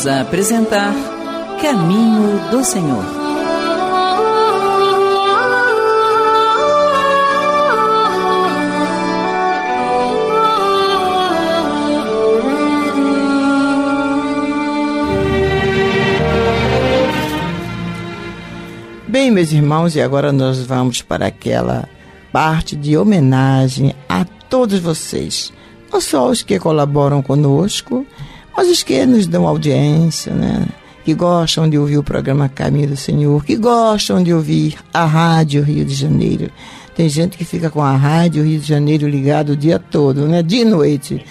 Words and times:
Voltamos 0.00 0.06
a 0.06 0.20
apresentar 0.22 0.94
Caminho 1.60 2.50
do 2.50 2.64
Senhor. 2.64 3.04
Bem, 19.06 19.30
meus 19.30 19.52
irmãos, 19.52 19.96
e 19.96 20.00
agora 20.00 20.32
nós 20.32 20.64
vamos 20.64 21.02
para 21.02 21.26
aquela 21.26 21.88
parte 22.32 22.74
de 22.74 22.96
homenagem 22.96 23.94
a 24.08 24.24
todos 24.48 24.78
vocês, 24.78 25.52
não 25.92 26.00
só 26.00 26.30
os 26.30 26.42
que 26.42 26.58
colaboram 26.58 27.20
conosco, 27.20 28.06
mas 28.60 28.68
os 28.68 28.82
que 28.82 29.06
nos 29.06 29.26
dão 29.26 29.46
audiência, 29.46 30.34
né? 30.34 30.66
que 31.02 31.14
gostam 31.14 31.66
de 31.66 31.78
ouvir 31.78 31.96
o 31.96 32.02
programa 32.02 32.46
Caminho 32.46 32.88
do 32.88 32.96
Senhor, 32.96 33.42
que 33.42 33.56
gostam 33.56 34.22
de 34.22 34.34
ouvir 34.34 34.74
a 34.92 35.06
Rádio 35.06 35.62
Rio 35.62 35.82
de 35.82 35.94
Janeiro. 35.94 36.50
Tem 36.94 37.08
gente 37.08 37.38
que 37.38 37.44
fica 37.46 37.70
com 37.70 37.80
a 37.80 37.96
Rádio 37.96 38.44
Rio 38.44 38.60
de 38.60 38.68
Janeiro 38.68 39.08
ligado 39.08 39.52
o 39.52 39.56
dia 39.56 39.78
todo, 39.78 40.28
né? 40.28 40.42
De 40.42 40.62
noite. 40.62 41.24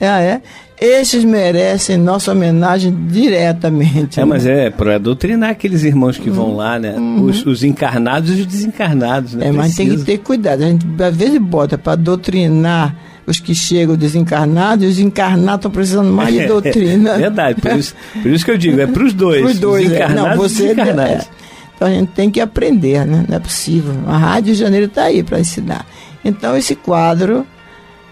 É, 0.00 0.06
é. 0.06 0.42
Esses 0.80 1.22
merecem 1.22 1.98
nossa 1.98 2.32
homenagem 2.32 2.96
diretamente. 3.08 4.18
É, 4.18 4.22
né? 4.22 4.30
mas 4.30 4.46
é 4.46 4.70
para 4.70 4.96
doutrinar 4.96 5.50
aqueles 5.50 5.84
irmãos 5.84 6.16
que 6.16 6.30
vão 6.30 6.56
lá, 6.56 6.78
né? 6.78 6.94
Uhum. 6.96 7.24
Os, 7.24 7.44
os, 7.44 7.62
encarnados 7.62 8.30
e 8.30 8.40
os 8.40 8.46
desencarnados, 8.46 9.34
né? 9.34 9.48
É, 9.48 9.52
mas 9.52 9.74
Precisa. 9.74 9.96
tem 9.96 9.98
que 9.98 10.04
ter 10.06 10.18
cuidado. 10.24 10.62
A 10.62 10.66
gente 10.66 10.86
às 11.02 11.14
vezes 11.14 11.38
bota 11.38 11.76
para 11.76 11.94
doutrinar 11.94 12.96
os 13.26 13.40
que 13.40 13.54
chegam 13.54 13.96
desencarnados, 13.96 14.84
e 14.84 14.88
os 14.88 14.98
encarnados 14.98 15.60
estão 15.60 15.70
precisando 15.70 16.12
mais 16.12 16.34
de 16.34 16.46
doutrina. 16.48 17.10
É 17.10 17.18
verdade, 17.18 17.60
por 17.60 17.72
isso, 17.72 17.94
por 18.22 18.30
isso 18.30 18.44
que 18.44 18.50
eu 18.50 18.58
digo, 18.58 18.80
é 18.80 18.86
para 18.86 19.02
os 19.02 19.12
dois. 19.12 19.42
Para 19.42 19.50
os 19.50 19.58
dois, 19.58 19.90
é. 19.90 19.96
encarnados 19.96 20.30
Não, 20.30 20.36
você, 20.36 20.62
e 20.64 20.74
desencarnados. 20.74 21.24
É, 21.24 21.28
então 21.76 21.88
a 21.88 21.90
gente 21.90 22.08
tem 22.12 22.30
que 22.30 22.40
aprender, 22.40 23.04
né? 23.04 23.24
Não 23.28 23.36
é 23.36 23.40
possível. 23.40 23.94
A 24.06 24.16
Rádio 24.16 24.54
Janeiro 24.54 24.86
está 24.86 25.04
aí 25.04 25.22
para 25.22 25.40
ensinar. 25.40 25.84
Então 26.24 26.56
esse 26.56 26.76
quadro 26.76 27.46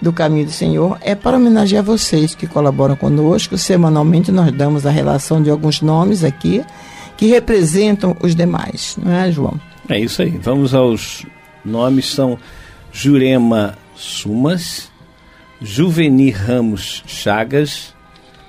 do 0.00 0.12
Caminho 0.12 0.46
do 0.46 0.52
Senhor 0.52 0.98
é 1.00 1.14
para 1.14 1.36
homenagear 1.36 1.82
vocês 1.82 2.34
que 2.34 2.46
colaboram 2.46 2.96
conosco. 2.96 3.56
Semanalmente 3.56 4.32
nós 4.32 4.50
damos 4.50 4.84
a 4.84 4.90
relação 4.90 5.40
de 5.40 5.48
alguns 5.48 5.80
nomes 5.80 6.24
aqui 6.24 6.64
que 7.16 7.26
representam 7.26 8.16
os 8.20 8.34
demais, 8.34 8.96
não 9.00 9.12
é, 9.12 9.30
João? 9.30 9.60
É 9.88 9.98
isso 10.00 10.22
aí. 10.22 10.30
Vamos 10.30 10.74
aos 10.74 11.24
nomes 11.64 12.06
são 12.06 12.36
Jurema 12.92 13.78
Sumas, 13.94 14.90
Juveni 15.64 16.32
Ramos 16.32 17.04
Chagas, 17.06 17.94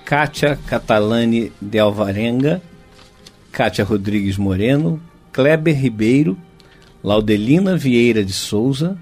Kátia 0.03 0.57
Catalani 0.67 1.51
de 1.61 1.77
Alvarenga, 1.77 2.59
Kátia 3.51 3.85
Rodrigues 3.85 4.35
Moreno, 4.35 4.99
Kleber 5.31 5.79
Ribeiro, 5.79 6.35
Laudelina 7.03 7.77
Vieira 7.77 8.23
de 8.23 8.33
Souza, 8.33 8.97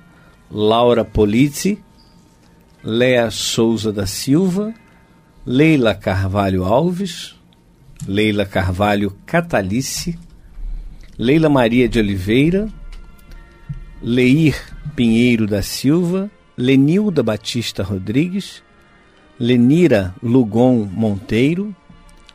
Laura 0.52 1.06
Polizzi, 1.06 1.80
Léa 2.84 3.32
Souza 3.32 3.94
da 3.94 4.06
Silva, 4.06 4.74
Leila 5.46 5.96
Carvalho 5.96 6.66
Alves, 6.66 7.34
Leila 8.06 8.46
Carvalho 8.46 9.16
Catalice, 9.26 10.20
Leila 11.18 11.48
Maria 11.48 11.88
de 11.88 11.98
Oliveira, 11.98 12.68
Leir 14.02 14.56
Pinheiro 14.98 15.48
da 15.48 15.62
Silva, 15.62 16.30
Lenilda 16.58 17.24
Batista 17.24 17.84
Rodrigues, 17.84 18.62
Lenira 19.40 20.14
Lugon 20.22 20.88
Monteiro, 20.92 21.76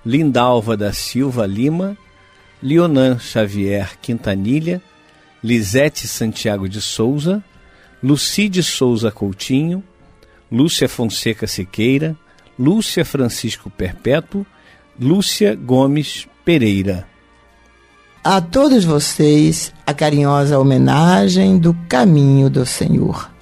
Lindalva 0.05 0.77
da 0.77 0.93
Silva 0.93 1.47
Lima, 1.47 1.97
Leonan 2.63 3.19
Xavier 3.19 3.99
Quintanilha, 4.01 4.83
Lisete 5.43 6.09
Santiago 6.09 6.69
de 6.69 6.81
Souza, 6.81 7.45
Lucide 8.03 8.63
Souza 8.63 9.11
Coutinho, 9.11 9.83
Lúcia 10.51 10.89
Fonseca 10.89 11.47
Siqueira, 11.47 12.17
Lúcia 12.59 13.05
Francisco 13.05 13.71
Perpétuo, 13.71 14.47
Lúcia 14.99 15.55
Gomes 15.55 16.27
Pereira. 16.45 17.07
A 18.25 18.41
todos 18.41 18.85
vocês, 18.85 19.73
a 19.87 19.95
carinhosa 19.95 20.59
homenagem 20.59 21.59
do 21.59 21.73
Caminho 21.89 22.51
do 22.51 22.67
Senhor. 22.67 23.36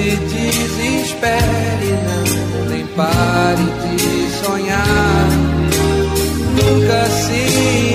Se 0.00 0.16
desespere, 0.16 1.90
não, 2.06 2.24
nem 2.70 2.86
pare 2.86 3.64
de 3.96 4.30
sonhar. 4.42 5.28
Nunca 6.56 7.06
se 7.10 7.40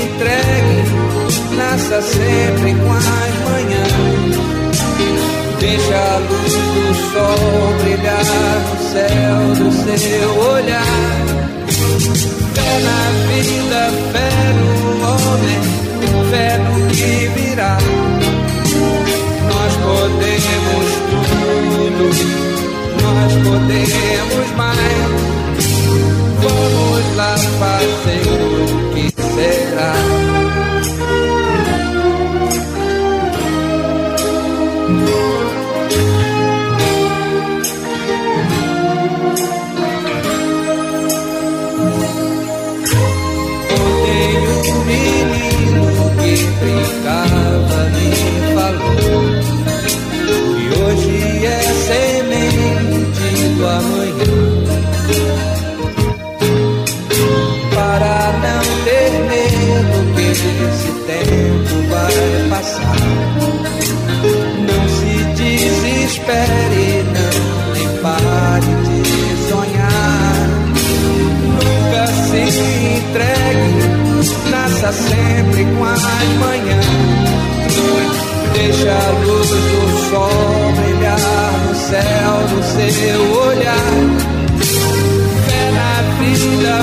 entregue, 0.04 0.80
nasça 1.58 2.02
sempre 2.02 2.74
com 2.76 2.92
as 2.92 3.06
manhãs 3.50 4.36
Deixa 5.60 5.96
a 5.96 6.18
luz 6.18 6.54
do 6.54 6.86
sol 7.12 7.74
brilhar 7.82 8.26
no 8.70 8.78
céu 8.92 9.38
do 9.56 9.98
seu 9.98 10.30
olhar. 10.52 11.26
Fé 12.54 12.72
na 12.86 13.02
vida, 13.28 13.82
fé 14.12 14.32
no 14.60 14.70
homem, 15.08 15.62
fé 16.30 16.58
no 16.58 16.88
que 16.90 17.14
virá. 17.40 17.78
Nós 19.48 19.74
podemos 19.78 20.35
nós 23.02 23.34
podemos 23.34 24.52
mais. 24.56 24.76
Vamos 26.42 27.16
lá 27.16 27.36
fazer 27.38 28.28
o 28.42 28.94
que 28.94 29.06
será. 29.12 30.36
brincava 46.60 47.05
nasça 74.86 74.92
sempre 74.92 75.66
com 75.66 75.84
as 75.84 76.02
manhãs. 76.40 76.86
Deixa 78.54 78.92
a 78.92 79.12
luz 79.26 79.50
do 79.50 80.10
sol 80.10 80.74
brilhar 80.76 81.52
no 81.68 81.76
céu 81.76 82.34
do 82.50 82.64
seu 82.64 83.22
olhar. 83.48 83.94
Fé 85.48 85.72
na 85.72 85.94
vida, 86.20 86.74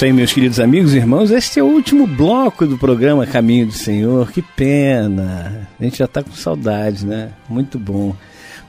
isso 0.00 0.06
aí, 0.06 0.14
meus 0.14 0.32
queridos 0.32 0.58
amigos 0.58 0.94
e 0.94 0.96
irmãos. 0.96 1.30
Este 1.30 1.60
é 1.60 1.62
o 1.62 1.66
último 1.66 2.06
bloco 2.06 2.66
do 2.66 2.78
programa 2.78 3.26
Caminho 3.26 3.66
do 3.66 3.74
Senhor. 3.74 4.32
Que 4.32 4.40
pena. 4.40 5.68
A 5.78 5.84
gente 5.84 5.98
já 5.98 6.06
está 6.06 6.22
com 6.22 6.32
saudade, 6.32 7.04
né? 7.04 7.32
Muito 7.46 7.78
bom. 7.78 8.16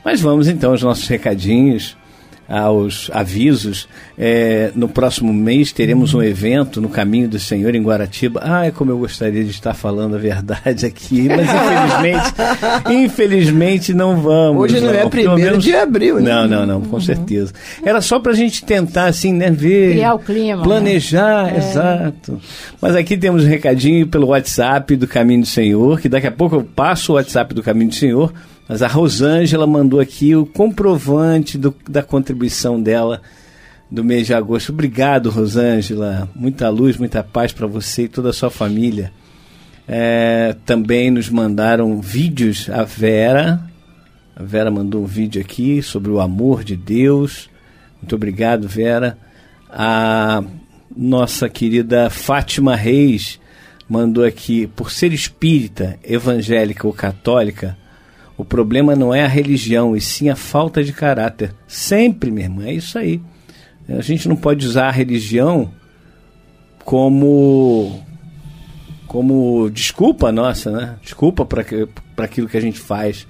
Mas 0.03 0.19
vamos 0.19 0.49
então 0.49 0.71
aos 0.71 0.83
nossos 0.83 1.07
recadinhos 1.07 1.95
aos 2.51 3.09
avisos. 3.13 3.87
É, 4.17 4.71
no 4.75 4.89
próximo 4.89 5.33
mês 5.33 5.71
teremos 5.71 6.13
um 6.13 6.21
evento 6.21 6.81
no 6.81 6.89
Caminho 6.89 7.27
do 7.27 7.39
Senhor 7.39 7.73
em 7.73 7.81
Guaratiba. 7.81 8.41
Ai, 8.43 8.71
como 8.71 8.91
eu 8.91 8.97
gostaria 8.97 9.43
de 9.43 9.49
estar 9.49 9.73
falando 9.73 10.15
a 10.15 10.19
verdade 10.19 10.85
aqui, 10.85 11.27
mas 11.29 11.47
infelizmente, 11.49 12.33
infelizmente 12.91 13.93
não 13.93 14.21
vamos. 14.21 14.63
Hoje 14.63 14.81
não, 14.81 14.91
não. 14.91 14.99
é 14.99 15.09
primeiro 15.09 15.37
menos... 15.37 15.63
de 15.63 15.73
abril, 15.73 16.19
né? 16.19 16.29
Não, 16.29 16.47
não, 16.47 16.65
não, 16.65 16.81
com 16.81 16.97
uhum. 16.97 17.01
certeza. 17.01 17.53
Era 17.83 18.01
só 18.01 18.19
para 18.19 18.33
a 18.33 18.35
gente 18.35 18.65
tentar, 18.65 19.05
assim, 19.05 19.33
né, 19.33 19.49
ver... 19.49 19.93
Criar 19.93 20.13
o 20.13 20.19
clima. 20.19 20.61
Planejar, 20.61 21.45
né? 21.45 21.57
exato. 21.57 22.39
Mas 22.81 22.95
aqui 22.95 23.17
temos 23.17 23.45
um 23.45 23.47
recadinho 23.47 24.05
pelo 24.07 24.27
WhatsApp 24.27 24.95
do 24.97 25.07
Caminho 25.07 25.41
do 25.41 25.47
Senhor, 25.47 25.99
que 26.01 26.09
daqui 26.09 26.27
a 26.27 26.31
pouco 26.31 26.57
eu 26.57 26.63
passo 26.63 27.13
o 27.13 27.15
WhatsApp 27.15 27.55
do 27.55 27.63
Caminho 27.63 27.89
do 27.89 27.95
Senhor 27.95 28.33
mas 28.71 28.81
a 28.81 28.87
Rosângela 28.87 29.67
mandou 29.67 29.99
aqui 29.99 30.33
o 30.33 30.45
comprovante 30.45 31.57
do, 31.57 31.75
da 31.89 32.01
contribuição 32.01 32.81
dela 32.81 33.21
do 33.91 34.01
mês 34.01 34.25
de 34.25 34.33
agosto. 34.33 34.71
Obrigado, 34.71 35.29
Rosângela. 35.29 36.29
Muita 36.33 36.69
luz, 36.69 36.95
muita 36.95 37.21
paz 37.21 37.51
para 37.51 37.67
você 37.67 38.03
e 38.03 38.07
toda 38.07 38.29
a 38.29 38.33
sua 38.33 38.49
família. 38.49 39.11
É, 39.85 40.55
também 40.65 41.11
nos 41.11 41.29
mandaram 41.29 41.99
vídeos. 41.99 42.69
A 42.69 42.85
Vera, 42.85 43.61
a 44.33 44.41
Vera 44.41 44.71
mandou 44.71 45.03
um 45.03 45.05
vídeo 45.05 45.41
aqui 45.41 45.83
sobre 45.83 46.09
o 46.09 46.21
amor 46.21 46.63
de 46.63 46.77
Deus. 46.77 47.49
Muito 48.01 48.15
obrigado, 48.15 48.69
Vera. 48.69 49.17
A 49.69 50.41
nossa 50.95 51.49
querida 51.49 52.09
Fátima 52.09 52.73
Reis 52.77 53.37
mandou 53.89 54.23
aqui, 54.23 54.65
por 54.65 54.91
ser 54.91 55.11
espírita, 55.11 55.99
evangélica 56.05 56.87
ou 56.87 56.93
católica, 56.93 57.77
o 58.41 58.45
problema 58.45 58.95
não 58.95 59.13
é 59.13 59.23
a 59.23 59.27
religião, 59.27 59.95
e 59.95 60.01
sim 60.01 60.27
a 60.27 60.35
falta 60.35 60.83
de 60.83 60.91
caráter. 60.91 61.53
Sempre, 61.67 62.31
minha 62.31 62.47
irmã, 62.47 62.65
é 62.65 62.73
isso 62.73 62.97
aí. 62.97 63.21
A 63.87 64.01
gente 64.01 64.27
não 64.27 64.35
pode 64.35 64.65
usar 64.65 64.87
a 64.87 64.91
religião 64.91 65.71
como 66.83 68.01
como 69.05 69.69
desculpa 69.69 70.31
nossa, 70.31 70.71
né? 70.71 70.95
Desculpa 71.03 71.45
para 71.45 71.61
aquilo 72.25 72.47
que 72.47 72.57
a 72.57 72.61
gente 72.61 72.79
faz. 72.79 73.27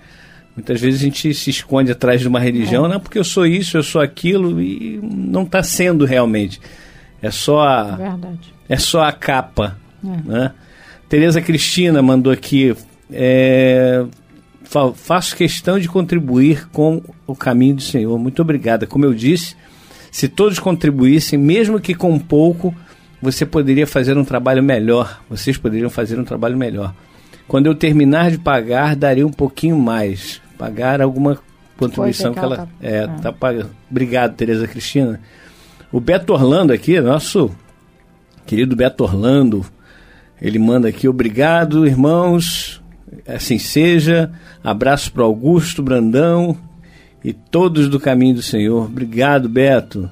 Muitas 0.56 0.80
vezes 0.80 1.02
a 1.02 1.04
gente 1.04 1.34
se 1.34 1.50
esconde 1.50 1.92
atrás 1.92 2.22
de 2.22 2.28
uma 2.30 2.40
religião, 2.40 2.86
é. 2.86 2.90
não 2.90 3.00
porque 3.00 3.20
eu 3.20 3.24
sou 3.26 3.46
isso, 3.46 3.76
eu 3.76 3.84
sou 3.84 4.00
aquilo 4.00 4.62
e 4.62 4.98
não 5.02 5.44
está 5.44 5.62
sendo 5.62 6.06
realmente. 6.06 6.62
É 7.22 7.32
só 7.32 7.62
a 7.64 7.84
Verdade. 7.98 8.54
é 8.70 8.78
só 8.78 9.04
a 9.04 9.12
capa, 9.12 9.78
é. 10.02 10.30
né? 10.30 10.52
Tereza 11.10 11.42
Cristina 11.42 12.02
mandou 12.02 12.32
aqui 12.32 12.74
é, 13.12 14.06
fa 14.72 14.94
faço 14.94 15.36
questão 15.36 15.78
de 15.78 15.90
contribuir 15.90 16.66
com 16.70 17.02
o 17.28 17.36
caminho 17.36 17.76
do 17.76 17.82
Senhor. 17.82 18.18
Muito 18.18 18.42
obrigada. 18.42 18.88
Como 18.88 19.04
eu 19.04 19.14
disse, 19.14 19.54
se 20.10 20.30
todos 20.30 20.60
contribuíssem, 20.60 21.38
mesmo 21.38 21.78
que 21.78 21.94
com 21.94 22.18
pouco, 22.18 22.74
você 23.22 23.46
poderia 23.46 23.86
fazer 23.86 24.18
um 24.18 24.24
trabalho 24.24 24.64
melhor. 24.64 25.22
Vocês 25.30 25.58
poderiam 25.58 25.90
fazer 25.90 26.18
um 26.18 26.24
trabalho 26.24 26.58
melhor. 26.58 26.96
Quando 27.50 27.66
eu 27.66 27.76
terminar 27.76 28.32
de 28.32 28.38
pagar, 28.38 28.96
daria 28.96 29.28
um 29.28 29.32
pouquinho 29.32 29.78
mais. 29.78 30.42
Pagar 30.58 31.02
alguma 31.02 31.38
contribuição 31.76 32.34
que 32.34 32.40
ela, 32.40 32.58
tá, 32.58 32.68
é, 32.82 32.98
é. 33.00 33.08
tá 33.08 33.34
pagando. 33.34 33.72
Obrigado, 33.90 34.36
Tereza 34.36 34.70
Cristina. 34.70 35.20
O 35.92 36.00
Beto 36.00 36.32
Orlando 36.32 36.72
aqui, 36.72 36.98
nosso 37.02 37.52
querido 38.46 38.74
Beto 38.74 39.04
Orlando, 39.04 39.66
ele 40.42 40.58
manda 40.58 40.88
aqui, 40.88 41.10
obrigado, 41.10 41.86
irmãos 41.86 42.82
assim 43.28 43.58
seja. 43.58 44.32
Abraço 44.64 45.12
para 45.12 45.24
Augusto 45.24 45.82
Brandão 45.82 46.58
e 47.24 47.34
todos 47.34 47.88
do 47.90 48.00
caminho 48.00 48.36
do 48.36 48.42
Senhor. 48.42 48.86
Obrigado, 48.86 49.50
Beto. 49.50 50.10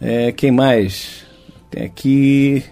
É, 0.00 0.32
quem 0.32 0.50
mais? 0.50 1.24
Tem 1.70 1.84
aqui. 1.84 2.64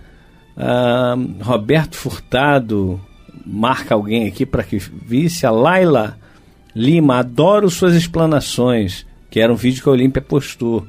Uh, 0.58 1.43
Roberto 1.43 1.96
Furtado 1.96 3.00
marca 3.46 3.96
alguém 3.96 4.27
aqui 4.27 4.46
para 4.46 4.63
que 4.63 4.77
visse. 4.77 5.46
A 5.46 5.51
Laila 5.51 6.17
Lima, 6.75 7.17
adoro 7.17 7.70
suas 7.70 7.96
explanações, 7.96 9.05
que 9.29 9.39
era 9.39 9.51
um 9.51 9.55
vídeo 9.55 9.84
que 9.84 9.89
a 9.89 9.91
Olímpia 9.91 10.22
postou. 10.22 10.86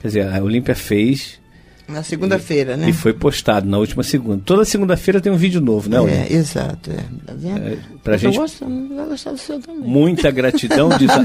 Quer 0.00 0.08
dizer, 0.08 0.34
a 0.34 0.42
Olímpia 0.42 0.74
fez 0.74 1.40
na 1.88 2.02
segunda-feira, 2.02 2.76
né? 2.76 2.88
E 2.88 2.92
foi 2.92 3.12
postado 3.12 3.68
na 3.68 3.76
última 3.78 4.02
segunda. 4.02 4.42
Toda 4.44 4.64
segunda-feira 4.64 5.20
tem 5.20 5.30
um 5.30 5.36
vídeo 5.36 5.60
novo, 5.60 5.90
né, 5.90 6.00
Olímpia? 6.00 6.26
É, 6.28 6.32
exato. 6.32 6.90
É. 6.90 7.04
Tá 7.26 7.34
vendo? 7.36 7.68
É, 7.68 7.78
pra 8.02 8.14
Eu 8.14 8.18
gente... 8.18 8.36
gostando, 8.36 8.94
vai 8.94 9.06
gostar 9.06 9.30
do 9.30 9.38
seu 9.38 9.60
também. 9.60 9.82
Muita 9.82 10.30
gratidão. 10.30 10.88
Diz 10.98 11.10
a, 11.10 11.24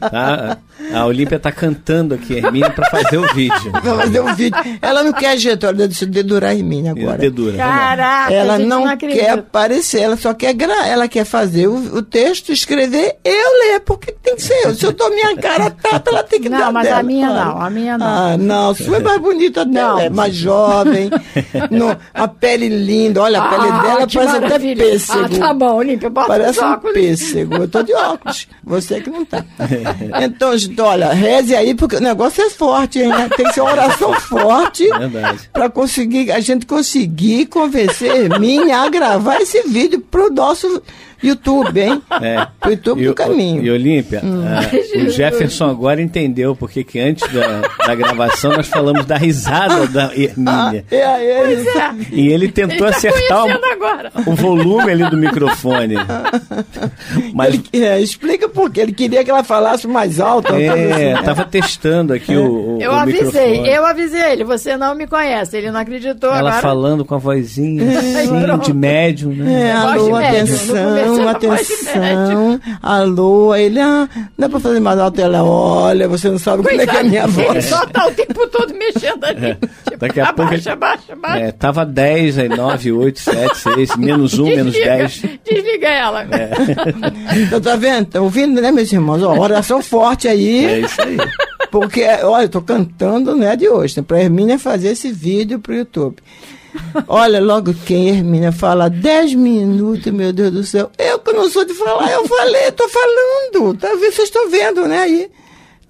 tá? 0.10 0.58
a 0.92 1.06
Olímpia 1.06 1.38
tá 1.38 1.52
cantando 1.52 2.14
aqui, 2.14 2.34
a 2.34 2.38
Hermínia, 2.38 2.70
para 2.70 2.90
fazer 2.90 3.18
o 3.18 3.34
vídeo. 3.34 3.72
Vai 3.72 3.96
fazer 3.98 4.20
um 4.20 4.34
vídeo. 4.34 4.58
Ela 4.82 5.02
não 5.02 5.12
quer 5.12 5.38
jeito, 5.38 5.66
ela 5.66 5.74
decidiu 5.74 6.22
dedurar 6.22 6.50
a 6.50 6.54
Hermínia 6.54 6.92
agora. 6.92 7.18
Dedura. 7.18 7.56
Caraca, 7.56 8.32
ela 8.32 8.58
não, 8.58 8.86
não 8.86 8.96
quer 8.96 9.30
aparecer, 9.30 10.00
ela 10.00 10.16
só 10.16 10.34
quer 10.34 10.52
gra... 10.54 10.86
ela 10.86 11.06
quer 11.06 11.24
fazer 11.24 11.68
o, 11.68 11.76
o, 11.96 12.02
texto, 12.02 12.52
escrever, 12.52 13.16
eu 13.24 13.58
ler, 13.60 13.80
porque 13.80 14.12
tem 14.12 14.34
que 14.36 14.42
ser 14.42 14.66
eu. 14.66 14.74
Se 14.74 14.84
eu 14.84 14.92
dou 14.92 15.10
minha 15.10 15.36
cara 15.36 15.70
tapa, 15.70 16.10
ela 16.10 16.22
tem 16.22 16.40
que 16.40 16.48
não, 16.48 16.58
dar 16.58 16.66
Não, 16.66 16.72
mas 16.72 16.84
dela, 16.84 16.98
a 16.98 17.02
minha 17.02 17.28
claro. 17.28 17.50
não, 17.50 17.62
a 17.62 17.70
minha 17.70 17.98
não. 17.98 18.06
Ah, 18.06 18.36
não, 18.36 18.70
a 18.70 18.74
sua 18.74 18.96
é 18.96 19.00
mais 19.00 19.20
bonita 19.20 19.64
dela, 19.66 20.02
é 20.02 20.10
mais 20.10 20.34
jovem, 20.34 21.10
no, 21.70 21.96
a 22.12 22.28
pele 22.28 22.68
linda, 22.68 23.22
olha, 23.22 23.40
a 23.40 23.48
pele 23.48 23.68
ah, 23.70 23.82
dela 23.82 24.06
parece 24.12 24.36
até 24.36 24.58
pêssego. 24.74 25.36
Ah, 25.36 25.38
tá 25.38 25.54
bom, 25.54 25.83
Olímpia, 25.84 26.10
Parece 26.10 26.64
um 26.64 26.76
pêssego, 26.78 27.56
eu 27.56 27.68
tô 27.68 27.82
de 27.82 27.92
óculos, 27.94 28.48
você 28.62 29.00
que 29.00 29.10
não 29.10 29.24
tá. 29.24 29.44
Então, 30.22 30.56
gente, 30.56 30.80
olha, 30.80 31.12
reze 31.12 31.54
aí, 31.54 31.74
porque 31.74 31.96
o 31.96 32.00
negócio 32.00 32.42
é 32.42 32.50
forte, 32.50 33.00
hein? 33.00 33.12
Tem 33.36 33.46
que 33.46 33.52
ser 33.52 33.60
uma 33.60 33.72
oração 33.72 34.12
forte 34.20 34.88
para 35.52 35.68
conseguir, 35.68 36.32
a 36.32 36.40
gente 36.40 36.66
conseguir 36.66 37.46
convencer 37.46 38.38
minha 38.38 38.78
a 38.78 38.88
gravar 38.88 39.40
esse 39.40 39.62
vídeo 39.62 40.00
pro 40.00 40.32
nosso 40.32 40.82
YouTube, 41.28 41.80
hein? 41.80 42.02
É. 42.22 42.46
Pro 42.60 42.70
YouTube 42.70 43.02
E, 43.02 43.06
do 43.06 43.10
o- 43.12 43.14
caminho. 43.14 43.62
e 43.62 43.70
Olímpia, 43.70 44.22
ah, 44.24 44.60
o 45.06 45.10
Jefferson 45.10 45.66
agora 45.70 46.00
entendeu 46.00 46.54
porque 46.56 46.84
que 46.84 46.98
antes 47.00 47.30
da, 47.32 47.62
da 47.86 47.94
gravação 47.94 48.52
nós 48.52 48.66
falamos 48.68 49.04
da 49.06 49.16
risada 49.16 49.86
da 49.86 50.10
Hermínia. 50.14 50.84
É, 50.90 50.96
é, 50.96 51.50
ele- 51.52 51.64
Pois 51.64 51.76
é. 51.76 51.94
E 52.12 52.28
ele 52.28 52.48
tentou 52.50 52.74
Ele 52.86 52.90
tá 52.92 52.96
acertar 52.96 53.44
o, 53.46 53.50
agora. 53.72 54.12
o 54.26 54.34
volume 54.34 54.90
ali 54.92 55.08
do 55.10 55.16
microfone. 55.16 55.94
Mas 57.32 57.54
ele- 57.72 57.84
é, 57.84 58.00
explica 58.00 58.48
por 58.48 58.70
quê. 58.70 58.80
Ele 58.80 58.92
queria 58.92 59.24
que 59.24 59.30
ela 59.30 59.44
falasse 59.44 59.86
mais 59.86 60.20
alto. 60.20 60.52
é, 60.54 61.12
assim. 61.14 61.24
tava 61.24 61.44
testando 61.44 62.12
aqui 62.12 62.36
o, 62.36 62.76
o, 62.76 62.82
Eu 62.82 62.90
o 62.90 62.94
avisei, 62.94 63.22
microfone. 63.50 63.68
eu 63.70 63.86
avisei 63.86 64.32
ele, 64.32 64.44
você 64.44 64.76
não 64.76 64.94
me 64.94 65.06
conhece, 65.06 65.56
ele 65.56 65.70
não 65.70 65.80
acreditou 65.80 66.30
Ela 66.30 66.38
agora. 66.50 66.62
falando 66.62 67.04
com 67.04 67.14
a 67.14 67.18
vozinha 67.18 67.98
assim, 67.98 68.58
de 68.64 68.72
médium, 68.72 69.32
né? 69.32 69.68
É, 69.68 69.72
alô, 69.72 70.14
atenção, 70.16 71.13
de 71.22 71.28
atenção. 71.28 72.60
Alô, 72.82 73.52
aí 73.52 73.64
ele, 73.64 73.80
ah, 73.80 74.08
não 74.36 74.46
é 74.46 74.48
pra 74.50 74.60
fazer 74.60 74.80
mais 74.80 74.98
alto. 74.98 75.20
Ela, 75.20 75.42
olha, 75.44 76.08
você 76.08 76.28
não 76.28 76.38
sabe 76.38 76.62
como 76.62 76.80
é 76.80 76.86
que 76.86 76.96
é 76.96 77.00
a 77.00 77.04
minha 77.04 77.22
Ele 77.24 77.32
voz. 77.32 77.64
só 77.66 77.86
tá 77.86 78.06
o 78.06 78.10
tempo 78.12 78.46
todo 78.48 78.74
mexendo 78.74 79.24
ali. 79.24 79.54
Tipo, 79.84 79.98
Daqui 79.98 80.20
a 80.20 80.26
pouco 80.26 80.42
abaixa, 80.42 80.68
ele- 80.70 80.72
abaixa, 80.74 81.12
abaixa. 81.12 81.38
É, 81.44 81.52
tava 81.52 81.84
10, 81.86 82.38
aí 82.38 82.48
9, 82.48 82.92
8, 82.92 83.20
7, 83.20 83.56
6, 83.58 83.96
menos 83.96 84.38
1, 84.38 84.44
menos 84.44 84.72
Desliga, 84.72 84.96
10. 84.96 85.22
Desliga 85.44 85.88
ela. 85.88 86.22
É. 86.22 86.50
Então, 87.46 87.60
tá 87.60 87.76
vendo? 87.76 88.06
Tá 88.06 88.20
ouvindo, 88.20 88.60
né, 88.60 88.70
meus 88.72 88.92
irmãos? 88.92 89.22
Ó, 89.22 89.38
oração 89.38 89.82
forte 89.82 90.28
aí. 90.28 90.64
É 90.66 90.78
isso 90.80 91.00
aí. 91.02 91.16
Porque, 91.70 92.04
olha, 92.22 92.44
eu 92.44 92.48
tô 92.48 92.60
cantando, 92.62 93.34
não 93.34 93.46
é 93.46 93.56
de 93.56 93.68
hoje, 93.68 93.96
né? 93.96 94.04
Pra 94.06 94.20
Hermínia 94.22 94.58
fazer 94.58 94.88
esse 94.88 95.10
vídeo 95.10 95.58
pro 95.58 95.74
YouTube. 95.74 96.16
Olha, 97.06 97.40
logo 97.40 97.74
quem 97.86 98.08
Hermínia 98.08 98.52
fala 98.52 98.88
10 98.88 99.34
minutos, 99.34 100.12
meu 100.12 100.32
Deus 100.32 100.52
do 100.52 100.64
céu. 100.64 100.90
Eu 100.98 101.18
que 101.18 101.32
não 101.32 101.48
sou 101.48 101.64
de 101.64 101.74
falar, 101.74 102.10
eu 102.12 102.26
falei, 102.26 102.72
tô 102.72 102.88
falando. 102.88 103.76
Tá, 103.78 103.88
vendo? 103.88 104.00
vocês 104.00 104.28
estão 104.28 104.50
vendo, 104.50 104.86
né? 104.86 104.98
Aí. 104.98 105.30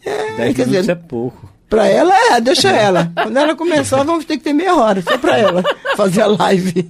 É, 0.05 0.17
10 0.37 0.37
quer 0.37 0.67
minutos 0.67 0.67
dizer, 0.67 0.93
é 0.93 0.95
pouco. 0.95 1.49
Pra 1.69 1.87
ela, 1.87 2.15
é, 2.31 2.41
deixa 2.41 2.69
ela. 2.69 3.11
Quando 3.21 3.37
ela 3.37 3.55
começar, 3.55 4.03
vamos 4.05 4.25
ter 4.25 4.37
que 4.37 4.45
ter 4.45 4.53
meia 4.53 4.77
hora, 4.77 5.03
só 5.03 5.19
pra 5.19 5.39
ela 5.39 5.63
fazer 5.97 6.23
a 6.23 6.27
live. 6.27 6.89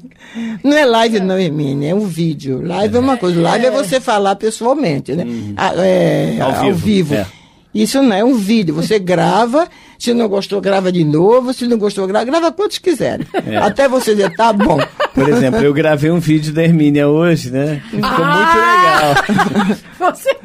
Não 0.63 0.77
é 0.77 0.85
live, 0.85 1.21
não, 1.21 1.39
Hermínia, 1.39 1.91
é 1.91 1.95
um 1.95 2.07
vídeo. 2.07 2.61
Live 2.67 2.97
é 2.97 2.99
uma 2.99 3.17
coisa, 3.17 3.41
live 3.41 3.67
é 3.67 3.71
você 3.71 4.01
falar 4.01 4.35
pessoalmente, 4.37 5.15
né? 5.15 5.25
Ah, 5.57 5.73
é, 5.77 6.39
Ao 6.41 6.53
ao, 6.53 6.61
vivo, 6.63 6.79
vivo. 6.79 7.27
Isso 7.75 8.00
não 8.00 8.14
é 8.14 8.23
um 8.25 8.35
vídeo, 8.35 8.75
você 8.75 8.99
grava, 8.99 9.66
se 9.99 10.14
não 10.14 10.28
gostou, 10.28 10.61
grava 10.61 10.93
de 10.93 11.04
novo, 11.04 11.52
se 11.52 11.66
não 11.66 11.76
gostou, 11.76 12.07
grava, 12.07 12.25
grava 12.25 12.52
quantos 12.52 12.78
quiserem. 12.78 13.26
É. 13.47 13.57
Até 13.57 13.88
você 13.88 14.14
dizer, 14.14 14.35
tá 14.37 14.52
bom. 14.52 14.78
Por 15.12 15.28
exemplo, 15.28 15.61
eu 15.61 15.75
gravei 15.75 16.11
um 16.11 16.21
vídeo 16.21 16.52
da 16.52 16.62
Hermínia 16.62 17.09
hoje, 17.09 17.50
né? 17.50 17.83
Ficou 17.90 18.09
Ah! 18.12 19.14
muito 19.26 19.66
legal. 19.66 19.76
Você 20.12 20.37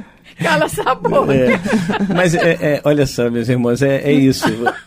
cala 0.41 0.65
essa 0.65 0.96
boca. 0.96 1.34
É. 1.34 1.60
Mas 2.13 2.34
é, 2.36 2.58
é, 2.62 2.81
olha 2.84 3.05
só, 3.05 3.29
meus 3.29 3.50
irmãos, 3.50 3.81
é, 3.81 3.98
é 4.03 4.12
isso. 4.12 4.46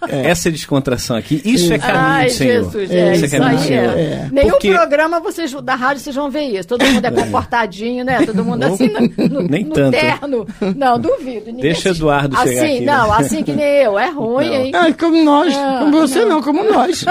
Essa 0.09 0.51
descontração 0.51 1.17
aqui, 1.17 1.41
isso 1.45 1.73
é 1.73 1.79
caminho 1.79 1.99
Ai, 2.05 2.27
do 2.27 2.33
Senhor. 2.33 2.65
Jesus, 2.65 2.91
é, 2.91 3.13
isso 3.15 3.25
é 3.25 3.27
isso 3.27 3.37
caminho 3.39 3.57
do 3.59 3.65
Senhor. 3.65 3.99
é. 3.99 4.29
Nenhum 4.33 4.51
Porque- 4.51 4.73
programa 4.73 5.21
vocês, 5.21 5.53
da 5.63 5.75
rádio 5.75 6.03
vocês 6.03 6.17
vão 6.17 6.31
ver 6.31 6.43
isso. 6.59 6.69
Todo 6.69 6.85
mundo 6.85 7.05
é 7.05 7.11
comportadinho, 7.11 8.05
né? 8.05 8.25
Todo 8.25 8.45
mundo 8.45 8.63
assim 8.65 8.89
no, 8.89 9.29
no, 9.29 9.43
Nem 9.49 9.65
no 9.65 9.71
tanto. 9.75 9.91
terno. 9.93 10.47
Não, 10.77 10.99
duvido. 10.99 11.47
Ninguém 11.47 11.63
Deixa 11.63 11.91
o 11.91 11.93
Eduardo 11.93 12.37
assim, 12.37 12.49
chegar 12.49 12.65
aqui, 12.65 12.81
né? 12.81 12.87
Não, 12.93 13.13
assim 13.13 13.43
que 13.43 13.53
nem 13.53 13.67
eu. 13.83 13.99
É 13.99 14.11
ruim, 14.11 14.47
Não. 14.49 14.55
hein? 14.55 14.73
Ah, 14.75 14.93
como 14.99 15.23
nós, 15.25 15.55
Ah, 15.57 15.79
como 15.81 16.01
você 16.01 16.25
não, 16.25 16.43
como 16.43 16.65
nós. 16.65 17.05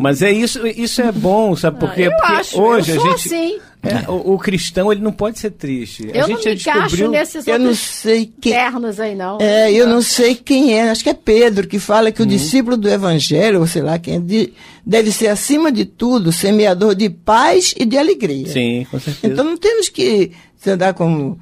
Mas 0.00 0.22
é 0.22 0.30
isso, 0.30 0.66
isso 0.66 1.00
é 1.02 1.12
bom, 1.12 1.54
sabe 1.56 1.78
por 1.78 1.92
quê? 1.92 2.02
Ah, 2.02 2.04
eu 2.06 2.10
Porque 2.12 2.32
acho, 2.32 2.60
hoje 2.62 2.90
eu 2.92 3.02
a 3.02 3.08
gente. 3.10 3.14
assim. 3.34 3.58
É, 3.80 4.10
o, 4.10 4.34
o 4.34 4.38
cristão 4.38 4.90
ele 4.90 5.00
não 5.00 5.12
pode 5.12 5.38
ser 5.38 5.50
triste. 5.52 6.08
a 6.12 6.16
Eu 6.16 6.28
não 6.28 6.36
gente 6.36 6.48
me 6.48 6.56
já 6.56 6.70
encaixo 6.72 6.96
descobriu. 6.96 7.10
nesses 7.10 7.46
Eu 7.46 7.58
não 7.58 7.66
outros 7.66 7.86
sei 7.86 8.32
quem. 8.40 8.52
ternos 8.52 8.98
aí, 8.98 9.14
não. 9.14 9.38
É, 9.40 9.72
eu 9.72 9.86
não 9.86 10.02
sei 10.02 10.34
quem 10.34 10.76
é, 10.76 10.90
acho 10.90 11.02
que 11.04 11.10
é 11.10 11.14
Pedro, 11.14 11.66
que 11.68 11.78
fala 11.78 12.10
que 12.10 12.20
o 12.20 12.26
discípulo 12.26 12.76
do 12.76 12.88
Evangelho, 12.88 13.60
ou 13.60 13.66
sei 13.68 13.82
lá 13.82 13.98
quem 13.98 14.16
é, 14.16 14.18
de- 14.20 14.52
deve 14.84 15.12
ser, 15.12 15.28
acima 15.28 15.70
de 15.70 15.84
tudo, 15.84 16.32
semeador 16.32 16.94
de 16.94 17.08
paz 17.08 17.72
e 17.78 17.84
de 17.84 17.96
alegria. 17.96 18.48
Sim, 18.48 18.84
com 18.90 18.98
certeza. 18.98 19.32
Então 19.32 19.44
não 19.44 19.56
temos 19.56 19.88
que 19.88 20.32
se 20.56 20.70
andar 20.70 20.92
como 20.94 21.38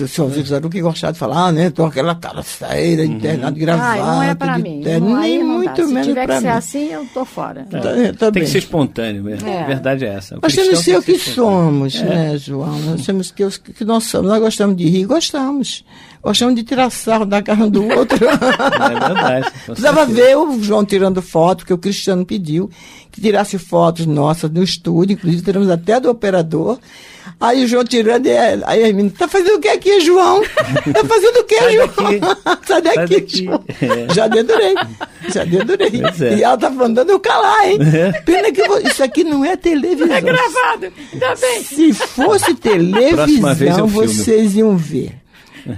o 0.00 0.08
senhor 0.08 0.30
Zico 0.30 0.68
que 0.70 0.80
gostava 0.80 1.12
de 1.12 1.18
falar, 1.18 1.46
ah, 1.48 1.52
né? 1.52 1.70
Tô 1.70 1.84
aquela 1.84 2.14
cara 2.14 2.42
saída, 2.42 3.06
de 3.06 3.14
terno, 3.20 3.52
de 3.52 3.60
gravata. 3.60 3.88
Ai, 3.90 4.00
não 4.00 4.22
é 4.22 4.34
pra 4.34 4.56
de 4.56 4.62
mim. 4.62 4.80
terno, 4.82 5.10
Não, 5.10 5.20
nem 5.20 5.38
não 5.38 5.46
dá. 5.48 5.54
muito 5.54 5.86
Se 5.86 5.92
menos 5.92 6.06
tiver 6.08 6.26
pra 6.26 6.34
que 6.36 6.40
ser 6.42 6.48
mim. 6.48 6.52
assim, 6.56 6.88
eu 6.92 7.06
tô 7.14 7.24
fora. 7.24 7.66
Tá, 7.70 7.78
tá 7.80 7.92
Tem 7.92 8.32
bem. 8.32 8.42
que 8.44 8.48
ser 8.50 8.58
espontâneo 8.58 9.22
mesmo. 9.22 9.48
É. 9.48 9.62
A 9.62 9.66
verdade 9.66 10.04
é 10.04 10.08
essa. 10.14 10.36
O 10.36 10.40
Nós 10.42 10.54
temos 10.54 10.70
que 10.78 10.84
ser 10.84 10.98
o 10.98 11.02
que 11.02 11.18
somos, 11.18 12.00
né, 12.02 12.36
João? 12.38 12.78
Nós 12.80 13.04
temos 13.06 13.30
que 13.30 13.50
ser 13.50 13.60
o 13.60 13.72
que 13.74 13.84
nós 13.84 14.04
somos. 14.04 14.28
Nós 14.30 14.40
gostamos 14.40 14.76
de 14.76 14.88
rir, 14.88 15.04
gostamos. 15.04 15.84
Gostamos 16.22 16.54
de 16.54 16.62
tirar 16.62 16.90
sarro 16.90 17.26
da 17.26 17.42
cara 17.42 17.68
do 17.68 17.84
outro. 17.86 18.24
É 18.84 19.08
verdade. 19.08 19.50
Precisava 19.66 20.06
ver 20.06 20.36
o 20.36 20.62
João 20.62 20.84
tirando 20.84 21.20
foto, 21.22 21.58
porque 21.58 21.72
o 21.74 21.78
Cristiano 21.78 22.24
pediu 22.24 22.70
que 23.10 23.20
tirasse 23.20 23.58
fotos 23.58 24.06
nossas 24.06 24.50
no 24.50 24.62
estúdio, 24.62 25.14
inclusive 25.14 25.42
tiramos 25.42 25.68
até 25.70 26.00
do 26.00 26.10
operador. 26.10 26.78
Aí 27.40 27.64
o 27.64 27.68
João 27.68 27.84
tirando, 27.84 28.26
e 28.26 28.36
a- 28.36 28.58
aí 28.66 28.84
a 28.84 28.86
menina, 28.86 29.12
tá 29.18 29.28
fazendo 29.28 29.56
o 29.56 29.60
que 29.60 29.68
aqui, 29.68 30.00
João? 30.00 30.40
Tá 30.42 31.04
fazendo 31.06 31.36
o 31.40 31.44
que, 31.44 31.58
Sai 31.58 31.74
João? 31.74 31.86
daqui. 31.88 32.20
Sai 32.66 32.82
daqui, 32.82 32.96
Sai 32.96 33.06
daqui. 33.08 33.44
João. 33.44 33.64
É. 33.82 34.14
Já 34.14 34.28
dedurei. 34.28 34.74
Já 35.32 35.44
dedurei. 35.44 35.90
É. 36.22 36.34
E 36.38 36.42
ela 36.42 36.56
tá 36.56 36.70
mandando 36.70 37.12
eu 37.12 37.20
calar, 37.20 37.68
hein? 37.68 37.78
Pena 38.24 38.50
que 38.52 38.62
vou- 38.66 38.78
isso 38.80 39.02
aqui 39.02 39.24
não 39.24 39.44
é 39.44 39.56
televisão. 39.56 40.14
É 40.14 40.20
gravado. 40.20 40.92
Ainda 41.12 41.34
bem. 41.40 41.62
Se 41.64 41.92
fosse 41.92 42.54
televisão, 42.54 43.86
vocês 43.86 44.54
iam 44.56 44.76
ver. 44.76 45.12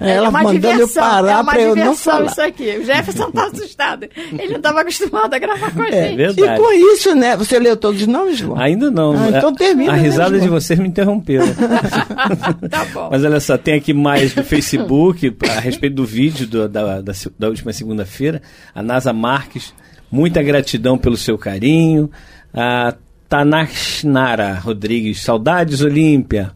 Ela 0.00 0.26
é 0.26 0.28
uma 0.28 0.42
mandando 0.42 0.54
diversão, 0.60 0.80
eu 1.04 1.10
parar 1.10 1.30
é 1.30 1.36
uma 1.40 1.52
pra 1.52 1.60
eu 1.62 1.68
não 1.68 1.74
diversão 1.74 2.12
falar. 2.14 2.26
isso 2.30 2.40
aqui. 2.42 2.76
O 2.78 2.84
Jefferson 2.84 3.30
tá 3.30 3.46
assustado. 3.46 4.08
Ele 4.38 4.48
não 4.48 4.56
estava 4.56 4.80
acostumado 4.80 5.32
a 5.34 5.38
gravar 5.38 5.70
com 5.72 5.82
a 5.82 5.88
É, 5.88 6.08
gente. 6.08 6.16
verdade. 6.16 6.52
E 6.52 6.56
com 6.64 6.72
isso, 6.72 7.14
né? 7.14 7.36
Você 7.36 7.58
leu 7.58 7.76
todos 7.76 8.00
os 8.00 8.06
nomes, 8.06 8.38
João? 8.38 8.58
Ainda 8.60 8.90
não. 8.90 9.12
Ah, 9.16 9.28
então 9.28 9.50
A- 9.50 9.54
termina, 9.54 9.92
A 9.92 9.96
né, 9.96 10.02
risada 10.02 10.40
de 10.40 10.48
vocês 10.48 10.78
me 10.78 10.88
interrompeu. 10.88 11.42
Tá 12.70 12.84
bom. 12.92 13.08
Mas 13.10 13.24
olha 13.24 13.40
só, 13.40 13.56
tem 13.56 13.74
aqui 13.74 13.92
mais 13.92 14.34
do 14.34 14.42
Facebook 14.42 15.34
a 15.48 15.60
respeito 15.60 15.94
do 15.96 16.04
vídeo 16.04 16.46
do- 16.46 16.68
da, 16.68 17.00
da, 17.00 17.12
da 17.38 17.48
última 17.48 17.72
segunda-feira. 17.72 18.42
A 18.74 18.82
Nasa 18.82 19.12
Marques, 19.12 19.72
muita 20.10 20.42
gratidão 20.42 20.98
pelo 20.98 21.16
seu 21.16 21.38
carinho. 21.38 22.10
A 22.52 22.94
Tanashnara 23.28 24.54
Rodrigues, 24.54 25.20
saudades 25.22 25.80
Olímpia. 25.82 26.52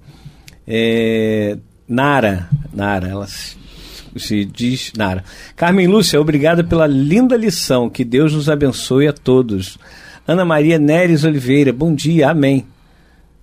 É, 0.66 1.56
Nara, 1.90 2.48
Nara, 2.72 3.08
ela 3.08 3.26
se, 3.26 4.44
diz 4.44 4.92
Nara. 4.96 5.24
Carmen 5.56 5.88
Lúcia, 5.88 6.20
obrigada 6.20 6.62
pela 6.62 6.86
linda 6.86 7.36
lição. 7.36 7.90
Que 7.90 8.04
Deus 8.04 8.32
nos 8.32 8.48
abençoe 8.48 9.08
a 9.08 9.12
todos. 9.12 9.76
Ana 10.24 10.44
Maria 10.44 10.78
Neres 10.78 11.24
Oliveira, 11.24 11.72
bom 11.72 11.92
dia, 11.92 12.30
amém. 12.30 12.64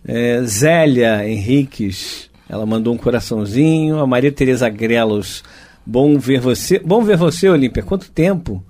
É, 0.07 0.41
Zélia 0.43 1.27
Henriques, 1.27 2.29
ela 2.47 2.65
mandou 2.65 2.93
um 2.93 2.97
coraçãozinho. 2.97 3.99
A 3.99 4.07
Maria 4.07 4.31
Tereza 4.31 4.69
Grelos, 4.69 5.43
bom 5.85 6.17
ver 6.17 6.39
você. 6.39 6.79
Bom 6.79 7.03
ver 7.03 7.17
você, 7.17 7.49
Olímpia. 7.49 7.83
Quanto 7.83 8.09
tempo? 8.09 8.63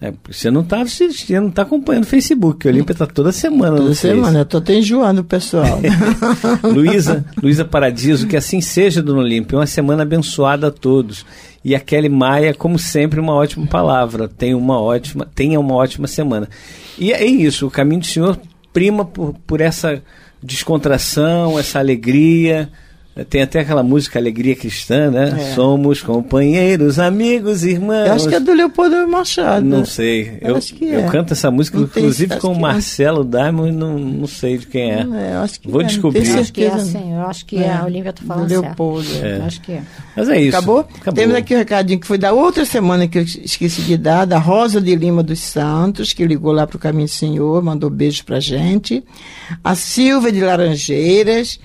É, 0.00 0.12
você 0.28 0.48
não 0.48 0.60
está 0.60 0.80
assistindo, 0.80 1.40
não 1.40 1.48
está 1.48 1.62
acompanhando 1.62 2.04
o 2.04 2.06
Facebook. 2.06 2.66
A 2.66 2.70
Olímpia 2.70 2.92
está 2.92 3.04
toda 3.04 3.32
semana 3.32 3.76
Toda 3.76 3.88
no 3.88 3.94
semana, 3.96 4.38
eu 4.40 4.44
tô 4.44 4.58
até 4.58 4.74
enjoando 4.74 5.22
o 5.22 5.24
pessoal. 5.24 5.80
Luísa, 6.62 7.24
Luísa 7.42 7.64
Paradiso, 7.64 8.28
que 8.28 8.36
assim 8.36 8.60
seja, 8.60 9.02
Dona 9.02 9.20
Olímpia, 9.20 9.58
uma 9.58 9.66
semana 9.66 10.04
abençoada 10.04 10.68
a 10.68 10.70
todos. 10.70 11.26
E 11.64 11.74
a 11.74 11.80
Kelly 11.80 12.08
Maia, 12.08 12.54
como 12.54 12.78
sempre, 12.78 13.18
uma 13.18 13.34
ótima 13.34 13.66
palavra. 13.66 14.28
Tenha 14.28 14.56
uma 14.56 14.80
ótima, 14.80 15.26
tenha 15.34 15.58
uma 15.58 15.74
ótima 15.74 16.06
semana. 16.06 16.48
E 16.96 17.12
é 17.12 17.24
isso, 17.24 17.66
o 17.66 17.70
caminho 17.70 18.00
do 18.00 18.06
Senhor 18.06 18.38
prima 18.72 19.04
por, 19.04 19.34
por 19.46 19.60
essa 19.60 20.00
descontração, 20.40 21.58
essa 21.58 21.80
alegria. 21.80 22.70
Tem 23.24 23.42
até 23.42 23.60
aquela 23.60 23.82
música 23.82 24.18
Alegria 24.18 24.54
Cristã, 24.54 25.10
né? 25.10 25.34
É. 25.50 25.54
Somos 25.54 26.02
companheiros, 26.02 26.98
amigos, 26.98 27.64
irmãos. 27.64 28.06
eu 28.06 28.12
acho 28.12 28.28
que 28.28 28.34
é 28.34 28.40
do 28.40 28.52
Leopoldo 28.52 29.08
Machado. 29.08 29.64
Não 29.64 29.84
sei. 29.84 30.38
Eu 30.40 30.50
Eu, 30.50 30.56
acho 30.56 30.74
que 30.74 30.84
eu 30.84 31.00
é. 31.00 31.08
canto 31.08 31.32
essa 31.32 31.50
música, 31.50 31.78
Não 31.78 31.86
tem- 31.86 32.02
inclusive, 32.04 32.36
com 32.38 32.48
o 32.52 32.56
é. 32.56 32.58
Marcelo 32.58 33.24
Diamond, 33.24 33.72
não, 33.72 33.98
não 33.98 34.26
sei 34.26 34.58
de 34.58 34.66
quem 34.66 34.90
é. 34.92 35.00
É, 35.00 35.34
eu 35.34 35.40
acho 35.40 35.60
que 35.60 35.68
Vou 35.70 35.80
é, 35.80 35.84
não 35.84 35.88
descobrir. 35.88 36.20
tenho 36.22 36.34
Eu 36.36 36.40
acho 36.40 36.52
que 36.52 36.64
é 36.64 36.68
não. 36.68 36.74
assim. 36.76 37.12
Eu 37.14 37.20
acho 37.26 37.46
que 37.46 37.56
é. 37.62 37.72
a 37.72 37.84
Olivia 37.84 38.12
tá 38.12 38.20
do 38.20 38.26
falando 38.26 38.48
certo. 38.48 38.62
Leopoldo. 38.62 39.08
é. 39.22 39.28
É. 39.38 39.42
Acho 39.44 39.60
que 39.62 39.72
é. 39.72 39.82
Mas 40.16 40.28
é 40.28 40.40
isso. 40.40 40.56
Acabou? 40.56 40.86
Temos 41.14 41.34
aqui 41.36 41.54
o 41.54 41.58
recadinho 41.58 41.98
que 42.00 42.06
foi 42.06 42.18
da 42.18 42.32
outra 42.32 42.64
semana 42.64 43.06
que 43.08 43.18
eu 43.18 43.22
esqueci 43.22 43.82
de 43.82 43.96
dar, 43.96 44.24
da 44.24 44.38
Rosa 44.38 44.80
de 44.80 44.94
Lima 44.94 45.22
dos 45.22 45.40
Santos, 45.40 46.12
que 46.12 46.24
ligou 46.26 46.52
lá 46.52 46.66
pro 46.66 46.78
Caminho 46.78 47.06
do 47.06 47.10
Senhor, 47.10 47.62
mandou 47.62 47.90
beijo 47.90 48.24
pra 48.24 48.38
gente. 48.40 49.02
A 49.64 49.74
Silvia 49.74 50.30
de 50.32 50.40
Laranjeiras. 50.40 51.58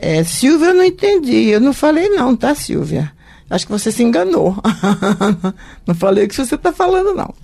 É, 0.00 0.24
Silvia, 0.24 0.68
eu 0.68 0.74
não 0.74 0.84
entendi. 0.84 1.48
Eu 1.48 1.60
não 1.60 1.72
falei 1.72 2.08
não, 2.08 2.34
tá, 2.34 2.54
Silvia? 2.54 3.12
Acho 3.48 3.66
que 3.66 3.72
você 3.72 3.90
se 3.90 4.02
enganou. 4.02 4.56
não 5.86 5.94
falei 5.94 6.24
o 6.24 6.28
que 6.28 6.34
você 6.34 6.54
está 6.54 6.72
falando, 6.72 7.14
não. 7.14 7.34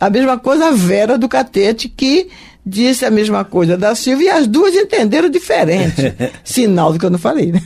A 0.00 0.08
mesma 0.08 0.38
coisa 0.38 0.68
a 0.68 0.70
Vera 0.70 1.18
do 1.18 1.28
Catete, 1.28 1.88
que 1.88 2.28
disse 2.64 3.04
a 3.04 3.10
mesma 3.10 3.44
coisa 3.44 3.76
da 3.76 3.94
Silvia 3.94 4.26
e 4.26 4.30
as 4.30 4.46
duas 4.46 4.74
entenderam 4.74 5.28
diferente. 5.28 6.14
Sinal 6.42 6.92
do 6.92 6.98
que 6.98 7.04
eu 7.04 7.10
não 7.10 7.18
falei, 7.18 7.52
né? 7.52 7.60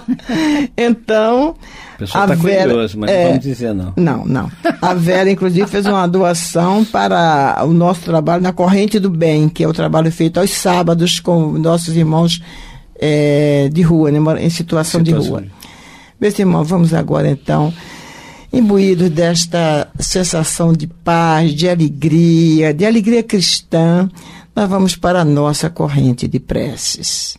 então. 0.76 1.54
O 1.94 1.98
pessoal 1.98 2.24
está 2.24 2.36
curioso, 2.36 2.98
mas 2.98 3.10
é, 3.10 3.16
não 3.16 3.28
vamos 3.28 3.44
dizer 3.44 3.74
não. 3.74 3.92
Não, 3.94 4.24
não. 4.24 4.50
A 4.80 4.94
Vera, 4.94 5.30
inclusive, 5.30 5.66
fez 5.66 5.84
uma 5.84 6.06
doação 6.08 6.82
para 6.82 7.62
o 7.64 7.74
nosso 7.74 8.00
trabalho 8.00 8.42
na 8.42 8.54
Corrente 8.54 8.98
do 8.98 9.10
Bem, 9.10 9.50
que 9.50 9.62
é 9.62 9.68
o 9.68 9.74
trabalho 9.74 10.10
feito 10.10 10.40
aos 10.40 10.50
sábados 10.50 11.20
com 11.20 11.52
nossos 11.58 11.94
irmãos 11.94 12.40
é, 13.00 13.68
de 13.72 13.82
rua, 13.82 14.10
né, 14.10 14.18
em 14.18 14.50
situação, 14.50 15.00
situação 15.00 15.02
de 15.02 15.12
rua. 15.12 15.44
Meus 16.20 16.38
irmãos, 16.38 16.68
vamos 16.68 16.92
agora 16.92 17.30
então 17.30 17.72
imbuídos 18.52 19.08
desta 19.10 19.88
sensação 19.98 20.72
de 20.72 20.86
paz, 20.86 21.54
de 21.54 21.68
alegria, 21.68 22.74
de 22.74 22.84
alegria 22.84 23.22
cristã, 23.22 24.08
nós 24.54 24.68
vamos 24.68 24.96
para 24.96 25.20
a 25.20 25.24
nossa 25.24 25.70
corrente 25.70 26.26
de 26.26 26.40
preces. 26.40 27.38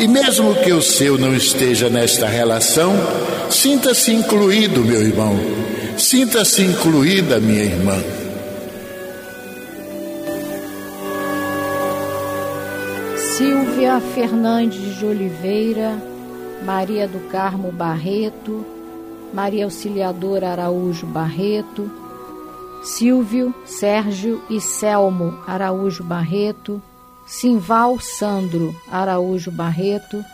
e 0.00 0.08
mesmo 0.08 0.54
que 0.56 0.72
o 0.72 0.82
seu 0.82 1.16
não 1.18 1.34
esteja 1.34 1.88
nesta 1.88 2.26
relação, 2.26 2.94
Sinta-se 3.50 4.12
incluído, 4.12 4.84
meu 4.84 5.02
irmão. 5.02 5.34
Sinta-se 5.98 6.62
incluída, 6.62 7.40
minha 7.40 7.64
irmã. 7.64 7.98
Silvia 13.36 14.00
Fernandes 14.14 14.98
de 14.98 15.04
Oliveira, 15.04 16.00
Maria 16.64 17.08
do 17.08 17.18
Carmo 17.28 17.72
Barreto, 17.72 18.64
Maria 19.34 19.64
Auxiliadora 19.64 20.50
Araújo 20.50 21.06
Barreto, 21.06 21.90
Silvio, 22.84 23.52
Sérgio 23.64 24.40
e 24.48 24.60
Selmo 24.60 25.40
Araújo 25.44 26.04
Barreto, 26.04 26.80
Simval 27.30 28.00
Sandro 28.00 28.74
Araújo 28.90 29.52
Barreto, 29.52 30.24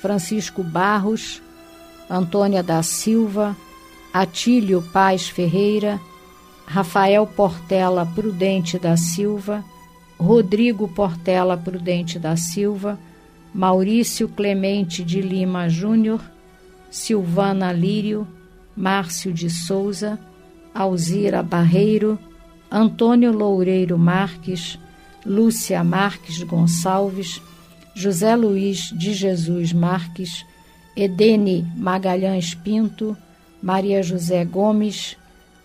Francisco 0.00 0.62
Barros, 0.62 1.42
Antônia 2.08 2.62
da 2.62 2.82
Silva, 2.82 3.54
Atílio 4.10 4.80
Paz 4.90 5.28
Ferreira, 5.28 6.00
Rafael 6.64 7.26
Portela 7.26 8.06
Prudente 8.06 8.78
da 8.78 8.96
Silva, 8.96 9.62
Rodrigo 10.18 10.88
Portela 10.88 11.58
Prudente 11.58 12.18
da 12.18 12.34
Silva, 12.38 12.98
Maurício 13.52 14.26
Clemente 14.26 15.04
de 15.04 15.20
Lima 15.20 15.68
Júnior, 15.68 16.22
Silvana 16.90 17.70
Lírio, 17.70 18.26
Márcio 18.74 19.30
de 19.30 19.50
Souza, 19.50 20.18
Alzira 20.74 21.42
Barreiro, 21.42 22.18
Antônio 22.70 23.30
Loureiro 23.30 23.98
Marques, 23.98 24.78
Lúcia 25.24 25.84
Marques 25.84 26.42
Gonçalves, 26.42 27.40
José 27.94 28.34
Luiz 28.34 28.90
de 28.92 29.12
Jesus 29.12 29.72
Marques, 29.72 30.44
Edene 30.96 31.66
Magalhães 31.76 32.54
Pinto, 32.54 33.16
Maria 33.62 34.02
José 34.02 34.44
Gomes, 34.44 35.16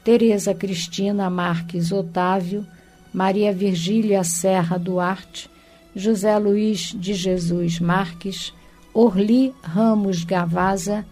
Tereza 0.04 0.54
Cristina 0.54 1.30
Marques 1.30 1.92
Otávio, 1.92 2.66
Maria 3.14 3.54
Virgília 3.54 4.24
Serra 4.24 4.78
Duarte, 4.78 5.50
José 5.96 6.38
Luiz 6.38 6.94
de 6.94 7.14
Jesus 7.14 7.80
Marques, 7.80 8.54
Orli 8.94 9.54
Ramos 9.64 10.24
Gavaza, 10.24 11.06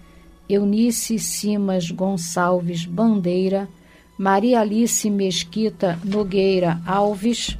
Eunice 0.49 1.17
Simas 1.17 1.89
Gonçalves 1.89 2.85
Bandeira, 2.85 3.69
Maria 4.17 4.59
Alice 4.59 5.09
Mesquita 5.09 5.97
Nogueira 6.03 6.81
Alves 6.85 7.57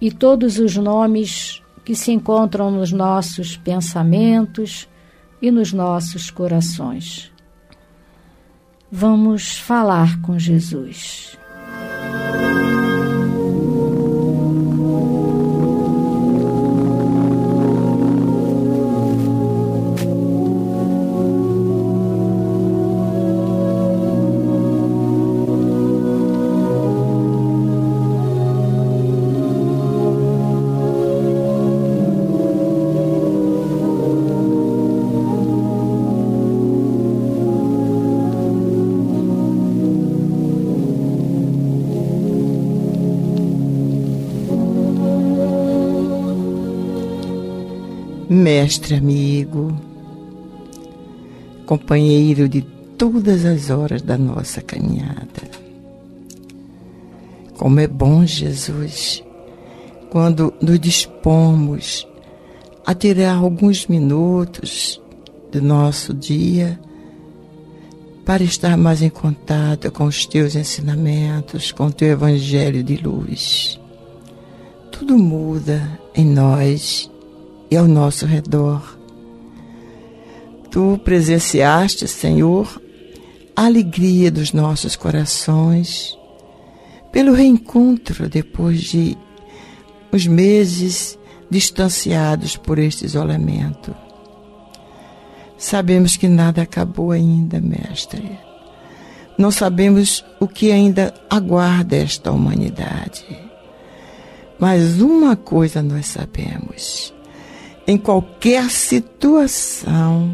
e 0.00 0.10
todos 0.10 0.58
os 0.58 0.76
nomes 0.76 1.62
que 1.84 1.94
se 1.94 2.12
encontram 2.12 2.70
nos 2.70 2.92
nossos 2.92 3.56
pensamentos, 3.56 4.88
e 5.44 5.50
nos 5.50 5.74
nossos 5.74 6.30
corações. 6.30 7.30
Vamos 8.90 9.58
falar 9.58 10.18
com 10.22 10.38
Jesus. 10.38 11.36
Mestre 48.28 48.94
amigo, 48.94 49.76
companheiro 51.66 52.48
de 52.48 52.62
todas 52.96 53.44
as 53.44 53.70
horas 53.70 54.02
da 54.02 54.16
nossa 54.16 54.60
caminhada. 54.60 55.64
Como 57.56 57.80
é 57.80 57.86
bom, 57.86 58.26
Jesus, 58.26 59.22
quando 60.10 60.52
nos 60.60 60.78
dispomos 60.78 62.06
a 62.84 62.94
tirar 62.94 63.36
alguns 63.36 63.86
minutos 63.86 65.00
do 65.50 65.62
nosso 65.62 66.12
dia 66.12 66.78
para 68.24 68.42
estar 68.42 68.76
mais 68.76 69.02
em 69.02 69.10
contato 69.10 69.90
com 69.92 70.04
os 70.04 70.26
teus 70.26 70.56
ensinamentos, 70.56 71.72
com 71.72 71.86
o 71.86 71.92
teu 71.92 72.08
evangelho 72.08 72.82
de 72.82 72.96
luz. 72.96 73.78
Tudo 74.90 75.18
muda 75.18 75.98
em 76.14 76.24
nós 76.24 77.10
e 77.70 77.76
ao 77.76 77.86
nosso 77.86 78.26
redor. 78.26 78.98
Tu 80.70 81.00
presenciaste, 81.04 82.08
Senhor, 82.08 82.80
a 83.56 83.66
alegria 83.66 84.30
dos 84.30 84.52
nossos 84.52 84.96
corações 84.96 86.18
pelo 87.12 87.32
reencontro 87.32 88.28
depois 88.28 88.80
de 88.82 89.16
os 90.10 90.26
meses 90.26 91.16
distanciados 91.48 92.56
por 92.56 92.78
este 92.78 93.04
isolamento. 93.04 93.94
Sabemos 95.56 96.16
que 96.16 96.26
nada 96.26 96.62
acabou 96.62 97.12
ainda, 97.12 97.60
Mestre. 97.60 98.36
Não 99.38 99.50
sabemos 99.50 100.24
o 100.40 100.48
que 100.48 100.72
ainda 100.72 101.14
aguarda 101.30 101.96
esta 101.96 102.32
humanidade. 102.32 103.24
Mas 104.58 105.00
uma 105.00 105.36
coisa 105.36 105.82
nós 105.82 106.06
sabemos: 106.06 107.13
em 107.86 107.98
qualquer 107.98 108.70
situação, 108.70 110.32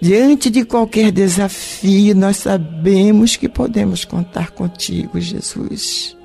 diante 0.00 0.50
de 0.50 0.64
qualquer 0.64 1.10
desafio, 1.10 2.14
nós 2.14 2.36
sabemos 2.36 3.36
que 3.36 3.48
podemos 3.48 4.04
contar 4.04 4.50
contigo, 4.50 5.18
Jesus. 5.18 6.16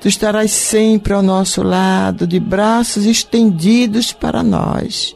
Tu 0.00 0.08
estarás 0.08 0.52
sempre 0.52 1.12
ao 1.12 1.22
nosso 1.22 1.62
lado, 1.62 2.26
de 2.26 2.38
braços 2.38 3.04
estendidos 3.04 4.12
para 4.12 4.42
nós, 4.42 5.14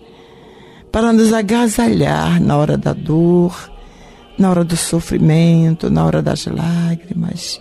para 0.91 1.13
nos 1.13 1.33
agasalhar 1.33 2.43
na 2.43 2.57
hora 2.57 2.77
da 2.77 2.93
dor, 2.93 3.71
na 4.37 4.51
hora 4.51 4.65
do 4.65 4.77
sofrimento, 4.77 5.89
na 5.89 6.05
hora 6.05 6.21
das 6.21 6.47
lágrimas, 6.47 7.61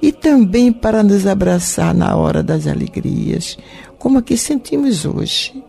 e 0.00 0.12
também 0.12 0.72
para 0.72 1.02
nos 1.02 1.26
abraçar 1.26 1.92
na 1.92 2.14
hora 2.14 2.42
das 2.42 2.66
alegrias, 2.66 3.58
como 4.04 4.18
aqui 4.18 4.36
sentimos 4.36 5.06
hoje. 5.06 5.64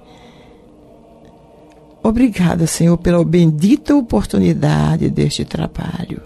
Obrigada, 2.04 2.68
Senhor, 2.68 2.98
pela 2.98 3.24
bendita 3.24 3.96
oportunidade 3.96 5.10
deste 5.10 5.46
trabalho. 5.46 6.22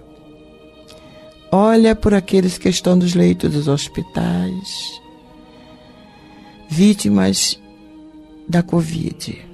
Olha 1.52 1.96
por 1.96 2.16
aqueles 2.16 2.58
que 2.58 2.68
estão 2.68 2.96
nos 2.96 3.14
leitos 3.14 3.54
dos 3.54 3.68
hospitais, 3.68 5.00
vítimas 6.68 7.62
da 8.48 8.64
Covid. 8.64 9.46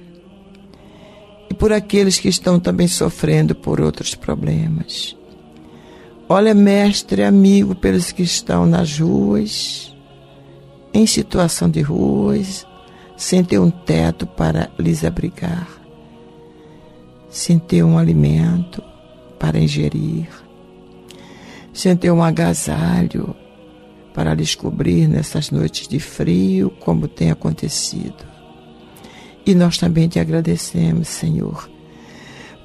E 1.50 1.54
por 1.54 1.74
aqueles 1.74 2.18
que 2.18 2.30
estão 2.30 2.58
também 2.58 2.88
sofrendo 2.88 3.54
por 3.54 3.82
outros 3.82 4.14
problemas. 4.14 5.14
Olha, 6.26 6.54
mestre, 6.54 7.22
amigo, 7.22 7.74
pelos 7.74 8.12
que 8.12 8.22
estão 8.22 8.64
nas 8.64 8.98
ruas, 8.98 9.94
em 10.92 11.06
situação 11.06 11.68
de 11.68 11.80
ruas, 11.80 12.66
sem 13.16 13.42
ter 13.42 13.58
um 13.58 13.70
teto 13.70 14.26
para 14.26 14.70
lhes 14.78 15.04
abrigar, 15.04 15.68
sem 17.28 17.58
ter 17.58 17.82
um 17.82 17.98
alimento 17.98 18.82
para 19.38 19.58
ingerir. 19.58 20.28
Sem 21.72 21.94
ter 21.94 22.10
um 22.10 22.22
agasalho 22.22 23.36
para 24.14 24.32
lhes 24.32 24.54
cobrir 24.54 25.06
nessas 25.06 25.50
noites 25.50 25.86
de 25.86 26.00
frio, 26.00 26.70
como 26.80 27.06
tem 27.06 27.30
acontecido. 27.30 28.24
E 29.44 29.54
nós 29.54 29.76
também 29.76 30.08
te 30.08 30.18
agradecemos, 30.18 31.06
Senhor, 31.06 31.70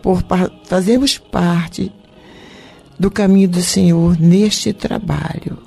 por 0.01 0.23
fazermos 0.63 1.17
parte 1.17 1.91
do 2.97 3.11
caminho 3.11 3.49
do 3.49 3.61
Senhor 3.61 4.17
neste 4.17 4.71
trabalho, 4.71 5.57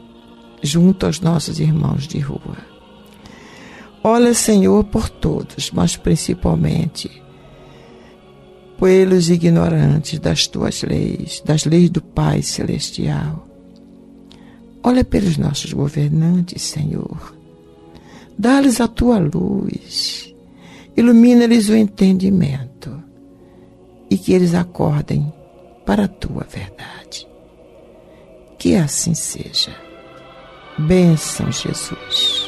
junto 0.65 1.07
aos 1.07 1.21
nossos 1.21 1.61
irmãos 1.61 2.09
de 2.09 2.19
rua. 2.19 2.57
Olha, 4.03 4.35
Senhor, 4.35 4.85
por 4.85 5.09
todos, 5.09 5.71
mas 5.71 5.97
principalmente 5.97 7.23
pelos 8.79 9.31
ignorantes 9.31 10.19
das 10.19 10.47
tuas 10.47 10.83
leis, 10.83 11.43
das 11.45 11.65
leis 11.65 11.91
do 11.91 12.03
Pai 12.03 12.43
Celestial. 12.43 13.47
Olha 14.83 15.05
pelos 15.05 15.39
nossos 15.39 15.73
governantes, 15.73 16.63
Senhor. 16.63 17.35
Dá-lhes 18.39 18.81
a 18.81 18.89
tua 18.89 19.19
luz, 19.19 20.35
ilumina-lhes 20.97 21.69
o 21.69 21.77
entendimento 21.77 23.03
e 24.11 24.19
que 24.19 24.33
eles 24.33 24.55
acordem 24.55 25.33
para 25.87 26.05
a 26.05 26.09
tua 26.09 26.45
verdade. 26.45 27.27
Que 28.59 28.77
assim 28.77 29.15
seja. 29.15 29.94
Bênção, 30.79 31.51
Jesus. 31.53 32.44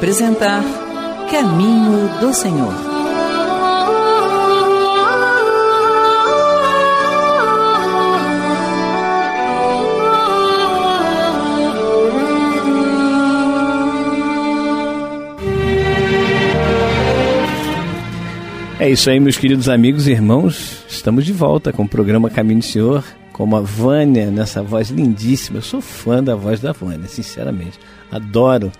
Apresentar 0.00 0.64
Caminho 1.30 2.08
do 2.20 2.32
Senhor. 2.32 2.72
É 18.78 18.88
isso 18.88 19.10
aí, 19.10 19.20
meus 19.20 19.36
queridos 19.36 19.68
amigos 19.68 20.06
e 20.06 20.12
irmãos. 20.12 20.82
Estamos 20.88 21.26
de 21.26 21.32
volta 21.34 21.74
com 21.74 21.82
o 21.82 21.88
programa 21.88 22.30
Caminho 22.30 22.60
do 22.60 22.64
Senhor, 22.64 23.04
com 23.34 23.54
a 23.54 23.60
Vânia, 23.60 24.30
nessa 24.30 24.62
voz 24.62 24.88
lindíssima. 24.88 25.58
Eu 25.58 25.62
sou 25.62 25.82
fã 25.82 26.24
da 26.24 26.34
voz 26.34 26.58
da 26.58 26.72
Vânia, 26.72 27.06
sinceramente. 27.06 27.78
Adoro 28.10 28.72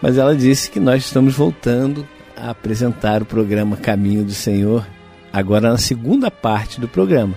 mas 0.00 0.16
ela 0.16 0.34
disse 0.34 0.70
que 0.70 0.80
nós 0.80 1.04
estamos 1.04 1.34
voltando 1.34 2.06
a 2.36 2.50
apresentar 2.50 3.22
o 3.22 3.26
programa 3.26 3.76
Caminho 3.76 4.24
do 4.24 4.32
Senhor, 4.32 4.86
agora 5.32 5.70
na 5.70 5.78
segunda 5.78 6.30
parte 6.30 6.80
do 6.80 6.88
programa. 6.88 7.34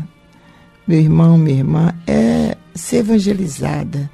meu 0.87 0.99
irmão, 0.99 1.37
minha 1.37 1.59
irmã, 1.59 1.93
é 2.07 2.57
ser 2.73 2.97
evangelizada. 2.97 4.09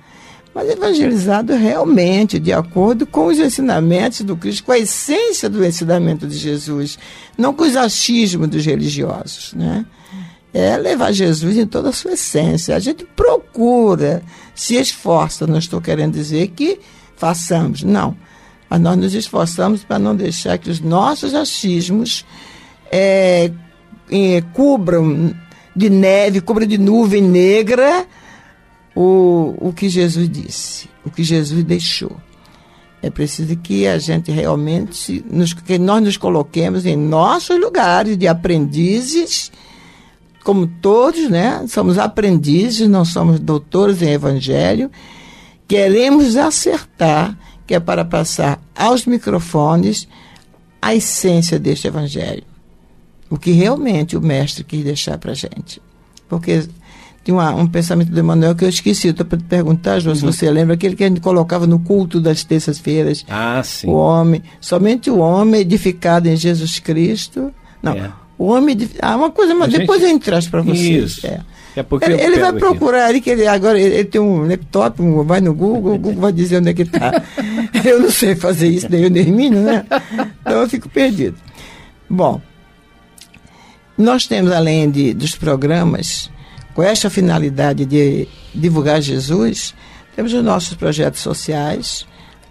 Mas 0.54 0.70
evangelizado 0.70 1.54
realmente, 1.54 2.38
de 2.38 2.52
acordo 2.52 3.06
com 3.06 3.28
os 3.28 3.40
ensinamentos 3.40 4.22
do 4.22 4.36
Cristo, 4.36 4.66
com 4.66 4.74
a 4.74 4.78
essência 4.78 5.50
do 5.50 5.66
ensinamento 5.66 6.28
de 6.28 6.38
Jesus, 6.38 7.00
não 7.38 7.54
com 7.54 7.64
os 7.64 7.78
achismos 7.78 8.50
dos 8.50 8.66
religiosos, 8.66 9.54
né? 9.54 9.86
É 10.58 10.78
levar 10.78 11.12
Jesus 11.12 11.58
em 11.58 11.68
toda 11.68 11.90
a 11.90 11.92
sua 11.92 12.14
essência. 12.14 12.78
A 12.78 12.80
gente 12.80 13.04
procura, 13.04 14.24
se 14.56 14.76
esforça, 14.76 15.46
não 15.46 15.58
estou 15.58 15.82
querendo 15.82 16.14
dizer 16.14 16.48
que 16.48 16.80
façamos, 17.18 17.84
não. 17.84 18.16
Mas 18.70 18.80
nós 18.80 18.98
nos 18.98 19.14
esforçamos 19.14 19.84
para 19.84 20.00
não 20.00 20.16
deixar 20.16 20.58
que 20.58 20.70
os 20.70 20.80
nossos 20.80 21.34
achismos 21.34 22.26
é, 22.90 23.52
eh, 24.10 24.44
cubram 24.54 25.36
de 25.76 25.90
neve, 25.90 26.40
cubram 26.40 26.66
de 26.66 26.78
nuvem 26.78 27.22
negra 27.22 28.08
o, 28.96 29.56
o 29.58 29.74
que 29.74 29.90
Jesus 29.90 30.30
disse, 30.30 30.88
o 31.04 31.12
que 31.12 31.22
Jesus 31.22 31.66
deixou. 31.66 32.16
É 33.02 33.10
preciso 33.10 33.58
que 33.58 33.86
a 33.86 33.98
gente 33.98 34.32
realmente, 34.32 35.22
nos, 35.30 35.54
que 35.54 35.78
nós 35.78 36.02
nos 36.02 36.16
coloquemos 36.16 36.86
em 36.86 36.96
nossos 36.96 37.60
lugares 37.60 38.18
de 38.18 38.26
aprendizes, 38.26 39.52
como 40.46 40.66
todos, 40.66 41.30
né? 41.30 41.66
Somos 41.68 41.98
aprendizes, 41.98 42.88
não 42.88 43.04
somos 43.04 43.38
doutores 43.38 44.02
em 44.02 44.12
evangelho. 44.12 44.90
Queremos 45.68 46.38
acertar, 46.38 47.38
que 47.68 47.76
é 47.76 47.80
para 47.82 48.06
passar 48.06 48.62
aos 48.74 49.06
microfones 49.06 50.08
a 50.82 50.96
essência 50.96 51.60
deste 51.60 51.88
evangelho 51.88 52.44
o 53.30 53.38
que 53.38 53.52
realmente 53.52 54.16
o 54.16 54.22
mestre 54.22 54.64
quis 54.64 54.84
deixar 54.84 55.18
para 55.18 55.34
gente. 55.34 55.82
Porque 56.28 56.64
tinha 57.24 57.36
uma, 57.36 57.54
um 57.54 57.68
pensamento 57.68 58.12
do 58.12 58.20
Emmanuel 58.20 58.56
que 58.56 58.64
eu 58.64 58.70
esqueci, 58.70 59.10
estou 59.10 59.26
para 59.26 59.38
te 59.38 59.44
perguntar, 59.46 60.00
João, 60.00 60.16
se 60.16 60.24
você 60.24 60.50
lembra, 60.50 60.76
aquele 60.76 60.96
que 60.96 61.04
a 61.04 61.08
gente 61.08 61.22
colocava 61.22 61.66
no 61.66 61.80
culto 61.80 62.22
das 62.22 62.44
terças-feiras. 62.44 63.26
Ah, 63.28 63.62
sim. 63.64 63.88
O 63.88 63.94
homem, 63.94 64.44
somente 64.62 65.10
o 65.10 65.20
homem 65.20 65.62
edificado 65.62 66.28
em 66.28 66.36
Jesus 66.36 66.80
Cristo. 66.80 67.52
Não, 67.82 67.94
É. 67.94 68.12
o 68.38 68.46
homem. 68.48 68.74
edifi- 68.74 68.98
Ah, 69.02 69.16
uma 69.16 69.32
coisa, 69.32 69.54
mas 69.56 69.74
A 69.74 69.78
depois 69.78 70.02
gente- 70.02 70.14
eu 70.14 70.20
traz 70.20 70.48
para 70.48 70.62
vocês. 70.62 71.12
Isso. 71.14 71.28
É. 71.28 71.40
A 71.78 71.80
eu 71.80 71.86
Ele, 72.04 72.22
ele 72.22 72.40
vai 72.40 72.54
procurar 72.54 73.08
ali, 73.08 73.20
que 73.20 73.30
ele 73.30 73.46
agora 73.46 73.78
ele, 73.78 73.96
ele 73.96 74.06
tem 74.06 74.22
um 74.22 74.48
laptop, 74.48 75.02
um- 75.02 75.24
vai 75.24 75.42
no 75.42 75.54
Google, 75.54 75.96
o 75.96 75.98
Google 76.00 76.22
vai 76.22 76.32
dizer 76.32 76.58
onde 76.58 76.70
é 76.70 76.74
que 76.74 76.84
está. 76.84 77.22
eu 77.84 78.00
não 78.00 78.10
sei 78.10 78.34
fazer 78.36 78.68
isso, 78.70 78.88
nem 78.90 79.06
o 79.06 79.10
Nermínio, 79.10 79.60
né? 79.62 79.86
Então 80.42 80.62
eu 80.62 80.70
fico 80.70 80.88
perdido. 80.88 81.36
Bom, 82.10 82.40
nós 83.98 84.26
temos, 84.26 84.52
além 84.52 84.90
de, 84.90 85.14
dos 85.14 85.36
programas, 85.36 86.30
com 86.74 86.84
esta 86.84 87.10
finalidade 87.10 87.86
de 87.86 88.28
divulgar 88.54 89.02
Jesus, 89.02 89.74
temos 90.16 90.34
os 90.34 90.44
nossos 90.44 90.76
projetos 90.76 91.20
sociais, 91.22 92.06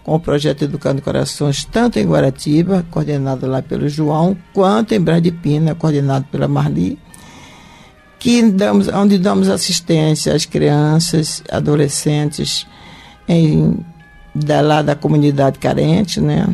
com 0.05 0.14
o 0.14 0.21
projeto 0.21 0.62
Educando 0.62 1.01
Corações, 1.01 1.64
tanto 1.64 1.99
em 1.99 2.07
Guaratiba, 2.07 2.85
coordenado 2.90 3.47
lá 3.47 3.62
pelo 3.62 3.88
João, 3.88 4.37
quanto 4.53 4.93
em 4.93 5.01
Bradipina, 5.01 5.75
coordenado 5.75 6.27
pela 6.31 6.47
Marli, 6.47 6.99
que 8.19 8.43
damos, 8.43 8.87
onde 8.88 9.19
damos 9.19 9.49
assistência 9.49 10.35
às 10.35 10.45
crianças, 10.45 11.43
adolescentes 11.51 12.67
em, 13.27 13.79
da, 14.35 14.61
lá 14.61 14.83
da 14.83 14.95
comunidade 14.95 15.59
carente, 15.59 16.21
né? 16.21 16.47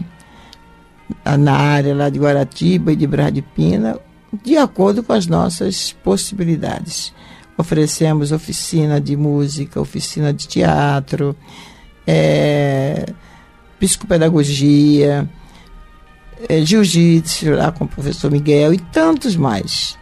na 1.38 1.52
área 1.52 1.94
lá 1.94 2.08
de 2.08 2.20
Guaratiba 2.20 2.92
e 2.92 2.96
de 2.96 3.06
Bradipina, 3.06 3.98
de 4.44 4.56
acordo 4.56 5.02
com 5.02 5.12
as 5.12 5.26
nossas 5.26 5.92
possibilidades. 6.04 7.12
Oferecemos 7.58 8.30
oficina 8.30 9.00
de 9.00 9.16
música, 9.16 9.80
oficina 9.80 10.32
de 10.32 10.46
teatro, 10.46 11.36
é, 12.06 13.06
psicopedagogia, 13.80 15.28
é, 16.48 16.64
jiu-jitsu 16.64 17.50
lá 17.50 17.72
com 17.72 17.84
o 17.84 17.88
professor 17.88 18.30
Miguel 18.30 18.74
e 18.74 18.78
tantos 18.78 19.34
mais. 19.34 19.98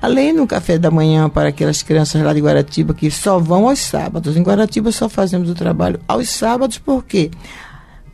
Além 0.00 0.34
do 0.34 0.46
café 0.46 0.78
da 0.78 0.90
manhã 0.90 1.28
para 1.28 1.48
aquelas 1.48 1.82
crianças 1.82 2.22
lá 2.22 2.32
de 2.32 2.40
Guaratiba 2.40 2.92
que 2.92 3.10
só 3.10 3.38
vão 3.38 3.68
aos 3.68 3.78
sábados. 3.78 4.36
Em 4.36 4.42
Guaratiba 4.42 4.92
só 4.92 5.08
fazemos 5.08 5.48
o 5.48 5.54
trabalho 5.54 5.98
aos 6.06 6.28
sábados, 6.28 6.76
porque 6.76 7.30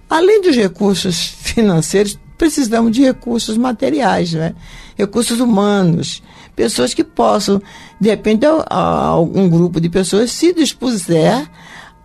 além 0.08 0.40
dos 0.40 0.54
recursos 0.54 1.34
financeiros, 1.42 2.18
precisamos 2.36 2.92
de 2.92 3.02
recursos 3.02 3.56
materiais, 3.56 4.32
né? 4.32 4.54
recursos 4.96 5.40
humanos, 5.40 6.22
pessoas 6.54 6.92
que 6.92 7.02
possam, 7.02 7.60
de 8.00 8.08
repente, 8.08 8.44
algum 8.68 9.48
grupo 9.48 9.80
de 9.80 9.88
pessoas 9.88 10.30
se 10.30 10.52
dispuser 10.52 11.48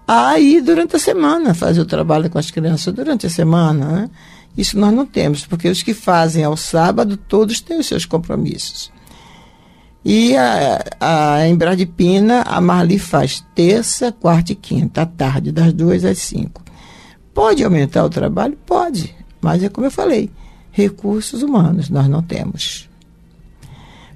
a 0.08 0.40
ir 0.40 0.62
durante 0.62 0.96
a 0.96 1.00
semana, 1.00 1.54
fazer 1.54 1.82
o 1.82 1.86
trabalho 1.86 2.30
com 2.30 2.38
as 2.38 2.52
crianças 2.52 2.94
durante 2.94 3.26
a 3.26 3.30
semana. 3.30 3.86
Né? 3.86 4.10
Isso 4.58 4.78
nós 4.78 4.94
não 4.94 5.06
temos, 5.06 5.46
porque 5.46 5.70
os 5.70 5.82
que 5.82 5.94
fazem 5.94 6.44
ao 6.44 6.58
sábado, 6.58 7.18
todos 7.18 7.62
têm 7.62 7.80
os 7.80 7.88
seus 7.88 8.06
compromissos. 8.06 8.92
E 10.06 10.36
a, 10.36 10.84
a, 11.00 11.48
em 11.48 11.56
Bradipina, 11.56 12.42
a 12.42 12.60
Marli 12.60 13.00
faz 13.00 13.44
terça, 13.56 14.12
quarta 14.12 14.52
e 14.52 14.56
quinta, 14.56 15.04
à 15.04 15.06
tarde, 15.06 15.52
das 15.52 15.72
duas 15.72 16.04
às 16.04 16.18
cinco. 16.20 16.62
Pode 17.34 17.64
aumentar 17.64 18.04
o 18.04 18.10
trabalho? 18.10 18.58
Pode. 18.66 19.16
Mas 19.42 19.64
é 19.64 19.70
como 19.70 19.88
eu 19.88 19.92
falei, 19.92 20.30
recursos 20.72 21.42
humanos 21.42 21.90
nós 21.90 22.08
não 22.08 22.22
temos. 22.22 22.90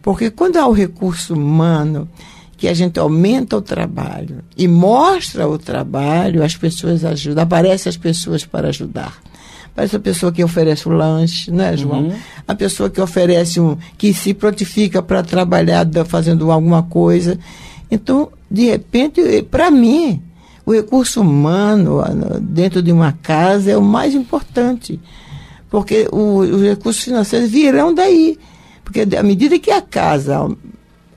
Porque 0.01 0.29
quando 0.29 0.57
há 0.57 0.67
o 0.67 0.73
recurso 0.73 1.33
humano, 1.33 2.07
que 2.57 2.67
a 2.67 2.73
gente 2.73 2.99
aumenta 2.99 3.55
o 3.55 3.61
trabalho 3.61 4.39
e 4.57 4.67
mostra 4.67 5.47
o 5.47 5.57
trabalho, 5.59 6.43
as 6.43 6.55
pessoas 6.55 7.05
ajudam, 7.05 7.43
aparecem 7.43 7.89
as 7.89 7.97
pessoas 7.97 8.43
para 8.45 8.69
ajudar. 8.69 9.15
Aparece 9.67 9.95
a 9.95 9.99
pessoa 9.99 10.31
que 10.31 10.43
oferece 10.43 10.89
o 10.89 10.91
lanche, 10.91 11.51
né, 11.51 11.77
João? 11.77 12.11
A 12.47 12.55
pessoa 12.55 12.89
que 12.89 12.99
oferece 12.99 13.59
um, 13.59 13.77
que 13.95 14.11
se 14.11 14.33
prontifica 14.33 15.03
para 15.03 15.21
trabalhar 15.21 15.85
fazendo 16.07 16.51
alguma 16.51 16.81
coisa. 16.81 17.37
Então, 17.91 18.29
de 18.49 18.65
repente, 18.65 19.21
para 19.43 19.69
mim, 19.69 20.19
o 20.65 20.73
recurso 20.73 21.21
humano 21.21 22.01
no- 22.15 22.39
dentro 22.39 22.81
de 22.81 22.91
uma 22.91 23.11
casa 23.11 23.69
é 23.71 23.77
o 23.77 23.81
mais 23.83 24.15
importante. 24.15 24.99
Porque 25.69 26.07
os 26.11 26.61
recursos 26.63 27.03
financeiros 27.03 27.49
virão 27.51 27.93
daí. 27.93 28.37
Porque 28.83 29.01
à 29.15 29.21
medida 29.21 29.59
que 29.59 29.69
a 29.69 29.81
casa 29.81 30.49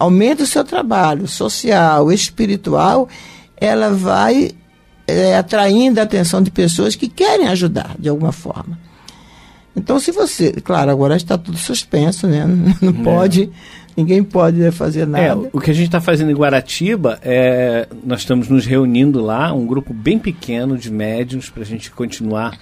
aumenta 0.01 0.43
o 0.43 0.47
seu 0.47 0.65
trabalho 0.65 1.29
social, 1.29 2.11
espiritual, 2.11 3.09
ela 3.57 3.91
vai 3.91 4.51
eh, 5.07 5.37
atraindo 5.37 6.01
a 6.01 6.03
atenção 6.03 6.43
de 6.43 6.51
pessoas 6.51 6.97
que 6.97 7.07
querem 7.09 7.47
ajudar 7.49 7.95
de 7.99 8.09
alguma 8.09 8.33
forma. 8.33 8.77
Então, 9.77 10.01
se 10.01 10.11
você. 10.11 10.53
Claro, 10.53 10.91
agora 10.91 11.15
está 11.17 11.39
tudo 11.39 11.57
suspenso, 11.57 12.27
né? 12.27 12.45
Não 12.83 12.93
pode, 12.93 13.51
Ninguém 13.97 14.23
pode 14.23 14.71
fazer 14.73 15.03
É, 15.03 15.07
nada. 15.07 15.49
o 15.53 15.61
que 15.61 15.71
a 15.71 15.75
gente 15.75 15.87
está 15.87 16.01
fazendo 16.01 16.31
em 16.31 16.35
Guaratiba 16.35 17.19
é. 17.23 17.87
Nós 18.05 18.21
estamos 18.21 18.49
nos 18.49 18.65
reunindo 18.67 19.21
lá, 19.23 19.53
um 19.53 19.67
grupo 19.67 19.93
bem 19.93 20.19
pequeno 20.19 20.77
de 20.79 20.91
médiums, 20.91 21.51
para 21.51 21.63
a 21.63 21.67
gente 21.67 21.91
continuar 21.91 22.59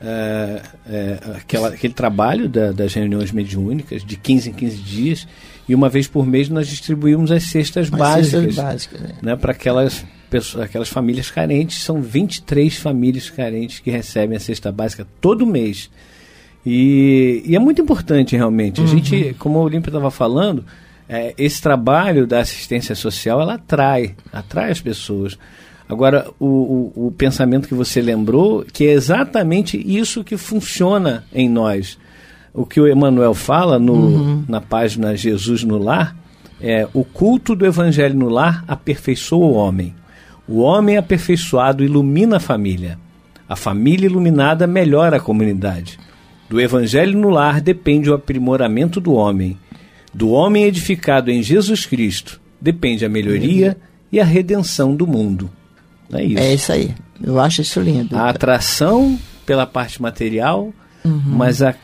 é, 0.00 0.62
é, 0.88 1.18
aquela, 1.36 1.68
aquele 1.68 1.92
trabalho 1.92 2.48
da- 2.48 2.70
das 2.72 2.94
reuniões 2.94 3.32
mediúnicas, 3.32 4.04
de 4.04 4.16
15 4.16 4.50
em 4.50 4.52
15 4.52 4.76
dias. 4.76 5.26
E 5.68 5.74
uma 5.74 5.88
vez 5.88 6.08
por 6.08 6.26
mês 6.26 6.48
nós 6.48 6.66
distribuímos 6.66 7.30
as 7.30 7.44
cestas 7.44 7.90
Mas 7.90 8.00
básicas. 8.00 8.54
básicas, 8.54 9.00
né? 9.00 9.14
né, 9.20 9.36
para 9.36 9.52
aquelas 9.52 10.04
pessoas, 10.30 10.64
aquelas 10.64 10.88
famílias 10.88 11.30
carentes. 11.30 11.82
São 11.82 12.00
23 12.00 12.76
famílias 12.76 13.28
carentes 13.28 13.80
que 13.80 13.90
recebem 13.90 14.36
a 14.36 14.40
cesta 14.40 14.72
básica 14.72 15.06
todo 15.20 15.46
mês. 15.46 15.90
E, 16.64 17.42
e 17.44 17.54
é 17.54 17.58
muito 17.58 17.82
importante 17.82 18.36
realmente. 18.36 18.80
A 18.80 18.86
gente, 18.86 19.34
como 19.38 19.58
o 19.58 19.62
Olímpio 19.62 19.90
estava 19.90 20.10
falando, 20.10 20.64
é, 21.08 21.34
esse 21.38 21.60
trabalho 21.60 22.26
da 22.26 22.40
assistência 22.40 22.94
social 22.94 23.40
ela 23.40 23.54
atrai, 23.54 24.14
atrai 24.32 24.70
as 24.70 24.80
pessoas. 24.80 25.38
Agora, 25.88 26.30
o, 26.38 26.92
o, 26.94 27.06
o 27.06 27.12
pensamento 27.12 27.66
que 27.66 27.74
você 27.74 28.02
lembrou, 28.02 28.64
que 28.70 28.86
é 28.86 28.92
exatamente 28.92 29.78
isso 29.78 30.22
que 30.22 30.36
funciona 30.36 31.24
em 31.32 31.48
nós. 31.48 31.98
O 32.52 32.64
que 32.66 32.80
o 32.80 32.88
Emmanuel 32.88 33.34
fala 33.34 33.78
no, 33.78 34.44
na 34.48 34.60
página 34.60 35.16
Jesus 35.16 35.62
no 35.64 35.78
Lar 35.78 36.16
é 36.60 36.88
o 36.92 37.04
culto 37.04 37.54
do 37.54 37.64
Evangelho 37.64 38.16
no 38.16 38.28
lar 38.28 38.64
aperfeiçoa 38.66 39.46
o 39.46 39.52
homem. 39.52 39.94
O 40.48 40.58
homem 40.60 40.96
aperfeiçoado 40.96 41.84
ilumina 41.84 42.38
a 42.38 42.40
família. 42.40 42.98
A 43.48 43.54
família 43.54 44.06
iluminada 44.06 44.66
melhora 44.66 45.18
a 45.18 45.20
comunidade. 45.20 45.98
Do 46.48 46.60
Evangelho 46.60 47.16
no 47.18 47.28
lar 47.30 47.60
depende 47.60 48.10
o 48.10 48.14
aprimoramento 48.14 49.00
do 49.00 49.12
homem. 49.12 49.56
Do 50.12 50.30
homem 50.30 50.64
edificado 50.64 51.30
em 51.30 51.42
Jesus 51.42 51.86
Cristo 51.86 52.40
depende 52.60 53.04
a 53.04 53.08
melhoria 53.08 53.76
e 54.10 54.18
a 54.18 54.24
redenção 54.24 54.96
do 54.96 55.06
mundo. 55.06 55.48
É 56.12 56.24
isso. 56.24 56.38
É 56.42 56.54
isso 56.54 56.72
aí. 56.72 56.94
Eu 57.22 57.38
acho 57.38 57.60
isso 57.60 57.78
lindo. 57.80 58.16
A 58.16 58.30
atração 58.30 59.16
pela 59.46 59.66
parte 59.66 60.00
material, 60.02 60.72
Uhum. 61.04 61.22
mas 61.26 61.62
a- 61.62 61.74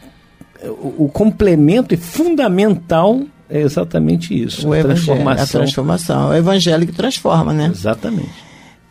o, 0.68 1.04
o 1.04 1.08
complemento 1.08 1.94
e 1.94 1.96
fundamental 1.96 3.22
é 3.48 3.60
exatamente 3.60 4.34
isso. 4.34 4.68
o 4.68 4.72
a 4.72 4.80
transformação. 4.80 5.44
a 5.44 5.46
transformação. 5.46 6.30
O 6.30 6.34
evangelho 6.34 6.86
que 6.86 6.92
transforma, 6.92 7.52
né? 7.52 7.70
Exatamente. 7.72 8.32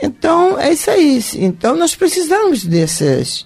Então, 0.01 0.59
é 0.59 0.71
isso 0.71 0.89
aí. 0.89 1.21
Então, 1.35 1.75
nós 1.75 1.95
precisamos 1.95 2.63
desses. 2.63 3.45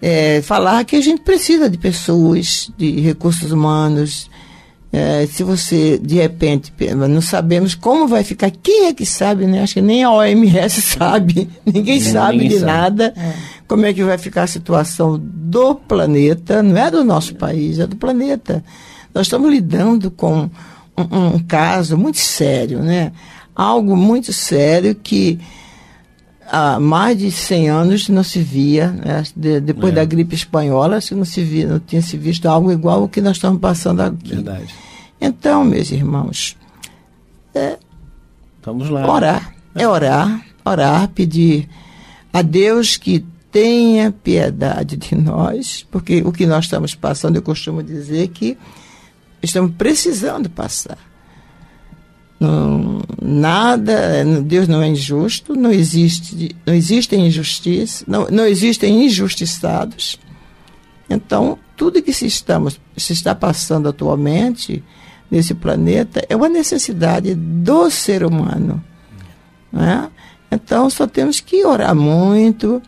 é, 0.00 0.40
falar 0.42 0.84
que 0.84 0.96
a 0.96 1.00
gente 1.00 1.22
precisa 1.22 1.68
de 1.68 1.78
pessoas, 1.78 2.70
de 2.76 3.00
recursos 3.00 3.50
humanos. 3.50 4.30
É, 4.98 5.26
se 5.26 5.42
você, 5.42 5.98
de 5.98 6.14
repente, 6.14 6.72
pe- 6.72 6.94
não 6.94 7.20
sabemos 7.20 7.74
como 7.74 8.08
vai 8.08 8.24
ficar, 8.24 8.50
quem 8.50 8.86
é 8.86 8.94
que 8.94 9.04
sabe, 9.04 9.44
né? 9.46 9.62
Acho 9.62 9.74
que 9.74 9.82
nem 9.82 10.02
a 10.02 10.10
OMS 10.10 10.80
sabe, 10.80 11.50
ninguém 11.66 12.00
sabe 12.00 12.38
ninguém 12.38 12.48
de 12.48 12.60
sabe. 12.60 12.66
nada 12.72 13.14
como 13.68 13.84
é 13.84 13.92
que 13.92 14.02
vai 14.02 14.16
ficar 14.16 14.44
a 14.44 14.46
situação 14.46 15.20
do 15.22 15.74
planeta, 15.74 16.62
não 16.62 16.76
é 16.78 16.90
do 16.90 17.04
nosso 17.04 17.34
país, 17.34 17.78
é 17.78 17.86
do 17.86 17.96
planeta. 17.96 18.64
Nós 19.14 19.26
estamos 19.26 19.50
lidando 19.50 20.10
com 20.10 20.48
um, 20.96 21.34
um 21.34 21.38
caso 21.40 21.98
muito 21.98 22.18
sério, 22.18 22.78
né? 22.80 23.12
Algo 23.54 23.96
muito 23.96 24.32
sério 24.32 24.94
que 24.94 25.38
há 26.50 26.78
mais 26.80 27.18
de 27.18 27.30
100 27.30 27.68
anos 27.68 28.08
não 28.08 28.22
se 28.22 28.40
via, 28.40 28.90
né? 28.90 29.22
De- 29.36 29.60
depois 29.60 29.92
É. 29.92 29.96
da 29.96 30.04
gripe 30.04 30.34
espanhola, 30.34 31.00
se 31.00 31.14
não 31.14 31.24
se 31.24 31.42
via, 31.42 31.66
não 31.66 31.78
tinha 31.78 32.02
se 32.02 32.16
visto 32.16 32.46
algo 32.46 32.70
igual 32.72 33.02
ao 33.02 33.08
que 33.08 33.20
nós 33.20 33.36
estamos 33.36 33.60
passando 33.60 34.00
aqui. 34.00 34.34
Verdade. 34.34 34.74
Então, 35.20 35.64
meus 35.64 35.90
irmãos, 35.90 36.56
Vamos 38.62 38.90
lá. 38.90 39.10
orar, 39.10 39.54
é 39.74 39.86
orar, 39.86 40.44
orar, 40.64 41.08
pedir 41.08 41.68
a 42.32 42.42
Deus 42.42 42.96
que 42.96 43.24
tenha 43.50 44.10
piedade 44.12 44.96
de 44.96 45.14
nós, 45.14 45.86
porque 45.90 46.20
o 46.22 46.32
que 46.32 46.46
nós 46.46 46.64
estamos 46.64 46.94
passando, 46.94 47.36
eu 47.36 47.42
costumo 47.42 47.82
dizer 47.82 48.28
que 48.28 48.58
estamos 49.42 49.72
precisando 49.78 50.50
passar. 50.50 50.98
Não, 52.38 53.02
nada, 53.20 54.22
Deus 54.42 54.68
não 54.68 54.82
é 54.82 54.88
injusto, 54.88 55.54
não 55.54 55.72
existe, 55.72 56.54
não 56.66 56.74
existem 56.74 57.26
injustiça, 57.26 58.04
não, 58.06 58.28
não 58.30 58.44
existem 58.44 59.06
injustiçados. 59.06 60.18
Então, 61.08 61.58
tudo 61.76 62.02
que 62.02 62.12
se, 62.12 62.26
estamos, 62.26 62.78
se 62.96 63.12
está 63.12 63.34
passando 63.34 63.88
atualmente 63.88 64.84
nesse 65.30 65.54
planeta 65.54 66.24
é 66.28 66.36
uma 66.36 66.48
necessidade 66.48 67.34
do 67.34 67.90
ser 67.90 68.24
humano. 68.24 68.84
Né? 69.72 70.10
Então, 70.50 70.90
só 70.90 71.06
temos 71.06 71.40
que 71.40 71.64
orar 71.64 71.94
muito, 71.94 72.82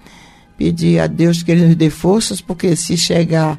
pedir 0.57 1.01
a 1.01 1.07
Deus 1.07 1.43
que 1.43 1.51
Ele 1.53 1.67
nos 1.67 1.77
dê 1.77 1.91
forças, 1.91 2.41
porque 2.41 2.77
se 2.77 2.97
chegar 2.97 3.59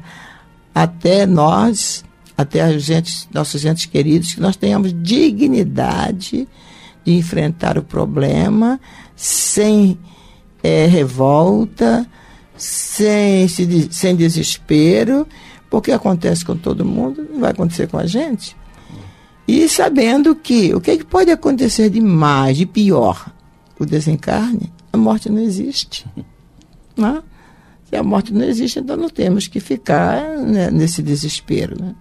até 0.74 1.26
nós, 1.26 2.04
até 2.40 2.62
a 2.62 2.78
gente, 2.78 3.28
nossos 3.32 3.64
entes 3.64 3.86
queridos, 3.86 4.34
que 4.34 4.40
nós 4.40 4.56
tenhamos 4.56 4.94
dignidade 5.02 6.48
de 7.04 7.12
enfrentar 7.12 7.76
o 7.76 7.82
problema 7.82 8.80
sem 9.14 9.98
eh, 10.62 10.86
revolta, 10.86 12.06
sem, 12.56 13.46
sem 13.48 14.16
desespero, 14.16 15.26
porque 15.68 15.92
acontece 15.92 16.44
com 16.44 16.56
todo 16.56 16.84
mundo, 16.84 17.26
não 17.30 17.40
vai 17.40 17.50
acontecer 17.50 17.88
com 17.88 17.98
a 17.98 18.06
gente. 18.06 18.56
E 19.46 19.68
sabendo 19.68 20.34
que 20.34 20.74
o 20.74 20.80
que, 20.80 20.92
é 20.92 20.96
que 20.96 21.04
pode 21.04 21.30
acontecer 21.30 21.90
de 21.90 22.00
mais, 22.00 22.56
de 22.56 22.64
pior? 22.64 23.30
O 23.78 23.84
desencarne, 23.84 24.72
a 24.92 24.96
morte 24.96 25.28
não 25.30 25.40
existe. 25.40 26.06
Né? 26.96 27.22
Se 27.88 27.96
a 27.96 28.02
morte 28.02 28.30
não 28.32 28.44
existe, 28.44 28.78
então 28.78 28.94
não 28.94 29.08
temos 29.08 29.48
que 29.48 29.58
ficar 29.58 30.36
né, 30.36 30.70
nesse 30.70 31.00
desespero. 31.02 31.80
Né? 31.80 31.94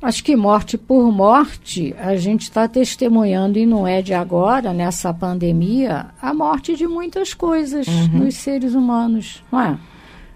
Acho 0.00 0.22
que 0.22 0.36
morte 0.36 0.76
por 0.76 1.10
morte, 1.10 1.94
a 1.98 2.16
gente 2.16 2.42
está 2.42 2.68
testemunhando, 2.68 3.58
e 3.58 3.64
não 3.64 3.86
é 3.86 4.02
de 4.02 4.12
agora, 4.12 4.72
nessa 4.72 5.12
pandemia, 5.12 6.06
a 6.20 6.34
morte 6.34 6.76
de 6.76 6.86
muitas 6.86 7.32
coisas 7.32 7.86
nos 8.12 8.34
seres 8.36 8.74
humanos, 8.74 9.42
não 9.50 9.60
é? 9.60 9.78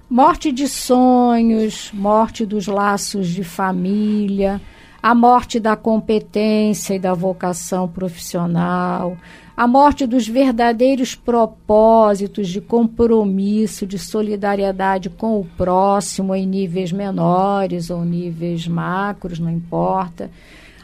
Morte 0.09 0.51
de 0.51 0.67
sonhos, 0.67 1.91
morte 1.93 2.45
dos 2.45 2.67
laços 2.67 3.29
de 3.29 3.45
família, 3.45 4.61
a 5.03 5.15
morte 5.15 5.59
da 5.59 5.77
competência 5.77 6.95
e 6.95 6.99
da 6.99 7.15
vocação 7.15 7.89
profissional, 7.89 9.17
a 9.57 9.67
morte 9.67 10.07
dos 10.07 10.29
verdadeiros 10.29 11.15
propósitos 11.15 12.49
de 12.49 12.61
compromisso, 12.61 13.87
de 13.87 13.99
solidariedade 13.99 15.11
com 15.11 15.41
o 15.41 15.45
próximo 15.57 16.35
em 16.35 16.47
níveis 16.47 16.93
menores 16.93 17.91
ou 17.91 18.05
níveis 18.05 18.67
macros, 18.67 19.39
não 19.39 19.51
importa. 19.51 20.31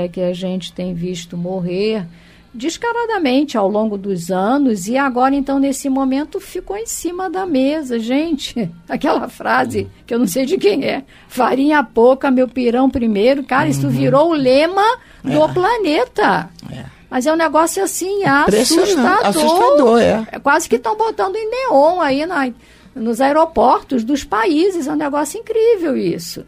que 0.07 0.21
a 0.21 0.33
gente 0.33 0.71
tem 0.71 0.93
visto 0.93 1.35
morrer 1.35 2.05
descaradamente 2.53 3.57
ao 3.57 3.69
longo 3.69 3.97
dos 3.97 4.31
anos 4.31 4.87
e 4.87 4.97
agora 4.97 5.35
então 5.35 5.59
nesse 5.59 5.89
momento 5.89 6.39
ficou 6.39 6.75
em 6.75 6.85
cima 6.85 7.29
da 7.29 7.45
mesa, 7.45 7.99
gente. 7.99 8.69
Aquela 8.89 9.27
frase 9.29 9.87
que 10.05 10.13
eu 10.13 10.19
não 10.19 10.27
sei 10.27 10.45
de 10.45 10.57
quem 10.57 10.85
é, 10.85 11.03
farinha 11.27 11.83
pouca, 11.83 12.31
meu 12.31 12.47
pirão 12.47 12.89
primeiro, 12.89 13.43
cara, 13.43 13.69
isso 13.69 13.89
virou 13.89 14.31
o 14.31 14.33
lema 14.33 14.97
do 15.23 15.47
planeta. 15.53 16.49
Mas 17.09 17.25
é 17.25 17.31
um 17.31 17.37
negócio 17.37 17.83
assim 17.83 18.23
assustador. 18.25 19.25
assustador, 19.25 20.01
é. 20.01 20.27
É 20.31 20.39
quase 20.39 20.67
que 20.67 20.75
estão 20.75 20.95
botando 20.97 21.35
em 21.35 21.49
neon 21.49 22.01
aí 22.01 22.25
na, 22.25 22.51
nos 22.93 23.21
aeroportos 23.21 24.03
dos 24.03 24.23
países. 24.23 24.87
É 24.87 24.91
um 24.91 24.97
negócio 24.97 25.39
incrível 25.39 25.95
isso. 25.95 26.45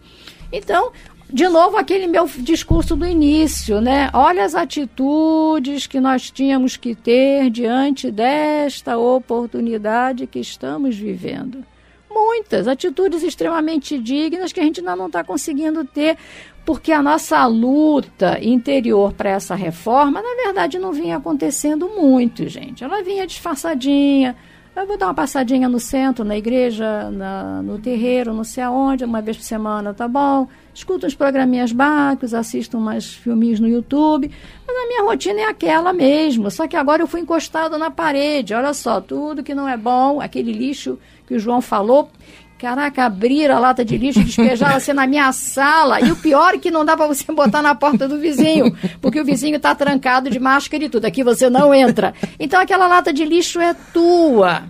Então, 0.52 0.92
de 1.32 1.48
novo, 1.48 1.78
aquele 1.78 2.08
meu 2.08 2.26
discurso 2.40 2.96
do 2.96 3.06
início, 3.06 3.80
né? 3.80 4.10
Olha 4.14 4.44
as 4.44 4.56
atitudes 4.56 5.86
que 5.86 6.00
nós 6.00 6.32
tínhamos 6.32 6.76
que 6.76 6.96
ter 6.96 7.52
diante 7.52 8.10
desta 8.10 8.98
oportunidade 8.98 10.26
que 10.26 10.40
estamos 10.40 10.96
vivendo. 10.98 11.64
Muitas 12.10 12.68
atitudes 12.68 13.22
extremamente 13.22 14.00
dignas 14.00 14.52
que 14.52 14.60
a 14.60 14.64
gente 14.64 14.80
ainda 14.80 14.96
não 14.96 15.06
está 15.06 15.24
conseguindo 15.24 15.86
ter, 15.86 16.18
porque 16.66 16.92
a 16.92 17.04
nossa 17.04 17.46
luta 17.46 18.40
interior 18.42 19.14
para 19.14 19.30
essa 19.30 19.54
reforma, 19.54 20.24
na 20.24 20.44
verdade, 20.44 20.80
não 20.80 20.92
vinha 20.92 21.18
acontecendo 21.18 21.90
muito, 21.96 22.48
gente. 22.48 22.84
Ela 22.84 23.04
vinha 23.04 23.28
disfarçadinha, 23.28 24.36
Eu 24.76 24.88
vou 24.88 24.98
dar 24.98 25.08
uma 25.08 25.14
passadinha 25.14 25.68
no 25.68 25.80
centro, 25.80 26.24
na 26.24 26.38
igreja, 26.38 27.12
na, 27.12 27.62
no 27.62 27.78
terreiro, 27.78 28.34
não 28.34 28.44
sei 28.44 28.64
aonde, 28.64 29.04
uma 29.04 29.22
vez 29.22 29.38
por 29.38 29.44
semana, 29.44 29.94
tá 29.94 30.08
bom. 30.08 30.48
Escuto 30.80 31.06
uns 31.06 31.14
programinhas 31.14 31.74
básicos, 31.74 32.34
assisto 32.34 32.78
umas 32.78 33.14
filminhos 33.14 33.60
no 33.60 33.68
YouTube. 33.68 34.32
Mas 34.66 34.78
a 34.78 34.88
minha 34.88 35.04
rotina 35.04 35.42
é 35.42 35.44
aquela 35.44 35.92
mesmo. 35.92 36.50
Só 36.50 36.70
que 36.70 36.78
agora 36.78 37.04
eu 37.04 37.08
fui 37.08 37.20
encostado 37.20 37.78
na 37.78 37.92
parede. 37.92 38.54
Olha 38.54 38.74
só, 38.74 39.02
tudo 39.02 39.44
que 39.44 39.54
não 39.54 39.68
é 39.68 39.76
bom, 39.76 40.22
aquele 40.22 40.54
lixo 40.54 40.98
que 41.28 41.36
o 41.36 41.40
João 41.40 41.60
falou, 41.60 42.10
Caraca, 42.58 43.04
abrir 43.04 43.52
a 43.52 43.60
lata 43.60 43.84
de 43.84 43.98
lixo, 43.98 44.24
despejar 44.24 44.74
assim 44.78 44.94
na 44.94 45.06
minha 45.06 45.30
sala. 45.34 46.00
E 46.00 46.14
o 46.14 46.16
pior 46.16 46.56
é 46.56 46.58
que 46.58 46.72
não 46.72 46.86
dá 46.86 46.96
para 46.96 47.08
você 47.08 47.30
botar 47.30 47.62
na 47.62 47.76
porta 47.76 48.08
do 48.08 48.18
vizinho, 48.18 48.74
porque 49.02 49.20
o 49.20 49.26
vizinho 49.26 49.58
está 49.58 49.76
trancado 49.76 50.30
de 50.30 50.40
máscara 50.40 50.86
e 50.86 50.90
tudo. 50.90 51.04
Aqui 51.04 51.26
você 51.26 51.50
não 51.50 51.74
entra. 51.74 52.14
Então 52.40 52.58
aquela 52.58 52.88
lata 52.88 53.12
de 53.12 53.26
lixo 53.26 53.60
é 53.60 53.74
tua. 53.74 54.64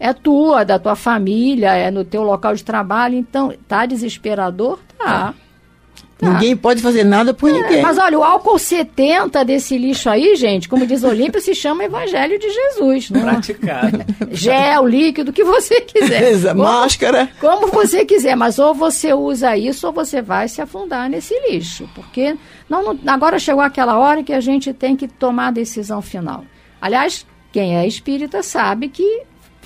É 0.00 0.12
tua, 0.12 0.64
da 0.64 0.78
tua 0.78 0.96
família, 0.96 1.74
é 1.74 1.90
no 1.90 2.04
teu 2.04 2.22
local 2.22 2.54
de 2.54 2.64
trabalho. 2.64 3.14
Então, 3.14 3.54
tá 3.68 3.86
desesperador? 3.86 4.80
Tá. 5.04 5.34
Tá. 6.22 6.30
Ninguém 6.30 6.56
pode 6.56 6.80
fazer 6.80 7.02
nada 7.02 7.34
por 7.34 7.50
é, 7.50 7.52
ninguém. 7.52 7.82
Mas 7.82 7.98
olha, 7.98 8.16
o 8.16 8.22
álcool 8.22 8.56
70 8.56 9.44
desse 9.44 9.76
lixo 9.76 10.08
aí, 10.08 10.36
gente, 10.36 10.68
como 10.68 10.86
diz 10.86 11.02
Olímpio, 11.02 11.40
se 11.40 11.52
chama 11.52 11.82
Evangelho 11.82 12.38
de 12.38 12.48
Jesus. 12.48 13.10
Não? 13.10 13.20
É? 13.20 13.24
Praticado. 13.24 14.04
Gel, 14.30 14.86
líquido, 14.86 15.32
o 15.32 15.34
que 15.34 15.42
você 15.42 15.80
quiser. 15.80 16.38
como, 16.46 16.62
Máscara. 16.62 17.28
Como 17.40 17.66
você 17.66 18.04
quiser, 18.04 18.36
mas 18.36 18.60
ou 18.60 18.72
você 18.72 19.12
usa 19.12 19.56
isso 19.56 19.84
ou 19.88 19.92
você 19.92 20.22
vai 20.22 20.46
se 20.46 20.62
afundar 20.62 21.10
nesse 21.10 21.34
lixo. 21.50 21.90
Porque 21.92 22.36
não, 22.68 22.94
não, 22.94 23.12
agora 23.12 23.36
chegou 23.40 23.62
aquela 23.62 23.98
hora 23.98 24.22
que 24.22 24.32
a 24.32 24.40
gente 24.40 24.72
tem 24.72 24.94
que 24.94 25.08
tomar 25.08 25.48
a 25.48 25.50
decisão 25.50 26.00
final. 26.00 26.44
Aliás, 26.80 27.26
quem 27.50 27.76
é 27.76 27.84
espírita 27.84 28.44
sabe 28.44 28.88
que 28.88 29.24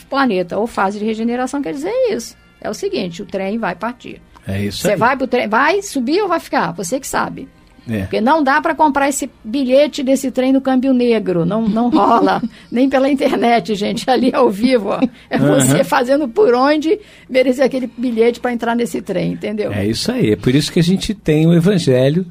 planeta 0.08 0.56
ou 0.56 0.66
fase 0.66 0.98
de 0.98 1.04
regeneração 1.04 1.60
quer 1.60 1.74
dizer 1.74 1.92
isso. 2.10 2.34
É 2.62 2.70
o 2.70 2.74
seguinte, 2.74 3.20
o 3.20 3.26
trem 3.26 3.58
vai 3.58 3.74
partir. 3.74 4.22
É 4.46 4.64
isso 4.64 4.82
Você 4.82 4.92
aí. 4.92 4.96
vai 4.96 5.16
pro 5.16 5.26
trem, 5.26 5.48
vai 5.48 5.82
subir 5.82 6.22
ou 6.22 6.28
vai 6.28 6.38
ficar? 6.40 6.72
Você 6.72 7.00
que 7.00 7.06
sabe. 7.06 7.48
É. 7.88 8.00
Porque 8.00 8.20
não 8.20 8.42
dá 8.42 8.60
para 8.60 8.74
comprar 8.74 9.08
esse 9.08 9.30
bilhete 9.44 10.02
desse 10.02 10.30
trem 10.32 10.52
no 10.52 10.60
câmbio 10.60 10.92
negro, 10.92 11.44
não, 11.44 11.68
não 11.68 11.88
rola, 11.88 12.42
nem 12.70 12.88
pela 12.88 13.08
internet, 13.08 13.76
gente, 13.76 14.10
ali 14.10 14.32
ao 14.34 14.50
vivo. 14.50 14.88
Ó. 14.88 15.00
É 15.30 15.38
você 15.38 15.84
fazendo 15.84 16.26
por 16.28 16.52
onde 16.52 16.98
merecer 17.30 17.64
aquele 17.64 17.88
bilhete 17.96 18.40
para 18.40 18.52
entrar 18.52 18.74
nesse 18.74 19.00
trem, 19.00 19.32
entendeu? 19.32 19.72
É 19.72 19.86
isso 19.86 20.10
aí. 20.10 20.32
É 20.32 20.36
por 20.36 20.52
isso 20.52 20.72
que 20.72 20.80
a 20.80 20.82
gente 20.82 21.14
tem 21.14 21.46
o 21.46 21.54
Evangelho, 21.54 22.26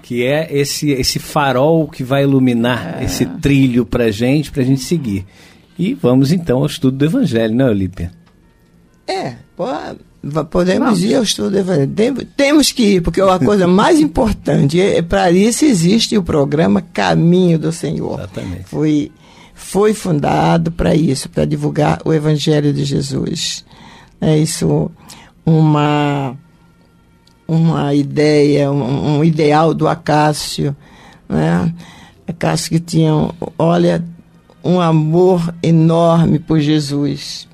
que 0.00 0.24
é 0.24 0.46
esse, 0.56 0.90
esse 0.92 1.18
farol 1.18 1.88
que 1.88 2.04
vai 2.04 2.22
iluminar 2.22 2.98
É. 3.00 3.04
esse 3.04 3.26
trilho 3.26 3.84
para 3.84 4.12
gente, 4.12 4.52
para 4.52 4.62
a 4.62 4.66
gente 4.66 4.82
seguir. 4.82 5.26
E 5.76 5.92
vamos 5.92 6.30
então 6.30 6.58
ao 6.60 6.66
estudo 6.66 6.96
do 6.98 7.04
Evangelho, 7.04 7.52
né, 7.52 7.64
Olímpia? 7.64 8.12
É, 9.08 9.34
pô, 9.56 9.66
va- 9.66 9.96
podemos 10.50 10.84
Vamos. 10.86 11.02
ir 11.04 11.14
ao 11.16 11.22
estudo 11.22 11.50
do 11.50 11.58
Evangelho. 11.58 11.92
Tem- 11.94 12.14
Temos 12.36 12.72
que 12.72 12.82
ir, 12.96 13.00
porque 13.02 13.20
a 13.20 13.38
coisa 13.38 13.66
mais 13.66 13.98
importante, 14.00 14.80
é, 14.80 15.02
para 15.02 15.30
isso 15.30 15.64
existe 15.64 16.16
o 16.16 16.22
programa 16.22 16.80
Caminho 16.80 17.58
do 17.58 17.70
Senhor. 17.72 18.18
Exatamente. 18.18 18.64
Foi, 18.64 19.10
foi 19.54 19.92
fundado 19.94 20.70
para 20.72 20.94
isso, 20.94 21.28
para 21.28 21.44
divulgar 21.44 22.00
o 22.04 22.12
Evangelho 22.12 22.72
de 22.72 22.84
Jesus. 22.84 23.64
É 24.20 24.38
isso 24.38 24.90
uma, 25.44 26.34
uma 27.46 27.94
ideia, 27.94 28.70
um, 28.72 29.18
um 29.18 29.24
ideal 29.24 29.74
do 29.74 29.86
Acácio, 29.86 30.74
né? 31.28 31.72
Acácio 32.26 32.70
que 32.70 32.80
tinha, 32.80 33.12
olha, 33.58 34.02
um 34.64 34.80
amor 34.80 35.54
enorme 35.62 36.38
por 36.38 36.58
Jesus. 36.58 37.46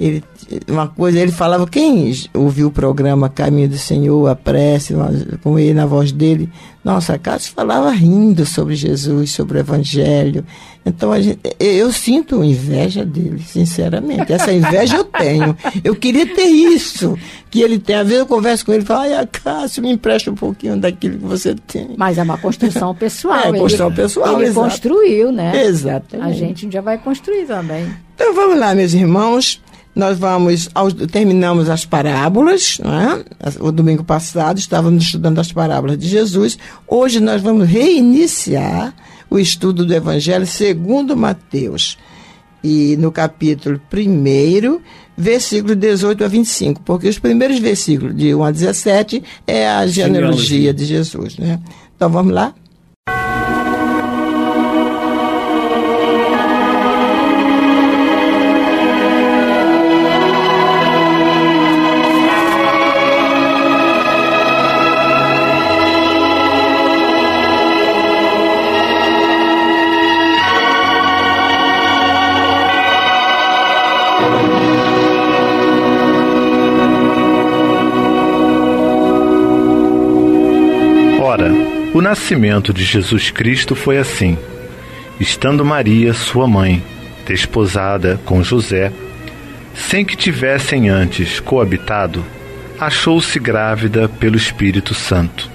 Ele, 0.00 0.22
uma 0.68 0.86
coisa, 0.86 1.18
ele 1.18 1.32
falava, 1.32 1.66
quem 1.66 2.14
ouviu 2.32 2.68
o 2.68 2.70
programa 2.70 3.28
Caminho 3.28 3.68
do 3.68 3.76
Senhor, 3.78 4.28
a 4.28 4.36
prece, 4.36 4.94
com 5.42 5.58
ele 5.58 5.74
na 5.74 5.86
voz 5.86 6.12
dele, 6.12 6.48
nossa, 6.84 7.18
Cássio 7.18 7.52
falava 7.52 7.90
rindo 7.90 8.46
sobre 8.46 8.76
Jesus, 8.76 9.32
sobre 9.32 9.58
o 9.58 9.60
Evangelho. 9.60 10.44
Então, 10.86 11.10
a 11.12 11.20
gente, 11.20 11.40
eu 11.58 11.92
sinto 11.92 12.42
inveja 12.44 13.04
dele, 13.04 13.42
sinceramente. 13.44 14.32
Essa 14.32 14.52
inveja 14.52 14.96
eu 14.98 15.04
tenho. 15.04 15.54
Eu 15.82 15.94
queria 15.96 16.24
ter 16.24 16.44
isso 16.46 17.18
que 17.50 17.60
ele 17.60 17.78
tem. 17.78 17.96
Às 17.96 18.04
vezes 18.06 18.20
eu 18.20 18.26
converso 18.26 18.64
com 18.64 18.72
ele 18.72 18.84
e 18.84 18.86
falo, 18.86 19.00
ai, 19.12 19.26
Cássio, 19.26 19.82
me 19.82 19.90
empresta 19.92 20.30
um 20.30 20.34
pouquinho 20.34 20.76
daquilo 20.78 21.18
que 21.18 21.24
você 21.26 21.54
tem. 21.66 21.90
Mas 21.96 22.16
é 22.16 22.22
uma 22.22 22.38
construção 22.38 22.94
pessoal. 22.96 23.36
É, 23.36 23.48
ele- 23.48 23.58
construção 23.58 23.92
pessoal, 23.92 24.36
Ele 24.36 24.44
exato. 24.48 24.66
construiu, 24.70 25.32
né? 25.32 25.64
Exatamente. 25.66 26.26
A 26.28 26.32
gente 26.32 26.66
um 26.66 26.68
dia 26.68 26.80
vai 26.80 26.96
construir 26.96 27.44
também. 27.46 27.84
Então 28.14 28.32
vamos 28.34 28.58
lá, 28.58 28.74
meus 28.74 28.94
irmãos. 28.94 29.60
Nós 29.98 30.16
vamos, 30.16 30.68
aos- 30.76 30.94
terminamos 31.10 31.68
as 31.68 31.84
parábolas, 31.84 32.78
é? 32.84 33.24
As- 33.40 33.56
o 33.56 33.72
domingo 33.72 34.04
passado 34.04 34.56
estávamos 34.58 35.02
estudando 35.02 35.40
as 35.40 35.50
parábolas 35.50 35.98
de 35.98 36.06
Jesus. 36.08 36.56
Hoje 36.86 37.18
nós 37.18 37.42
vamos 37.42 37.66
reiniciar 37.68 38.94
o 39.28 39.40
estudo 39.40 39.84
do 39.84 39.92
Evangelho 39.92 40.46
segundo 40.46 41.16
Mateus. 41.16 41.98
E 42.62 42.96
no 42.98 43.10
capítulo 43.10 43.80
1, 43.92 44.80
versículo 45.16 45.74
18 45.74 46.22
a 46.24 46.28
25, 46.28 46.80
porque 46.82 47.08
os 47.08 47.18
primeiros 47.18 47.58
versículos, 47.58 48.16
de 48.16 48.32
1 48.32 48.44
a 48.44 48.50
17, 48.52 49.20
é 49.48 49.68
a 49.68 49.84
genealogia 49.84 50.44
Genealogia. 50.44 50.74
de 50.74 50.84
Jesus, 50.84 51.36
né? 51.38 51.58
Então 51.96 52.08
vamos 52.08 52.32
lá? 52.32 52.54
O 81.98 82.00
nascimento 82.00 82.72
de 82.72 82.84
Jesus 82.84 83.32
Cristo 83.32 83.74
foi 83.74 83.98
assim. 83.98 84.38
Estando 85.18 85.64
Maria, 85.64 86.14
sua 86.14 86.46
mãe, 86.46 86.80
desposada 87.26 88.20
com 88.24 88.40
José, 88.40 88.92
sem 89.74 90.04
que 90.04 90.16
tivessem 90.16 90.88
antes 90.88 91.40
coabitado, 91.40 92.24
achou-se 92.78 93.36
grávida 93.40 94.08
pelo 94.08 94.36
Espírito 94.36 94.94
Santo. 94.94 95.50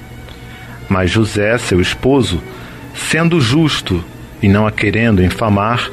Mas 0.89 1.09
José, 1.09 1.57
seu 1.57 1.79
esposo, 1.79 2.43
sendo 2.93 3.39
justo 3.39 4.03
e 4.41 4.49
não 4.49 4.67
a 4.67 4.71
querendo 4.71 5.23
infamar, 5.23 5.89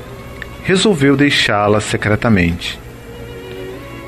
resolveu 0.64 1.16
deixá-la 1.16 1.80
secretamente. 1.80 2.76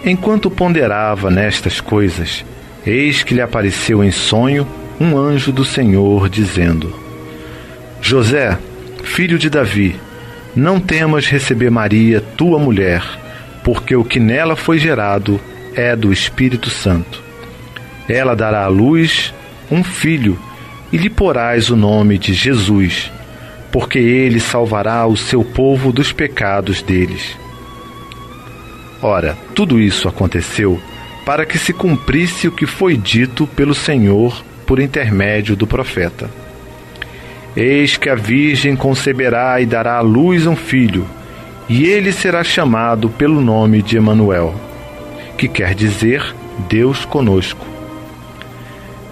Enquanto 0.04 0.50
ponderava 0.50 1.30
nestas 1.30 1.80
coisas, 1.80 2.44
eis 2.84 3.22
que 3.22 3.32
lhe 3.32 3.40
apareceu 3.40 4.02
em 4.02 4.10
sonho 4.10 4.66
um 5.02 5.18
anjo 5.18 5.50
do 5.50 5.64
Senhor, 5.64 6.28
dizendo: 6.28 6.94
José, 8.00 8.56
filho 9.02 9.36
de 9.36 9.50
Davi, 9.50 9.96
não 10.54 10.78
temas 10.78 11.26
receber 11.26 11.70
Maria, 11.70 12.20
tua 12.20 12.58
mulher, 12.58 13.02
porque 13.64 13.96
o 13.96 14.04
que 14.04 14.20
nela 14.20 14.54
foi 14.54 14.78
gerado 14.78 15.40
é 15.74 15.96
do 15.96 16.12
Espírito 16.12 16.70
Santo. 16.70 17.20
Ela 18.08 18.36
dará 18.36 18.64
à 18.64 18.68
luz 18.68 19.34
um 19.70 19.82
filho, 19.82 20.38
e 20.92 20.96
lhe 20.96 21.10
porás 21.10 21.68
o 21.68 21.76
nome 21.76 22.16
de 22.16 22.32
Jesus, 22.32 23.10
porque 23.72 23.98
ele 23.98 24.38
salvará 24.38 25.04
o 25.06 25.16
seu 25.16 25.42
povo 25.42 25.90
dos 25.90 26.12
pecados 26.12 26.80
deles. 26.80 27.36
Ora, 29.00 29.36
tudo 29.54 29.80
isso 29.80 30.06
aconteceu 30.06 30.80
para 31.24 31.44
que 31.44 31.58
se 31.58 31.72
cumprisse 31.72 32.46
o 32.46 32.52
que 32.52 32.66
foi 32.66 32.96
dito 32.96 33.46
pelo 33.48 33.74
Senhor 33.74 34.44
por 34.72 34.80
intermédio 34.80 35.54
do 35.54 35.66
profeta. 35.66 36.30
Eis 37.54 37.98
que 37.98 38.08
a 38.08 38.14
Virgem 38.14 38.74
conceberá 38.74 39.60
e 39.60 39.66
dará 39.66 39.98
à 39.98 40.00
luz 40.00 40.46
um 40.46 40.56
filho, 40.56 41.06
e 41.68 41.84
ele 41.84 42.10
será 42.10 42.42
chamado 42.42 43.10
pelo 43.10 43.42
nome 43.42 43.82
de 43.82 43.98
Emanuel, 43.98 44.54
que 45.36 45.46
quer 45.46 45.74
dizer 45.74 46.24
Deus 46.70 47.04
conosco. 47.04 47.66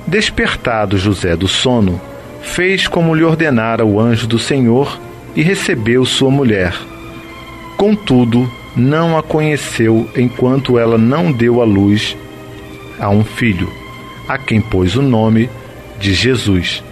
Despertado 0.07 0.97
José 0.97 1.37
do 1.37 1.47
sono, 1.47 2.01
fez 2.41 2.89
como 2.89 3.15
lhe 3.15 3.23
ordenara 3.23 3.85
o 3.85 4.01
anjo 4.01 4.27
do 4.27 4.39
Senhor 4.39 4.99
e 5.37 5.43
recebeu 5.43 6.07
sua 6.07 6.31
mulher. 6.31 6.75
Contudo, 7.77 8.51
não 8.75 9.15
a 9.15 9.23
conheceu 9.23 10.09
enquanto 10.17 10.79
ela 10.79 10.97
não 10.97 11.31
deu 11.31 11.61
à 11.61 11.67
luz 11.67 12.17
a 12.99 13.11
um 13.11 13.23
filho, 13.23 13.80
a 14.31 14.39
quem 14.39 14.61
pôs 14.61 14.95
o 14.95 15.03
nome 15.03 15.51
de 15.99 16.15
Jesus. 16.15 16.85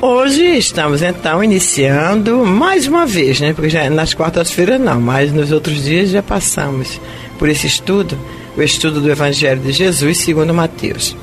Hoje 0.00 0.44
estamos 0.56 1.02
então 1.02 1.42
iniciando 1.42 2.44
mais 2.44 2.86
uma 2.86 3.06
vez, 3.06 3.40
né? 3.40 3.52
Porque 3.52 3.68
já 3.68 3.88
nas 3.90 4.14
quartas-feiras 4.14 4.80
não, 4.80 5.00
mas 5.00 5.32
nos 5.32 5.52
outros 5.52 5.84
dias 5.84 6.10
já 6.10 6.22
passamos 6.22 7.00
por 7.38 7.48
esse 7.48 7.66
estudo, 7.66 8.18
o 8.56 8.62
estudo 8.62 9.00
do 9.00 9.10
Evangelho 9.10 9.60
de 9.60 9.72
Jesus 9.72 10.18
segundo 10.18 10.52
Mateus. 10.54 11.16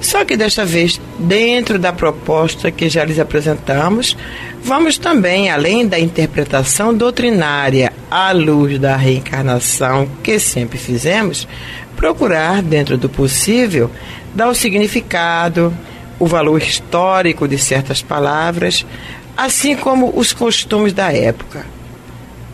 Só 0.00 0.24
que 0.24 0.36
desta 0.36 0.64
vez, 0.64 1.00
dentro 1.18 1.78
da 1.78 1.92
proposta 1.92 2.70
que 2.70 2.88
já 2.88 3.04
lhes 3.04 3.18
apresentamos, 3.18 4.16
vamos 4.62 4.98
também, 4.98 5.50
além 5.50 5.86
da 5.86 5.98
interpretação 5.98 6.94
doutrinária 6.94 7.92
à 8.10 8.30
luz 8.32 8.78
da 8.78 8.96
reencarnação 8.96 10.08
que 10.22 10.38
sempre 10.38 10.78
fizemos, 10.78 11.48
procurar, 11.96 12.62
dentro 12.62 12.98
do 12.98 13.08
possível, 13.08 13.90
dar 14.34 14.48
o 14.48 14.54
significado, 14.54 15.72
o 16.18 16.26
valor 16.26 16.62
histórico 16.62 17.46
de 17.48 17.58
certas 17.58 18.02
palavras, 18.02 18.84
assim 19.36 19.76
como 19.76 20.12
os 20.16 20.32
costumes 20.32 20.92
da 20.92 21.12
época. 21.12 21.66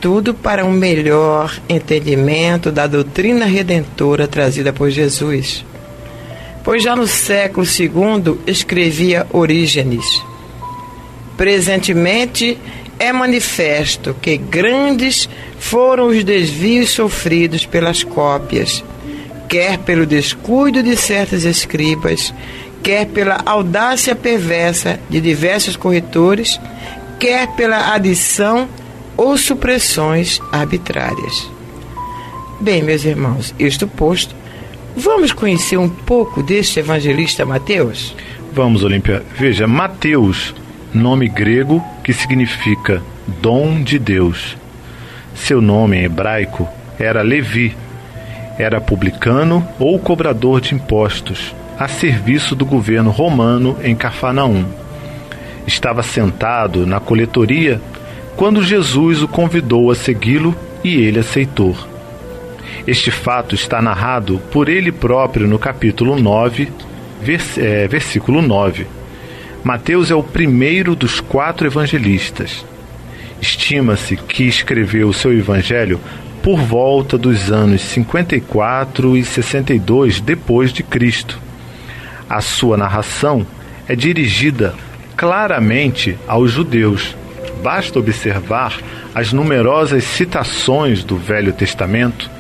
Tudo 0.01 0.33
para 0.33 0.65
um 0.65 0.73
melhor 0.73 1.61
entendimento 1.69 2.73
da 2.73 2.87
doutrina 2.87 3.45
redentora 3.45 4.27
trazida 4.27 4.73
por 4.73 4.91
Jesus. 4.91 5.65
Pois 6.65 6.83
já 6.83 6.97
no 6.97 7.07
século 7.07 7.67
II 7.67 8.39
escrevia 8.47 9.27
Orígenes. 9.33 10.05
Presentemente 11.37 12.59
é 12.99 13.13
manifesto 13.13 14.15
que 14.21 14.37
grandes 14.37 15.29
foram 15.59 16.09
os 16.09 16.23
desvios 16.23 16.91
sofridos 16.91 17.65
pelas 17.65 18.05
cópias, 18.05 18.85
quer 19.49 19.79
pelo 19.79 20.05
descuido 20.05 20.83
de 20.83 20.95
certos 20.97 21.45
escribas, 21.45 22.33
quer 22.83 23.07
pela 23.07 23.41
audácia 23.45 24.14
perversa 24.14 24.99
de 25.09 25.20
diversos 25.20 25.76
corretores, 25.76 26.61
quer 27.18 27.49
pela 27.55 27.95
adição 27.95 28.68
ou 29.16 29.37
supressões 29.37 30.41
arbitrárias. 30.53 31.51
Bem, 32.61 32.83
meus 32.83 33.05
irmãos, 33.05 33.55
isto 33.59 33.87
posto, 33.87 34.35
vamos 34.97 35.33
conhecer 35.33 35.76
um 35.76 35.89
pouco 35.89 36.43
deste 36.43 36.81
evangelista 36.81 37.45
Mateus? 37.45 38.14
Vamos, 38.53 38.83
Olímpia. 38.83 39.22
Veja, 39.37 39.66
Mateus, 39.66 40.55
nome 40.93 41.28
grego 41.28 41.85
que 42.03 42.12
significa 42.12 43.03
dom 43.41 43.83
de 43.83 43.99
Deus. 43.99 44.57
Seu 45.35 45.61
nome 45.61 45.99
em 45.99 46.05
hebraico 46.05 46.68
era 46.99 47.22
Levi. 47.22 47.76
Era 48.59 48.81
publicano 48.81 49.66
ou 49.78 49.99
cobrador 49.99 50.61
de 50.61 50.74
impostos 50.74 51.55
a 51.81 51.89
serviço 51.89 52.55
do 52.55 52.66
governo 52.66 53.11
romano 53.11 53.74
em 53.83 53.97
Cafarnaum. 53.97 54.66
Estava 55.66 56.03
sentado 56.03 56.87
na 56.87 57.01
coletoria 57.01 57.81
quando 58.37 58.62
Jesus 58.62 59.22
o 59.22 59.28
convidou 59.28 59.91
a 59.91 59.95
segui-lo 59.95 60.55
e 60.85 60.97
ele 60.97 61.20
aceitou. 61.20 61.74
Este 62.87 63.11
fato 63.11 63.55
está 63.55 63.81
narrado 63.81 64.39
por 64.53 64.68
ele 64.68 64.93
próprio 64.93 65.49
no 65.49 65.59
capítulo 65.59 66.20
9, 66.20 66.68
vers 67.22 67.57
é, 67.57 67.89
versículo 67.89 68.43
9. 68.43 68.87
Mateus 69.64 70.11
é 70.11 70.14
o 70.14 70.22
primeiro 70.22 70.95
dos 70.95 71.18
quatro 71.18 71.66
evangelistas. 71.66 72.62
Estima-se 73.41 74.16
que 74.16 74.45
escreveu 74.45 75.09
o 75.09 75.14
seu 75.14 75.33
evangelho 75.33 75.99
por 76.43 76.59
volta 76.59 77.16
dos 77.16 77.51
anos 77.51 77.81
54 77.81 79.16
e 79.16 79.24
62 79.24 80.20
depois 80.20 80.74
de 80.74 80.83
Cristo 80.83 81.41
a 82.31 82.41
sua 82.41 82.76
narração 82.76 83.45
é 83.89 83.97
dirigida 83.97 84.72
claramente 85.16 86.16
aos 86.28 86.53
judeus. 86.53 87.16
Basta 87.61 87.99
observar 87.99 88.78
as 89.12 89.33
numerosas 89.33 90.05
citações 90.05 91.03
do 91.03 91.16
Velho 91.16 91.53
Testamento 91.53 92.31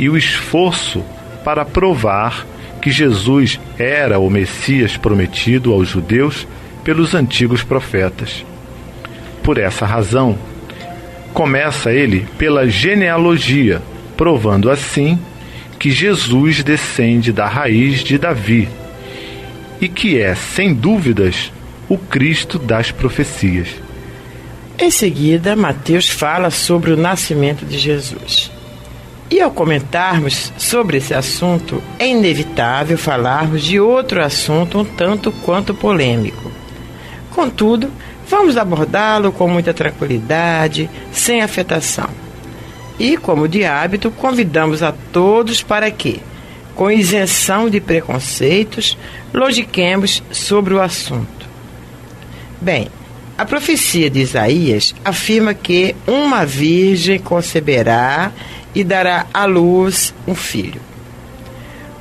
e 0.00 0.10
o 0.10 0.16
esforço 0.16 1.04
para 1.44 1.64
provar 1.64 2.44
que 2.82 2.90
Jesus 2.90 3.60
era 3.78 4.18
o 4.18 4.28
Messias 4.28 4.96
prometido 4.96 5.72
aos 5.72 5.88
judeus 5.88 6.46
pelos 6.82 7.14
antigos 7.14 7.62
profetas. 7.62 8.44
Por 9.44 9.58
essa 9.58 9.86
razão, 9.86 10.36
começa 11.32 11.92
ele 11.92 12.26
pela 12.36 12.68
genealogia, 12.68 13.80
provando 14.16 14.70
assim 14.70 15.18
que 15.78 15.90
Jesus 15.90 16.64
descende 16.64 17.32
da 17.32 17.46
raiz 17.46 18.02
de 18.02 18.18
Davi 18.18 18.68
e 19.80 19.88
que 19.88 20.20
é, 20.20 20.34
sem 20.34 20.72
dúvidas, 20.74 21.52
o 21.88 21.96
Cristo 21.96 22.58
das 22.58 22.90
profecias. 22.90 23.68
Em 24.78 24.90
seguida, 24.90 25.56
Mateus 25.56 26.08
fala 26.08 26.50
sobre 26.50 26.92
o 26.92 26.96
nascimento 26.96 27.64
de 27.64 27.78
Jesus. 27.78 28.50
E 29.30 29.40
ao 29.40 29.50
comentarmos 29.50 30.52
sobre 30.56 30.98
esse 30.98 31.14
assunto, 31.14 31.82
é 31.98 32.08
inevitável 32.08 32.96
falarmos 32.96 33.62
de 33.62 33.80
outro 33.80 34.22
assunto 34.22 34.78
um 34.78 34.84
tanto 34.84 35.32
quanto 35.32 35.74
polêmico. 35.74 36.52
Contudo, 37.30 37.90
vamos 38.28 38.56
abordá-lo 38.56 39.32
com 39.32 39.48
muita 39.48 39.74
tranquilidade, 39.74 40.88
sem 41.10 41.42
afetação. 41.42 42.08
E, 42.98 43.16
como 43.16 43.48
de 43.48 43.64
hábito, 43.64 44.10
convidamos 44.10 44.82
a 44.82 44.92
todos 45.12 45.62
para 45.62 45.90
que, 45.90 46.20
com 46.76 46.90
isenção 46.90 47.68
de 47.70 47.80
preconceitos, 47.80 48.96
logiquemos 49.32 50.22
sobre 50.30 50.74
o 50.74 50.80
assunto. 50.80 51.46
Bem, 52.60 52.88
a 53.36 53.44
profecia 53.44 54.10
de 54.10 54.20
Isaías 54.20 54.94
afirma 55.04 55.54
que 55.54 55.96
uma 56.06 56.44
virgem 56.44 57.18
conceberá 57.18 58.30
e 58.74 58.84
dará 58.84 59.26
à 59.32 59.46
luz 59.46 60.14
um 60.28 60.34
filho. 60.34 60.80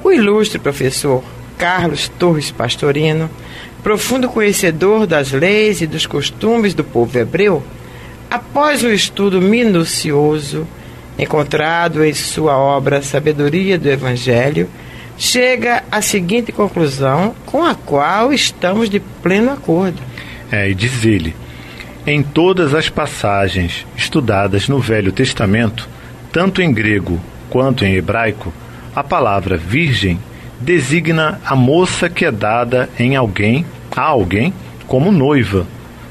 O 0.04 0.12
ilustre 0.12 0.60
professor 0.60 1.24
Carlos 1.58 2.10
Torres 2.10 2.52
Pastorino, 2.52 3.30
profundo 3.82 4.28
conhecedor 4.28 5.08
das 5.08 5.32
leis 5.32 5.80
e 5.80 5.88
dos 5.88 6.06
costumes 6.06 6.74
do 6.74 6.84
povo 6.84 7.18
hebreu, 7.18 7.64
após 8.30 8.84
um 8.84 8.92
estudo 8.92 9.42
minucioso, 9.42 10.68
encontrado 11.18 12.04
em 12.04 12.14
sua 12.14 12.58
obra 12.58 13.02
Sabedoria 13.02 13.78
do 13.78 13.90
Evangelho, 13.90 14.70
chega 15.18 15.84
à 15.92 16.02
seguinte 16.02 16.52
conclusão, 16.52 17.34
com 17.46 17.64
a 17.64 17.74
qual 17.74 18.34
estamos 18.34 18.90
de 18.90 19.00
pleno 19.00 19.52
acordo. 19.52 20.02
É, 20.52 20.70
e 20.70 20.76
diz 20.76 21.06
ele: 21.06 21.36
em 22.06 22.22
todas 22.22 22.74
as 22.74 22.90
passagens 22.90 23.86
estudadas 23.98 24.68
no 24.68 24.80
Velho 24.80 25.12
Testamento, 25.12 25.90
tanto 26.32 26.62
em 26.62 26.72
grego 26.72 27.20
quanto 27.50 27.86
em 27.86 27.96
hebraico, 27.96 28.54
a 28.96 29.04
palavra 29.04 29.58
virgem 29.58 30.20
designa 30.60 31.40
a 31.46 31.56
moça 31.56 32.10
que 32.10 32.26
é 32.26 32.32
dada 32.32 32.90
em 33.00 33.16
alguém, 33.16 33.66
a 33.96 34.02
alguém, 34.02 34.54
como 34.88 35.12
noiva, 35.12 35.66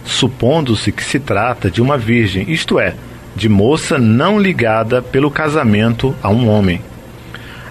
supondo-se 0.04 0.92
que 0.92 1.02
se 1.02 1.18
trata 1.18 1.70
de 1.70 1.80
uma 1.80 1.96
virgem, 1.96 2.50
isto 2.50 2.78
é, 2.78 2.94
de 3.34 3.48
moça 3.48 3.98
não 3.98 4.38
ligada 4.38 5.02
pelo 5.02 5.30
casamento 5.30 6.14
a 6.22 6.30
um 6.30 6.48
homem. 6.48 6.80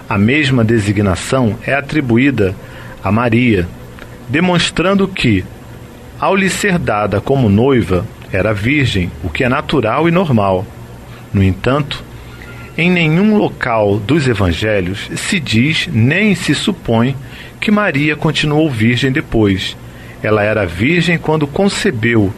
A 0.08 0.18
mesma 0.18 0.62
designação 0.62 1.56
é 1.66 1.74
atribuída 1.74 2.54
a 3.02 3.10
Maria, 3.10 3.66
demonstrando 4.28 5.08
que, 5.08 5.44
ao 6.20 6.36
lhe 6.36 6.50
ser 6.50 6.78
dada 6.78 7.20
como 7.20 7.48
noiva, 7.48 8.06
era 8.30 8.52
virgem, 8.52 9.10
o 9.22 9.30
que 9.30 9.44
é 9.44 9.48
natural 9.48 10.08
e 10.08 10.10
normal. 10.10 10.66
No 11.32 11.42
entanto, 11.42 12.04
em 12.76 12.90
nenhum 12.90 13.36
local 13.36 13.98
dos 13.98 14.26
evangelhos 14.26 15.08
se 15.16 15.38
diz 15.38 15.88
nem 15.92 16.34
se 16.34 16.54
supõe 16.54 17.16
que 17.60 17.70
Maria 17.70 18.16
continuou 18.16 18.68
virgem 18.68 19.12
depois. 19.12 19.76
Ela 20.22 20.42
era 20.42 20.66
virgem 20.66 21.16
quando 21.16 21.46
concebeu 21.46 22.32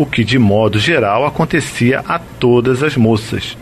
o 0.00 0.06
que 0.06 0.24
de 0.24 0.38
modo 0.38 0.78
geral 0.78 1.26
acontecia 1.26 2.02
a 2.08 2.18
todas 2.18 2.82
as 2.82 2.96
moças. 2.96 3.54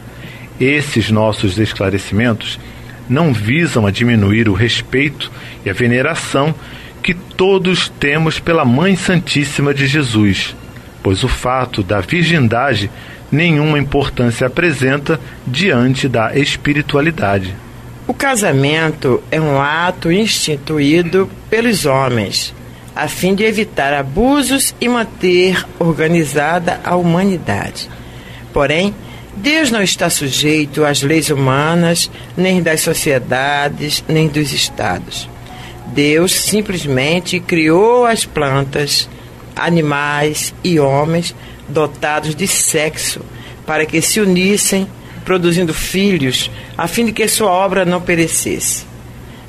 Esses 0.61 1.11
nossos 1.11 1.59
esclarecimentos 1.59 2.61
não 3.09 3.32
visam 3.32 3.84
a 3.89 3.91
diminuir 3.91 4.49
o 4.49 4.53
respeito 4.53 5.32
e 5.66 5.70
a 5.70 5.72
veneração 5.72 6.55
que 7.03 7.12
todos 7.12 7.89
temos 7.89 8.39
pela 8.39 8.64
Mãe 8.64 8.95
Santíssima 8.95 9.74
de 9.74 9.89
Jesus, 9.89 10.55
pois 11.03 11.24
o 11.24 11.28
fato 11.28 11.82
da 11.82 11.99
virgindade 12.01 12.89
nenhuma 13.32 13.76
importância 13.76 14.47
apresenta 14.47 15.18
diante 15.45 16.09
da 16.09 16.39
espiritualidade. 16.39 17.53
O 18.07 18.14
casamento 18.14 19.20
é 19.28 19.41
um 19.41 19.61
ato 19.61 20.12
instituído 20.12 21.28
pelos 21.51 21.84
homens 21.84 22.55
a 22.99 23.07
fim 23.07 23.33
de 23.33 23.45
evitar 23.45 23.95
abusos 23.95 24.75
e 24.81 24.89
manter 24.89 25.65
organizada 25.79 26.81
a 26.83 26.97
humanidade. 26.97 27.89
Porém, 28.53 28.93
Deus 29.37 29.71
não 29.71 29.81
está 29.81 30.11
sujeito 30.11 30.85
às 30.85 31.01
leis 31.01 31.31
humanas, 31.31 32.11
nem 32.37 32.61
das 32.61 32.81
sociedades, 32.81 34.03
nem 34.09 34.27
dos 34.27 34.53
estados. 34.53 35.29
Deus 35.87 36.33
simplesmente 36.33 37.39
criou 37.39 38.05
as 38.05 38.25
plantas, 38.25 39.09
animais 39.55 40.53
e 40.65 40.81
homens 40.81 41.37
dotados 41.69 42.35
de 42.35 42.49
sexo, 42.49 43.21
para 43.65 43.87
que 43.87 44.03
se 44.03 44.19
unissem, 44.19 44.89
produzindo 45.25 45.73
filhos, 45.73 46.51
a 46.77 46.89
fim 46.89 47.05
de 47.05 47.13
que 47.13 47.29
sua 47.29 47.53
obra 47.53 47.85
não 47.85 48.01
perecesse. 48.01 48.85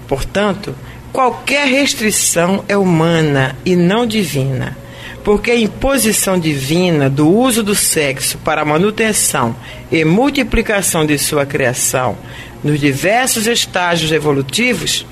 Portanto, 0.07 0.75
qualquer 1.11 1.67
restrição 1.67 2.63
é 2.67 2.77
humana 2.77 3.55
e 3.65 3.75
não 3.75 4.05
divina, 4.05 4.77
porque 5.23 5.51
a 5.51 5.59
imposição 5.59 6.39
divina 6.39 7.09
do 7.09 7.27
uso 7.27 7.63
do 7.63 7.75
sexo 7.75 8.37
para 8.39 8.61
a 8.61 8.65
manutenção 8.65 9.55
e 9.91 10.03
multiplicação 10.05 11.05
de 11.05 11.17
sua 11.17 11.45
criação 11.45 12.17
nos 12.63 12.79
diversos 12.79 13.47
estágios 13.47 14.11
evolutivos 14.11 15.05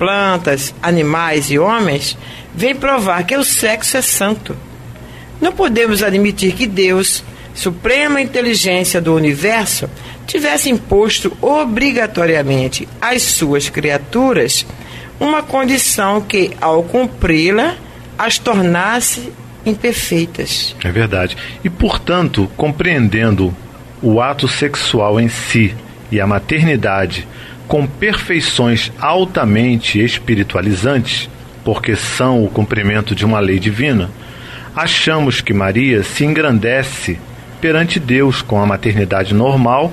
plantas, 0.00 0.74
animais 0.82 1.50
e 1.50 1.58
homens, 1.58 2.16
vem 2.54 2.74
provar 2.74 3.22
que 3.24 3.36
o 3.36 3.44
sexo 3.44 3.98
é 3.98 4.02
santo. 4.02 4.56
Não 5.38 5.52
podemos 5.52 6.02
admitir 6.02 6.54
que 6.54 6.66
Deus, 6.66 7.22
suprema 7.54 8.18
inteligência 8.18 8.98
do 8.98 9.14
universo, 9.14 9.90
tivesse 10.26 10.70
imposto 10.70 11.36
obrigatoriamente 11.42 12.88
às 12.98 13.22
suas 13.22 13.68
criaturas 13.68 14.64
uma 15.20 15.42
condição 15.42 16.22
que, 16.22 16.50
ao 16.60 16.82
cumpri-la, 16.82 17.76
as 18.18 18.38
tornasse 18.38 19.32
imperfeitas. 19.64 20.74
É 20.82 20.90
verdade. 20.90 21.36
E, 21.62 21.68
portanto, 21.68 22.50
compreendendo 22.56 23.54
o 24.02 24.20
ato 24.20 24.48
sexual 24.48 25.20
em 25.20 25.28
si 25.28 25.74
e 26.10 26.20
a 26.20 26.26
maternidade 26.26 27.28
com 27.68 27.86
perfeições 27.86 28.90
altamente 28.98 30.02
espiritualizantes, 30.02 31.28
porque 31.62 31.94
são 31.94 32.42
o 32.42 32.48
cumprimento 32.48 33.14
de 33.14 33.24
uma 33.24 33.38
lei 33.38 33.60
divina, 33.60 34.10
achamos 34.74 35.40
que 35.40 35.52
Maria 35.52 36.02
se 36.02 36.24
engrandece 36.24 37.18
perante 37.60 38.00
Deus 38.00 38.42
com 38.42 38.60
a 38.60 38.66
maternidade 38.66 39.34
normal, 39.34 39.92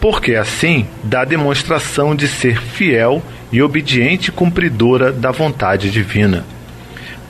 porque 0.00 0.36
assim 0.36 0.86
dá 1.02 1.24
demonstração 1.24 2.14
de 2.14 2.26
ser 2.28 2.58
fiel 2.58 3.22
e 3.52 3.60
obediente 3.60 4.32
cumpridora 4.32 5.12
da 5.12 5.30
vontade 5.30 5.90
divina. 5.90 6.44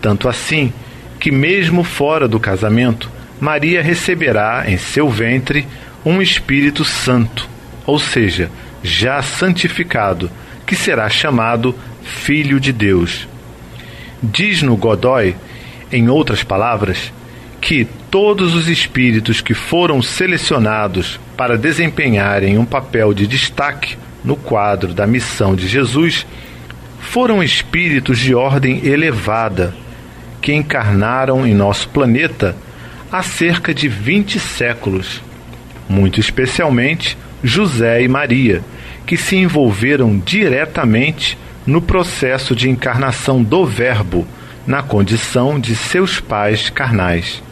Tanto 0.01 0.29
assim 0.29 0.73
que, 1.19 1.31
mesmo 1.31 1.83
fora 1.83 2.29
do 2.29 2.39
casamento, 2.39 3.11
Maria 3.41 3.83
receberá 3.83 4.65
em 4.69 4.79
seu 4.79 5.11
ventre 5.11 5.67
um 6.05 6.23
Espírito 6.23 6.85
Santo, 6.85 7.49
ou 7.85 7.99
seja, 7.99 8.51
já 8.83 9.21
santificado, 9.21 10.31
que 10.65 10.77
será 10.77 11.09
chamado 11.09 11.75
Filho 12.03 12.61
de 12.61 12.73
Deus. 12.73 13.27
Diz 14.23 14.63
no 14.63 14.77
Godói, 14.77 15.35
em 15.91 16.09
outras 16.09 16.43
palavras, 16.45 17.13
que 17.61 17.85
todos 18.11 18.55
os 18.55 18.69
espíritos 18.69 19.41
que 19.41 19.55
foram 19.55 20.03
selecionados 20.03 21.19
para 21.37 21.57
desempenharem 21.57 22.59
um 22.59 22.65
papel 22.65 23.15
de 23.15 23.27
destaque 23.27 23.97
no 24.25 24.37
quadro 24.37 24.95
da 24.95 25.07
missão 25.07 25.55
de 25.55 25.67
Jesus 25.67 26.27
foram 27.01 27.43
espíritos 27.43 28.19
de 28.19 28.35
ordem 28.35 28.87
elevada 28.87 29.75
que 30.41 30.53
encarnaram 30.53 31.47
em 31.47 31.55
nosso 31.55 31.89
planeta 31.89 32.57
há 33.11 33.23
cerca 33.23 33.75
de 33.75 33.89
20 33.89 34.41
séculos, 34.41 35.23
muito 35.89 36.19
especialmente 36.19 37.19
José 37.43 38.03
e 38.03 38.09
Maria, 38.09 38.63
que 39.07 39.17
se 39.17 39.37
envolveram 39.37 40.19
diretamente 40.19 41.37
no 41.67 41.83
processo 41.83 42.57
de 42.57 42.71
encarnação 42.71 43.43
do 43.43 43.67
Verbo 43.67 44.27
na 44.67 44.83
condição 44.83 45.59
de 45.59 45.75
seus 45.77 46.21
pais 46.21 46.71
carnais. 46.71 47.43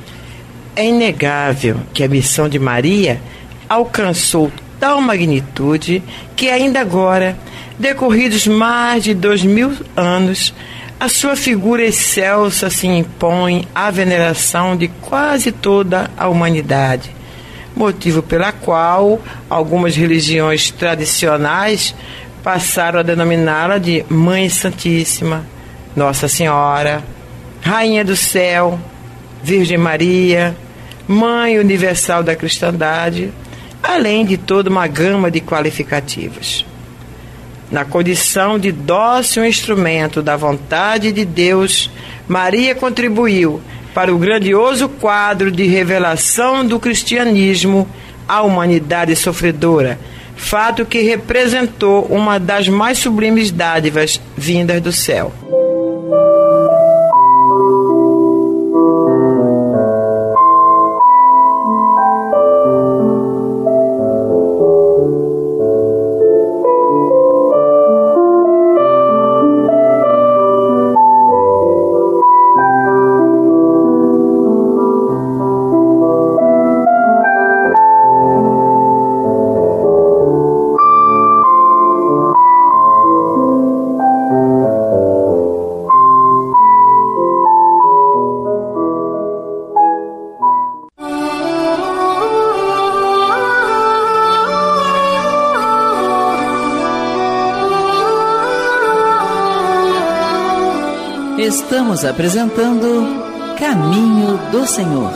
É 0.75 0.87
inegável 0.87 1.77
que 1.93 2.03
a 2.03 2.09
missão 2.09 2.49
de 2.49 2.59
Maria 2.59 3.21
alcançou 3.69 4.51
tal 4.81 5.01
magnitude 5.01 6.03
que 6.35 6.49
ainda 6.49 6.81
agora, 6.81 7.37
decorridos 7.79 8.47
mais 8.47 9.05
de 9.05 9.15
dois 9.15 9.45
mil 9.45 9.73
anos, 9.95 10.53
a 10.99 11.09
sua 11.09 11.37
figura 11.37 11.85
excelsa 11.85 12.69
se 12.69 12.89
impõe 12.89 13.69
à 13.73 13.91
veneração 13.91 14.77
de 14.77 14.89
quase 14.89 15.53
toda 15.53 16.11
a 16.17 16.29
humanidade 16.29 17.21
motivo 17.81 18.23
pela 18.23 18.53
qual 18.53 19.21
algumas 19.49 19.97
religiões 19.97 20.71
tradicionais 20.71 21.95
passaram 22.43 23.01
a 23.01 23.03
denominá-la 23.03 23.79
de 23.79 24.05
Mãe 24.09 24.49
Santíssima, 24.49 25.47
Nossa 25.95 26.29
Senhora, 26.29 27.03
Rainha 27.63 28.05
do 28.05 28.17
Céu, 28.17 28.79
Virgem 29.43 29.79
Maria, 29.79 30.57
Mãe 31.07 31.59
Universal 31.59 32.23
da 32.23 32.35
Cristandade, 32.35 33.33
além 33.95 34.25
de 34.25 34.37
toda 34.37 34.71
uma 34.71 34.87
gama 34.87 35.31
de 35.31 35.41
qualificativos. 35.41 36.65
Na 37.71 37.85
condição 37.85 38.59
de 38.59 38.73
dócil 38.73 39.45
instrumento 39.45 40.23
da 40.23 40.37
vontade 40.37 41.13
de 41.13 41.25
Deus, 41.25 41.91
Maria 42.29 42.75
contribuiu 42.75 43.61
para 43.95 44.15
o 44.15 44.19
grandioso 44.19 44.89
quadro 44.89 45.51
de 45.51 45.65
revelação 45.67 46.65
do 46.65 46.79
cristianismo 46.79 47.89
à 48.29 48.43
humanidade 48.43 49.15
sofredora, 49.17 49.99
fato 50.37 50.87
que 50.87 51.03
representou 51.03 52.05
uma 52.07 52.39
das 52.39 52.69
mais 52.69 52.99
sublimes 52.99 53.51
dádivas 53.51 54.21
vindas 54.37 54.81
do 54.81 54.93
céu. 54.93 55.33
Estamos 101.91 102.05
apresentando 102.05 103.57
Caminho 103.59 104.39
do 104.53 104.65
Senhor. 104.65 105.13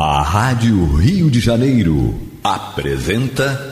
A 0.00 0.22
Rádio 0.22 0.94
Rio 0.94 1.28
de 1.28 1.40
Janeiro 1.40 2.14
apresenta. 2.44 3.71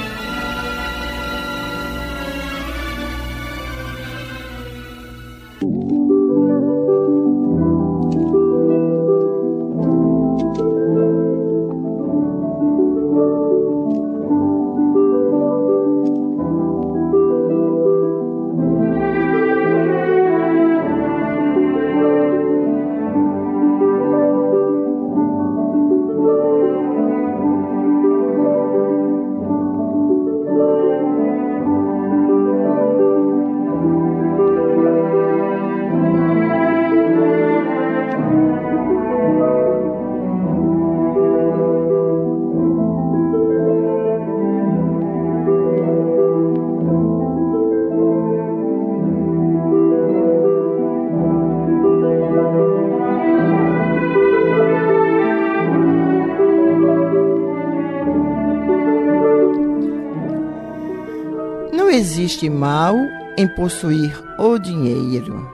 Existe 62.11 62.49
mal 62.49 62.97
em 63.37 63.47
possuir 63.47 64.21
o 64.37 64.59
dinheiro. 64.59 65.49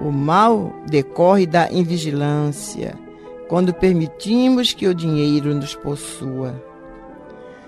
O 0.00 0.10
mal 0.10 0.72
decorre 0.88 1.46
da 1.46 1.70
invigilância, 1.70 2.98
quando 3.50 3.74
permitimos 3.74 4.72
que 4.72 4.88
o 4.88 4.94
dinheiro 4.94 5.54
nos 5.54 5.74
possua. 5.74 6.54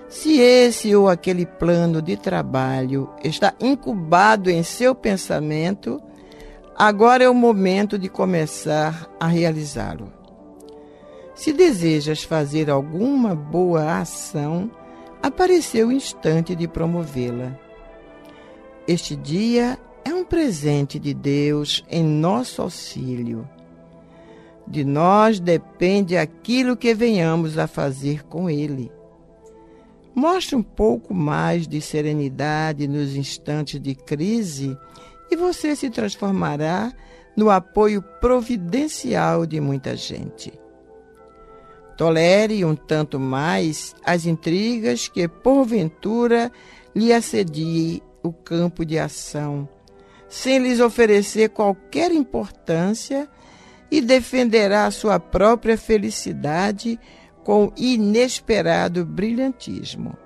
Se 0.09 0.39
esse 0.39 0.95
ou 0.95 1.07
aquele 1.07 1.45
plano 1.45 2.01
de 2.01 2.17
trabalho 2.17 3.07
está 3.23 3.53
incubado 3.59 4.49
em 4.49 4.63
seu 4.63 4.95
pensamento, 4.95 6.01
agora 6.75 7.23
é 7.23 7.29
o 7.29 7.35
momento 7.35 7.99
de 7.99 8.09
começar 8.09 9.07
a 9.19 9.27
realizá-lo. 9.27 10.11
Se 11.35 11.53
desejas 11.53 12.23
fazer 12.23 12.67
alguma 12.67 13.35
boa 13.35 13.99
ação, 13.99 14.71
apareceu 15.21 15.89
o 15.89 15.91
instante 15.91 16.55
de 16.55 16.67
promovê-la. 16.67 17.64
Este 18.87 19.15
dia 19.15 19.79
é 20.03 20.13
um 20.13 20.23
presente 20.23 20.99
de 20.99 21.11
Deus 21.11 21.83
em 21.89 22.03
nosso 22.03 22.61
auxílio. 22.61 23.49
De 24.67 24.85
nós 24.85 25.39
depende 25.39 26.15
aquilo 26.15 26.77
que 26.77 26.93
venhamos 26.93 27.57
a 27.57 27.65
fazer 27.65 28.23
com 28.25 28.47
ele. 28.47 28.91
Mostre 30.13 30.55
um 30.55 30.61
pouco 30.61 31.15
mais 31.15 31.67
de 31.67 31.81
serenidade 31.81 32.87
nos 32.87 33.15
instantes 33.15 33.81
de 33.81 33.95
crise 33.95 34.77
e 35.31 35.35
você 35.35 35.75
se 35.75 35.89
transformará 35.89 36.93
no 37.35 37.49
apoio 37.49 38.03
providencial 38.21 39.47
de 39.47 39.59
muita 39.59 39.95
gente. 39.95 40.53
Tolere 41.97 42.63
um 42.63 42.75
tanto 42.75 43.19
mais 43.19 43.95
as 44.05 44.27
intrigas 44.27 45.07
que, 45.07 45.27
porventura, 45.27 46.51
lhe 46.93 47.11
assedie 47.11 48.01
o 48.25 48.33
campo 48.33 48.85
de 48.85 48.97
ação, 48.97 49.67
sem 50.27 50.59
lhes 50.59 50.79
oferecer 50.79 51.49
qualquer 51.49 52.11
importância, 52.11 53.29
e 53.89 54.01
defenderá 54.01 54.89
sua 54.91 55.19
própria 55.19 55.77
felicidade 55.77 56.99
com 57.43 57.71
inesperado 57.77 59.05
brilhantismo. 59.05 60.17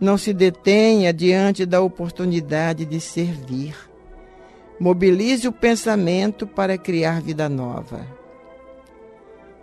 Não 0.00 0.18
se 0.18 0.32
detenha 0.32 1.12
diante 1.12 1.64
da 1.64 1.80
oportunidade 1.80 2.84
de 2.84 3.00
servir. 3.00 3.76
Mobilize 4.78 5.46
o 5.46 5.52
pensamento 5.52 6.46
para 6.46 6.76
criar 6.76 7.20
vida 7.20 7.48
nova. 7.48 8.04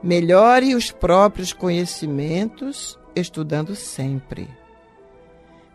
Melhore 0.02 0.76
os 0.76 0.92
próprios 0.92 1.52
conhecimentos, 1.52 2.98
estudando 3.16 3.76
sempre. 3.76 4.48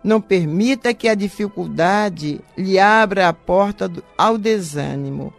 Não 0.03 0.21
permita 0.21 0.93
que 0.93 1.09
a 1.09 1.15
dificuldade 1.15 2.41
lhe 2.57 2.79
abra 2.79 3.29
a 3.29 3.33
porta 3.33 3.91
ao 4.19 4.37
desânimo, 4.37 5.33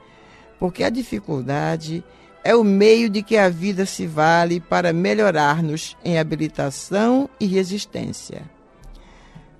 porque 0.59 0.83
a 0.83 0.89
dificuldade 0.89 2.03
é 2.43 2.55
o 2.55 2.63
meio 2.63 3.09
de 3.09 3.23
que 3.23 3.37
a 3.37 3.49
vida 3.49 3.85
se 3.85 4.05
vale 4.05 4.59
para 4.59 4.93
melhorar-nos 4.93 5.97
em 6.03 6.17
habilitação 6.17 7.29
e 7.39 7.45
resistência. 7.45 8.43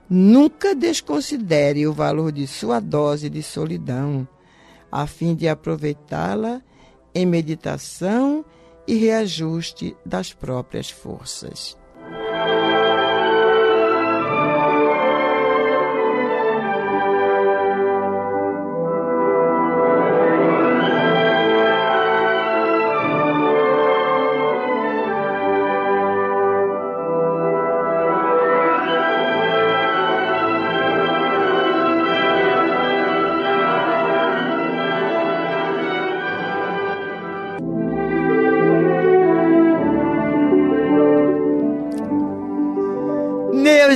Nunca 0.10 0.76
desconsidere 0.76 1.88
o 1.88 1.94
valor 1.94 2.32
de 2.32 2.46
sua 2.46 2.80
dose 2.80 3.30
de 3.30 3.42
solidão, 3.42 4.28
a 4.92 5.08
fim 5.08 5.34
de 5.34 5.48
aproveitá-la 5.48 6.62
em 7.16 7.26
meditação 7.26 8.46
e 8.88 8.96
reajuste 8.96 9.96
das 10.06 10.34
próprias 10.34 10.90
forças. 10.90 11.78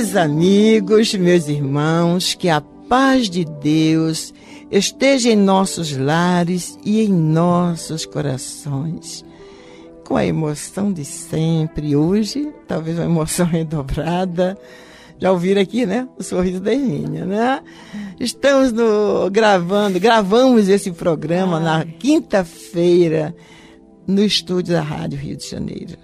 Meus 0.08 0.16
amigos, 0.16 1.14
meus 1.14 1.48
irmãos, 1.48 2.32
que 2.32 2.48
a 2.48 2.62
paz 2.62 3.28
de 3.28 3.44
Deus 3.44 4.32
esteja 4.70 5.28
em 5.28 5.36
nossos 5.36 5.94
lares 5.94 6.78
e 6.82 7.02
em 7.02 7.08
nossos 7.08 8.06
corações. 8.06 9.22
Com 10.06 10.16
a 10.16 10.24
emoção 10.24 10.90
de 10.94 11.04
sempre, 11.04 11.94
hoje, 11.94 12.50
talvez 12.66 12.96
uma 12.96 13.04
emoção 13.04 13.44
redobrada. 13.52 14.56
Já 15.18 15.30
ouviram 15.30 15.60
aqui, 15.60 15.84
né? 15.84 16.08
O 16.18 16.22
sorriso 16.22 16.60
da 16.60 16.72
Hermínia, 16.72 17.26
né? 17.26 17.62
Estamos 18.18 18.72
no, 18.72 19.28
gravando, 19.30 20.00
gravamos 20.00 20.70
esse 20.70 20.90
programa 20.90 21.58
Ai. 21.58 21.62
na 21.62 21.84
quinta-feira 21.84 23.36
no 24.06 24.24
estúdio 24.24 24.72
da 24.72 24.80
Rádio 24.80 25.18
Rio 25.18 25.36
de 25.36 25.46
Janeiro. 25.46 25.98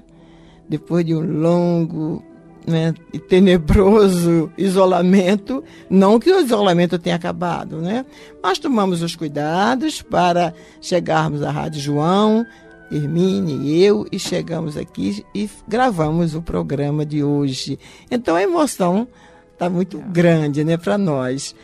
Depois 0.69 1.07
de 1.07 1.15
um 1.15 1.23
longo 1.23 2.23
né, 2.67 2.95
e 3.13 3.19
tenebroso 3.19 4.51
isolamento, 4.57 5.63
não 5.89 6.19
que 6.19 6.31
o 6.31 6.41
isolamento 6.41 6.99
tenha 6.99 7.17
acabado, 7.17 7.79
né? 7.79 8.05
Mas 8.43 8.59
tomamos 8.59 9.03
os 9.03 9.15
cuidados 9.15 10.01
para 10.01 10.55
chegarmos 10.81 11.43
à 11.43 11.51
Rádio 11.51 11.81
João, 11.81 12.47
Hermine 12.91 13.53
e 13.53 13.83
eu, 13.83 14.07
e 14.11 14.19
chegamos 14.19 14.77
aqui 14.77 15.25
e 15.35 15.49
gravamos 15.67 16.35
o 16.35 16.43
programa 16.43 17.05
de 17.05 17.23
hoje. 17.23 17.79
Então 18.11 18.37
a 18.37 18.43
emoção 18.43 19.07
está 19.53 19.69
muito 19.69 19.99
grande, 19.99 20.65
né, 20.65 20.77
para 20.77 20.97
nós. 20.97 21.55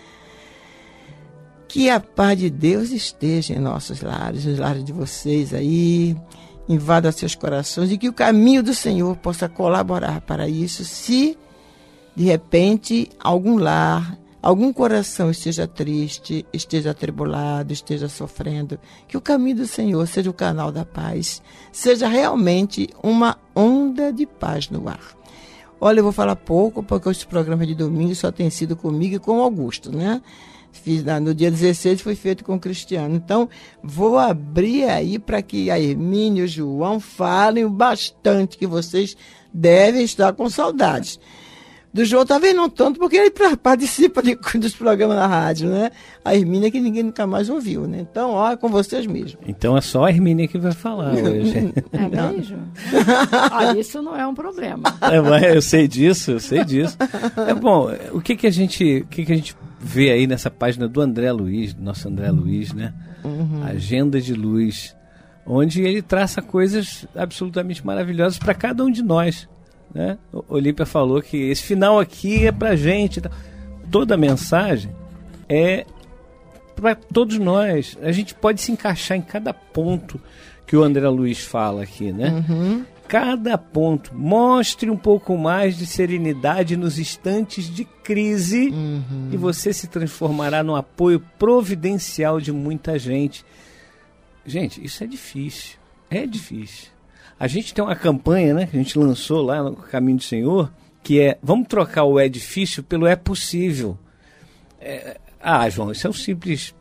Que 1.68 1.88
a 1.88 2.00
paz 2.00 2.36
de 2.36 2.50
Deus 2.50 2.90
esteja 2.90 3.54
em 3.54 3.60
nossos 3.60 4.02
lares, 4.02 4.44
nos 4.44 4.58
lares 4.58 4.84
de 4.84 4.92
vocês 4.92 5.54
aí 5.54 6.16
invada 6.70 7.10
seus 7.10 7.34
corações 7.34 7.90
e 7.90 7.98
que 7.98 8.08
o 8.08 8.12
caminho 8.12 8.62
do 8.62 8.72
Senhor 8.72 9.16
possa 9.16 9.48
colaborar 9.48 10.20
para 10.20 10.48
isso, 10.48 10.84
se 10.84 11.36
de 12.14 12.24
repente 12.24 13.10
algum 13.18 13.58
lar, 13.58 14.16
algum 14.40 14.72
coração 14.72 15.32
esteja 15.32 15.66
triste, 15.66 16.46
esteja 16.52 16.92
atribulado, 16.92 17.72
esteja 17.72 18.08
sofrendo, 18.08 18.78
que 19.08 19.16
o 19.16 19.20
caminho 19.20 19.56
do 19.56 19.66
Senhor 19.66 20.06
seja 20.06 20.30
o 20.30 20.34
canal 20.34 20.70
da 20.70 20.84
paz, 20.84 21.42
seja 21.72 22.06
realmente 22.06 22.88
uma 23.02 23.36
onda 23.54 24.12
de 24.12 24.24
paz 24.24 24.70
no 24.70 24.88
ar. 24.88 25.18
Olha, 25.80 25.98
eu 25.98 26.04
vou 26.04 26.12
falar 26.12 26.36
pouco, 26.36 26.84
porque 26.84 27.08
esse 27.08 27.26
programa 27.26 27.66
de 27.66 27.74
domingo 27.74 28.14
só 28.14 28.30
tem 28.30 28.48
sido 28.48 28.76
comigo 28.76 29.16
e 29.16 29.18
com 29.18 29.40
Augusto, 29.40 29.90
né? 29.90 30.22
Fiz 30.72 31.04
no 31.04 31.34
dia 31.34 31.50
16 31.50 32.00
foi 32.00 32.14
feito 32.14 32.44
com 32.44 32.54
o 32.54 32.60
Cristiano. 32.60 33.14
Então, 33.14 33.48
vou 33.82 34.18
abrir 34.18 34.84
aí 34.84 35.18
para 35.18 35.42
que 35.42 35.70
a 35.70 35.78
Hermínio 35.78 36.42
e 36.42 36.44
o 36.44 36.48
João 36.48 37.00
falem 37.00 37.68
bastante, 37.68 38.56
que 38.56 38.66
vocês 38.66 39.16
devem 39.52 40.04
estar 40.04 40.32
com 40.32 40.48
saudades. 40.48 41.18
Do 41.92 42.04
João 42.04 42.24
talvez 42.24 42.54
não 42.54 42.70
tanto, 42.70 43.00
porque 43.00 43.16
ele 43.16 43.32
participa 43.60 44.22
de, 44.22 44.36
dos 44.58 44.74
programas 44.74 45.16
na 45.16 45.26
rádio, 45.26 45.68
né? 45.68 45.90
A 46.24 46.36
Hermínia 46.36 46.70
que 46.70 46.80
ninguém 46.80 47.02
nunca 47.02 47.26
mais 47.26 47.50
ouviu, 47.50 47.86
né? 47.88 48.06
Então, 48.08 48.30
ó, 48.30 48.52
é 48.52 48.56
com 48.56 48.68
vocês 48.68 49.06
mesmo. 49.06 49.40
Então 49.44 49.76
é 49.76 49.80
só 49.80 50.04
a 50.04 50.10
Hermínia 50.10 50.46
que 50.46 50.56
vai 50.56 50.72
falar 50.72 51.12
hoje. 51.12 51.74
É 51.92 52.32
mesmo? 52.32 52.58
ah, 53.50 53.74
isso 53.76 54.00
não 54.00 54.16
é 54.16 54.24
um 54.24 54.34
problema. 54.34 54.82
É, 55.02 55.56
eu 55.56 55.60
sei 55.60 55.88
disso, 55.88 56.30
eu 56.30 56.40
sei 56.40 56.64
disso. 56.64 56.96
É 57.48 57.52
bom, 57.52 57.90
o 58.12 58.20
que 58.20 58.36
que 58.36 58.46
a 58.46 58.50
gente, 58.50 59.00
o 59.00 59.06
que 59.06 59.24
que 59.24 59.32
a 59.32 59.36
gente 59.36 59.56
vê 59.80 60.10
aí 60.10 60.26
nessa 60.26 60.50
página 60.50 60.86
do 60.86 61.00
André 61.00 61.32
Luiz, 61.32 61.74
nosso 61.74 62.06
André 62.06 62.30
Luiz, 62.30 62.72
né? 62.72 62.92
Uhum. 63.24 63.64
Agenda 63.64 64.20
de 64.20 64.34
Luz, 64.34 64.94
onde 65.46 65.80
ele 65.82 66.02
traça 66.02 66.42
coisas 66.42 67.06
absolutamente 67.16 67.84
maravilhosas 67.84 68.38
para 68.38 68.54
cada 68.54 68.84
um 68.84 68.90
de 68.90 69.02
nós. 69.02 69.48
Né? 69.94 70.18
O 70.32 70.44
Olímpia 70.54 70.84
falou 70.84 71.22
que 71.22 71.36
esse 71.36 71.62
final 71.62 71.98
aqui 71.98 72.46
é 72.46 72.52
para 72.52 72.76
gente. 72.76 73.22
Toda 73.90 74.14
a 74.14 74.18
mensagem 74.18 74.92
é 75.48 75.84
para 76.76 76.94
todos 76.94 77.38
nós. 77.38 77.98
A 78.02 78.12
gente 78.12 78.34
pode 78.34 78.60
se 78.60 78.70
encaixar 78.70 79.16
em 79.16 79.22
cada 79.22 79.52
ponto 79.52 80.20
que 80.66 80.76
o 80.76 80.82
André 80.82 81.08
Luiz 81.08 81.40
fala 81.40 81.82
aqui, 81.82 82.12
né? 82.12 82.44
Uhum 82.48 82.84
cada 83.10 83.58
ponto. 83.58 84.14
Mostre 84.14 84.88
um 84.88 84.96
pouco 84.96 85.36
mais 85.36 85.76
de 85.76 85.84
serenidade 85.84 86.76
nos 86.76 86.96
instantes 86.96 87.68
de 87.68 87.84
crise 87.84 88.68
uhum. 88.68 89.30
e 89.32 89.36
você 89.36 89.72
se 89.72 89.88
transformará 89.88 90.62
no 90.62 90.76
apoio 90.76 91.18
providencial 91.36 92.40
de 92.40 92.52
muita 92.52 92.96
gente. 93.00 93.44
Gente, 94.46 94.82
isso 94.84 95.02
é 95.02 95.08
difícil. 95.08 95.76
É 96.08 96.24
difícil. 96.24 96.86
A 97.38 97.48
gente 97.48 97.74
tem 97.74 97.82
uma 97.82 97.96
campanha, 97.96 98.54
né, 98.54 98.66
que 98.66 98.76
a 98.76 98.80
gente 98.80 98.96
lançou 98.96 99.42
lá 99.42 99.60
no 99.60 99.74
Caminho 99.74 100.18
do 100.18 100.22
Senhor, 100.22 100.72
que 101.02 101.20
é 101.20 101.36
vamos 101.42 101.66
trocar 101.66 102.04
o 102.04 102.16
é 102.16 102.28
difícil 102.28 102.84
pelo 102.84 103.08
é 103.08 103.16
possível. 103.16 103.98
é, 104.80 105.18
ah, 105.40 105.68
João, 105.68 105.90
isso 105.90 106.06
é 106.06 106.10
um 106.10 106.12
simples 106.12 106.72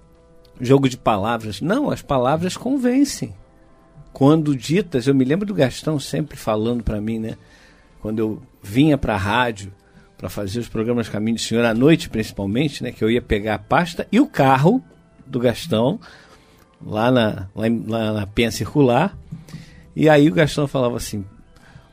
jogo 0.61 0.88
de 0.88 0.97
palavras. 0.97 1.59
Não, 1.59 1.89
as 1.89 2.03
palavras 2.03 2.55
convencem. 2.55 3.34
Quando 4.12 4.55
ditas, 4.55 5.07
eu 5.07 5.16
me 5.16 5.24
lembro 5.24 5.45
do 5.45 5.53
Gastão 5.53 5.99
sempre 5.99 6.38
falando 6.38 6.84
para 6.84 6.99
mim, 6.99 7.20
né? 7.20 7.38
Quando 8.01 8.20
eu 8.20 8.41
vinha 8.62 8.97
para 8.97 9.16
a 9.16 9.18
rádio 9.18 9.72
para 10.18 10.30
fazer 10.30 10.60
os 10.60 10.68
programas 10.68 11.07
Caminho 11.07 11.36
do 11.36 11.41
Senhor 11.41 11.64
à 11.64 11.74
noite, 11.74 12.10
principalmente, 12.10 12.84
né? 12.84 12.91
Que 12.91 13.03
eu 13.03 13.10
ia 13.10 13.22
pegar 13.22 13.55
a 13.55 13.60
pasta 13.60 14.07
e 14.12 14.20
o 14.20 14.28
carro 14.28 14.84
do 15.26 15.39
Gastão 15.39 15.99
lá 16.86 17.12
na, 17.12 17.47
lá, 17.55 17.66
lá 17.88 18.14
na 18.14 18.28
Penha 18.28 18.51
Circular. 18.51 19.16
E 19.95 20.10
aí 20.10 20.30
o 20.30 20.34
Gastão 20.34 20.68
falava 20.68 20.97
assim: 20.97 21.26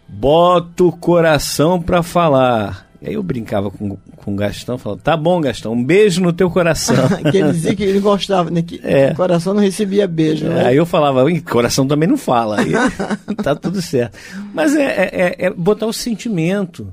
bota 0.08 0.84
o 0.84 0.92
coração 0.92 1.80
para 1.80 2.02
falar. 2.02 2.85
E 3.02 3.08
aí 3.08 3.14
eu 3.14 3.22
brincava 3.22 3.70
com, 3.70 3.96
com 4.16 4.32
o 4.32 4.36
Gastão, 4.36 4.78
falando, 4.78 5.00
tá 5.00 5.16
bom, 5.16 5.40
Gastão, 5.40 5.72
um 5.72 5.84
beijo 5.84 6.20
no 6.22 6.32
teu 6.32 6.50
coração. 6.50 6.96
Quer 7.30 7.52
dizer 7.52 7.74
que 7.76 7.82
ele 7.84 8.00
gostava, 8.00 8.50
né? 8.50 8.62
Que 8.62 8.80
É. 8.82 9.12
o 9.12 9.14
coração 9.16 9.52
não 9.54 9.60
recebia 9.60 10.06
beijo, 10.06 10.46
né? 10.46 10.66
Aí 10.66 10.76
eu 10.76 10.86
falava, 10.86 11.30
"Ih, 11.30 11.40
coração 11.40 11.86
também 11.86 12.08
não 12.08 12.16
fala. 12.16 12.60
Aí 12.60 12.72
tá 13.42 13.54
tudo 13.54 13.80
certo. 13.82 14.16
Mas 14.54 14.74
é, 14.74 14.82
é- 14.84 15.10
é- 15.12 15.46
é 15.46 15.50
botar 15.50 15.86
o 15.86 15.92
sentimento. 15.92 16.88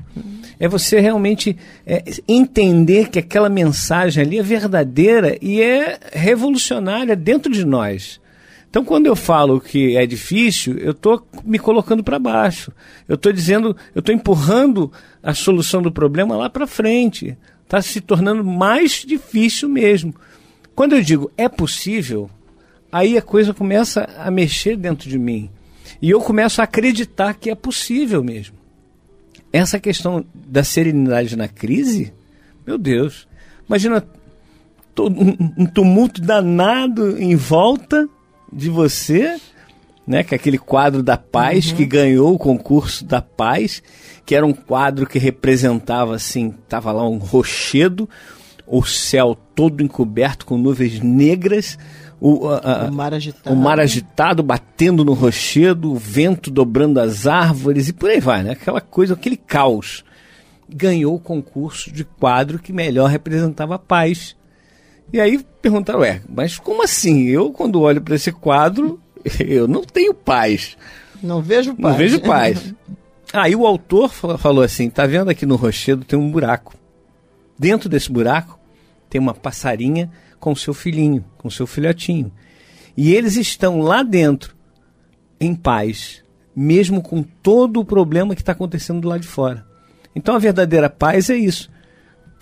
É 0.60 0.68
você 0.68 1.00
realmente 1.00 1.58
é, 1.86 2.04
entender 2.28 3.10
que 3.10 3.20
aquela 3.20 3.50
mensagem 3.50 4.24
ali 4.24 4.40
é 4.40 4.44
verdadeira 4.44 5.38
e 5.42 5.62
é 5.62 5.98
revolucionária 6.14 7.16
dentro 7.16 7.52
de 7.52 7.66
nós. 7.66 8.20
Então, 8.74 8.84
quando 8.84 9.06
eu 9.06 9.16
falo 9.16 9.62
que 9.62 9.96
é 9.96 10.04
difícil, 10.04 10.80
eu 10.80 10.94
estou 10.94 11.24
me 11.44 11.60
colocando 11.60 12.04
para 12.04 12.18
baixo. 12.18 12.72
Eu 13.08 13.14
estou 13.14 13.32
dizendo, 13.32 13.78
eu 13.94 14.00
estou 14.00 14.16
empurrando 14.16 14.92
a 15.22 15.32
solução 15.36 15.80
do 15.80 15.92
problema 15.92 16.36
lá 16.36 16.50
para 16.50 16.66
frente. 16.66 17.38
Está 17.64 17.84
se 17.84 18.02
tornando 18.02 18.44
mais 18.44 19.06
difícil 19.06 19.70
mesmo. 19.70 20.16
Quando 20.74 20.96
eu 20.96 21.04
digo 21.04 21.32
é 21.38 21.48
possível, 21.48 22.32
aí 22.92 23.16
a 23.16 23.22
coisa 23.22 23.54
começa 23.54 24.10
a 24.18 24.32
mexer 24.32 24.76
dentro 24.76 25.08
de 25.08 25.20
mim. 25.20 25.52
E 26.02 26.10
eu 26.10 26.20
começo 26.20 26.60
a 26.60 26.64
acreditar 26.64 27.36
que 27.36 27.52
é 27.52 27.56
possível 27.56 28.24
mesmo. 28.24 28.56
Essa 29.52 29.80
questão 29.80 30.26
da 30.34 30.64
serenidade 30.64 31.36
na 31.36 31.48
crise, 31.48 32.12
meu 32.66 32.80
Deus, 32.80 33.28
imagina 33.70 34.04
um 34.98 35.68
tumulto 35.68 36.20
danado 36.20 37.22
em 37.22 37.36
volta 37.36 38.10
de 38.56 38.70
você, 38.70 39.38
né? 40.06 40.24
Que 40.24 40.34
é 40.34 40.38
aquele 40.38 40.58
quadro 40.58 41.02
da 41.04 41.18
paz 41.18 41.72
que 41.72 41.86
ganhou 41.86 42.34
o 42.34 42.40
concurso 42.40 43.04
da 43.06 43.22
paz, 43.22 43.82
que 44.26 44.36
era 44.36 44.46
um 44.46 44.54
quadro 44.54 45.06
que 45.08 45.20
representava 45.20 46.16
assim, 46.16 46.54
tava 46.68 46.92
lá 46.92 47.08
um 47.08 47.18
rochedo, 47.18 48.10
o 48.66 48.84
céu 48.84 49.38
todo 49.56 49.84
encoberto 49.84 50.46
com 50.46 50.58
nuvens 50.58 51.00
negras, 51.02 51.78
o, 52.22 52.48
a- 52.48 52.86
a- 52.86 52.90
O 52.90 52.94
mar 52.94 53.14
agitado. 53.14 53.56
o 53.56 53.60
mar 53.60 53.80
agitado 53.80 54.42
batendo 54.42 55.04
no 55.04 55.14
rochedo, 55.14 55.92
o 55.92 55.96
vento 55.96 56.50
dobrando 56.50 57.00
as 57.02 57.28
árvores 57.28 57.90
e 57.90 57.94
por 57.94 58.10
aí 58.10 58.22
vai, 58.22 58.42
né? 58.44 58.52
Aquela 58.52 58.80
coisa, 58.80 59.14
aquele 59.14 59.36
caos. 59.36 60.04
Ganhou 60.70 61.16
o 61.16 61.20
concurso 61.20 61.92
de 61.92 62.06
quadro 62.06 62.58
que 62.58 62.72
melhor 62.72 63.10
representava 63.10 63.76
a 63.76 63.80
paz. 63.80 64.36
E 65.12 65.20
aí 65.20 65.44
perguntaram, 65.62 66.00
ué, 66.00 66.22
mas 66.28 66.58
como 66.58 66.84
assim? 66.84 67.26
Eu, 67.26 67.52
quando 67.52 67.82
olho 67.82 68.02
para 68.02 68.16
esse 68.16 68.32
quadro, 68.32 69.00
eu 69.40 69.68
não 69.68 69.84
tenho 69.84 70.14
paz. 70.14 70.78
Não 71.22 71.42
vejo 71.42 71.74
paz. 71.76 71.80
Não 71.80 71.94
vejo 71.98 72.20
paz. 72.22 72.74
Aí 73.34 73.56
o 73.56 73.66
autor 73.66 74.10
falou 74.10 74.64
assim: 74.64 74.92
tá 74.92 75.08
vendo 75.08 75.32
aqui 75.32 75.44
no 75.44 75.56
rochedo 75.56 76.06
tem 76.06 76.20
um 76.20 76.30
buraco. 76.30 76.76
Dentro 77.58 77.90
desse 77.90 78.12
buraco 78.12 78.60
tem 79.10 79.20
uma 79.20 79.34
passarinha 79.34 80.12
com 80.40 80.56
seu 80.56 80.74
filhinho, 80.74 81.26
com 81.38 81.50
seu 81.50 81.66
filhotinho. 81.66 82.32
E 82.96 83.12
eles 83.16 83.36
estão 83.36 83.80
lá 83.80 84.04
dentro, 84.04 84.56
em 85.40 85.56
paz, 85.56 86.24
mesmo 86.56 87.02
com 87.02 87.24
todo 87.24 87.80
o 87.80 87.86
problema 87.86 88.36
que 88.36 88.42
está 88.42 88.52
acontecendo 88.52 89.02
do 89.02 89.08
lado 89.08 89.22
de 89.22 89.28
fora. 89.28 89.66
Então 90.16 90.36
a 90.36 90.40
verdadeira 90.40 90.90
paz 90.90 91.30
é 91.30 91.36
isso. 91.36 91.72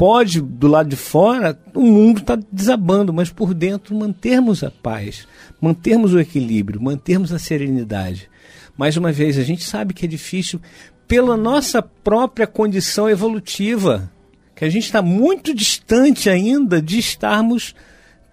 Pode, 0.02 0.41
do 0.41 0.68
lado 0.68 0.89
de 0.89 0.95
fora, 0.95 1.56
o 1.76 1.82
mundo 1.84 2.22
está 2.22 2.36
desabando, 2.52 3.14
mas 3.14 3.30
por 3.30 3.54
dentro 3.54 3.93
mantermos 3.93 4.64
a 4.64 4.72
paz, 4.72 5.28
mantermos 5.62 6.12
o 6.12 6.20
equilíbrio, 6.20 6.82
mantermos 6.82 7.32
a 7.32 7.38
serenidade. 7.38 8.28
Mais 8.76 8.97
uma 8.97 9.12
vez, 9.12 9.38
a 9.38 9.43
gente 9.43 9.64
sabe 9.64 9.93
que 9.93 10.08
é 10.08 10.10
difícil 10.10 10.60
pela 11.08 11.38
nossa 11.38 11.84
própria 11.84 12.47
condição 12.47 13.08
evolutiva, 13.08 14.12
que 14.56 14.66
a 14.66 14.70
gente 14.72 14.86
está 14.86 15.04
muito 15.04 15.54
distante 15.54 16.32
ainda 16.32 16.82
de 16.82 16.97
estarmos 16.97 17.76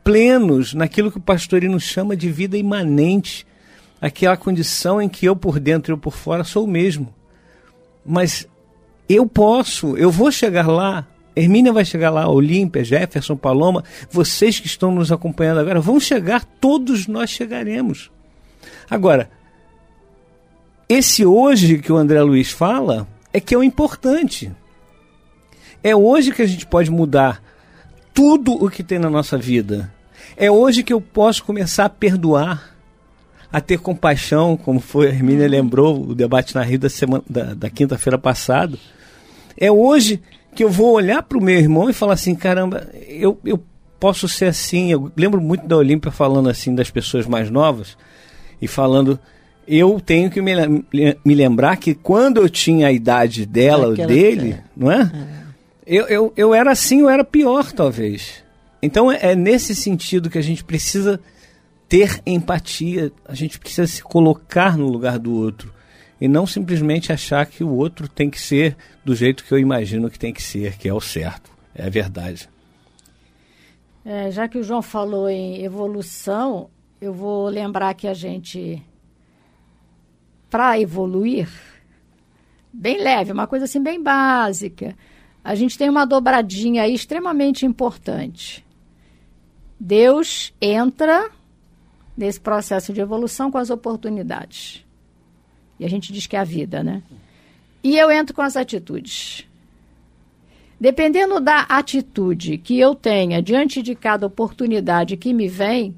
plenos 0.03 0.73
naquilo 0.73 1.13
que 1.13 1.19
o 1.19 1.21
pastorino 1.21 1.79
chama 1.79 2.17
de 2.17 2.31
vida 2.31 2.57
imanente, 2.57 3.47
aquela 4.01 4.39
condição 4.39 5.03
em 5.03 5.09
que 5.11 5.27
eu 5.27 5.37
por 5.37 5.61
dentro 5.61 5.93
e 5.93 5.95
eu 5.95 5.99
por 5.99 6.15
fora 6.15 6.45
sou 6.45 6.65
o 6.65 6.67
mesmo. 6.67 7.15
Mas 8.07 8.49
eu 9.07 9.27
posso, 9.27 9.99
eu 9.99 10.11
vou 10.11 10.33
chegar 10.33 10.67
lá. 10.67 11.07
Hermínia 11.39 11.73
vai 11.73 11.85
chegar 11.85 12.11
lá, 12.11 12.29
Olímpia, 12.29 12.85
Jefferson, 12.85 13.37
Paloma, 13.37 13.85
vocês 14.11 14.59
que 14.59 14.67
estão 14.67 14.91
nos 14.91 15.13
acompanhando 15.13 15.61
agora 15.61 15.81
vão 15.81 16.01
chegar, 16.01 16.45
todos 16.61 17.07
nós 17.07 17.31
chegaremos. 17.31 18.11
Agora, 18.91 19.31
esse 20.89 21.25
hoje 21.25 21.79
que 21.79 21.93
o 21.93 21.97
André 21.97 22.23
Luiz 22.23 22.51
fala 22.51 23.07
é 23.33 23.39
que 23.41 23.55
é 23.55 23.59
o 23.59 23.63
importante. 23.63 24.51
É 25.83 25.95
hoje 25.95 26.33
que 26.33 26.43
a 26.43 26.47
gente 26.47 26.67
pode 26.67 26.91
mudar 26.91 27.43
tudo 28.13 28.53
o 28.53 28.69
que 28.69 28.83
tem 28.83 28.99
na 28.99 29.11
nossa 29.11 29.39
vida. 29.39 29.93
É 30.37 30.51
hoje 30.51 30.83
que 30.83 30.93
eu 30.93 31.01
posso 31.01 31.45
começar 31.45 31.85
a 31.85 31.91
perdoar, 31.91 32.77
a 33.53 33.61
ter 33.61 33.79
compaixão, 33.79 34.57
como 34.57 34.81
foi 34.81 35.07
a 35.07 35.11
Hermínia 35.11 35.47
lembrou 35.47 36.11
o 36.11 36.15
debate 36.15 36.55
na 36.55 36.63
Rio 36.63 36.79
da, 36.79 36.89
semana, 36.89 37.23
da, 37.29 37.55
da 37.55 37.71
quinta-feira 37.71 38.19
passada. 38.19 38.77
É 39.57 39.71
hoje 39.71 40.21
que 40.59 40.65
eu 40.65 40.69
vou 40.69 40.95
olhar 40.95 41.23
para 41.23 41.39
o 41.39 41.41
meu 41.41 41.57
irmão 41.57 41.89
e 41.89 41.93
falar 41.93 42.15
assim, 42.15 42.35
caramba, 42.35 42.89
eu, 43.07 43.39
eu 43.45 43.63
posso 44.01 44.27
ser 44.29 44.47
assim. 44.47 44.91
Eu 44.91 45.09
lembro 45.17 45.41
muito 45.41 45.65
da 45.69 45.77
Olímpia 45.77 46.11
falando 46.11 46.49
assim 46.49 46.75
das 46.75 46.91
pessoas 46.91 47.29
mais 47.29 47.49
novas 47.49 47.97
e 48.61 48.67
falando, 48.67 49.21
eu 49.69 50.01
tenho 50.05 50.29
que 50.29 50.43
me, 50.43 50.53
me 51.25 51.33
lembrar 51.33 51.77
que 51.77 51.95
quando 51.95 52.39
eu 52.39 52.49
tinha 52.49 52.89
a 52.89 52.93
idade 52.93 53.47
dela 53.47 53.87
ou 53.87 53.91
Daquela- 53.91 54.09
dele, 54.09 54.51
é. 54.55 54.65
não 54.77 54.91
é? 54.91 55.13
Eu, 55.87 56.07
eu, 56.09 56.33
eu 56.37 56.53
era 56.53 56.73
assim, 56.73 57.03
eu 57.03 57.09
era 57.09 57.23
pior, 57.23 57.71
talvez. 57.71 58.43
Então 58.83 59.13
é, 59.13 59.31
é 59.31 59.37
nesse 59.37 59.77
sentido 59.77 60.29
que 60.29 60.39
a 60.39 60.43
gente 60.43 60.65
precisa 60.65 61.21
ter 61.89 62.21
empatia, 62.27 63.13
a 63.25 63.35
gente 63.37 63.61
precisa 63.61 63.87
se 63.87 64.03
colocar 64.03 64.77
no 64.77 64.89
lugar 64.89 65.21
do 65.21 65.33
outro. 65.33 65.73
E 66.21 66.27
não 66.27 66.49
simplesmente 66.49 67.13
achar 67.13 67.47
que 67.47 67.63
o 67.63 67.71
outro 67.71 68.09
tem 68.09 68.29
que 68.29 68.41
ser 68.41 68.77
do 69.09 69.15
jeito 69.15 69.43
que 69.43 69.55
eu 69.55 69.59
imagino 69.59 70.11
que 70.11 70.19
tem 70.19 70.35
que 70.35 70.43
ser, 70.43 70.77
que 70.77 70.87
é 70.87 70.93
o 70.93 71.01
certo. 71.01 71.51
É 71.75 71.89
verdade. 71.89 72.47
É, 74.05 74.31
já 74.31 74.47
que 74.47 74.59
o 74.59 74.63
João 74.63 74.83
falou 74.83 75.31
em 75.31 75.65
evolução, 75.65 76.69
eu 77.01 77.15
vou 77.15 77.49
lembrar 77.49 77.95
que 77.95 78.07
a 78.07 78.13
gente, 78.13 78.83
para 80.51 80.79
evoluir, 80.79 81.49
bem 82.71 82.99
leve, 82.99 83.33
uma 83.33 83.47
coisa 83.47 83.65
assim 83.65 83.83
bem 83.83 84.03
básica, 84.03 84.95
a 85.43 85.55
gente 85.55 85.79
tem 85.79 85.89
uma 85.89 86.05
dobradinha 86.05 86.83
aí 86.83 86.93
extremamente 86.93 87.65
importante. 87.65 88.63
Deus 89.81 90.53
entra 90.61 91.31
nesse 92.15 92.39
processo 92.39 92.93
de 92.93 93.01
evolução 93.01 93.51
com 93.51 93.57
as 93.57 93.71
oportunidades. 93.71 94.85
E 95.81 95.87
a 95.87 95.89
gente 95.89 96.13
diz 96.13 96.27
que 96.27 96.37
é 96.37 96.41
a 96.41 96.45
vida, 96.45 96.83
né? 96.83 97.03
E 97.83 97.97
eu 97.97 98.11
entro 98.11 98.35
com 98.35 98.43
as 98.43 98.57
atitudes. 98.57 99.47
Dependendo 100.81 101.41
da 101.41 101.63
atitude 101.63 102.59
que 102.59 102.79
eu 102.79 102.95
tenha 102.95 103.43
diante 103.43 103.83
de 103.83 103.95
cada 103.95 104.27
oportunidade 104.27 105.17
que 105.17 105.33
me 105.33 105.49
vem, 105.49 105.95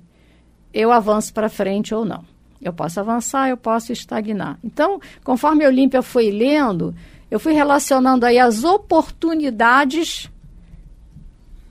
eu 0.73 0.91
avanço 0.91 1.35
para 1.35 1.49
frente 1.49 1.95
ou 1.95 2.05
não. 2.05 2.25
Eu 2.63 2.73
posso 2.73 3.01
avançar, 3.01 3.49
eu 3.49 3.57
posso 3.57 3.93
estagnar. 3.93 4.59
Então, 4.63 5.01
conforme 5.25 5.65
a 5.65 5.69
Olímpia 5.69 6.03
foi 6.03 6.31
lendo, 6.31 6.95
eu 7.31 7.39
fui 7.39 7.53
relacionando 7.53 8.27
aí 8.27 8.39
as 8.39 8.65
oportunidades 8.65 10.31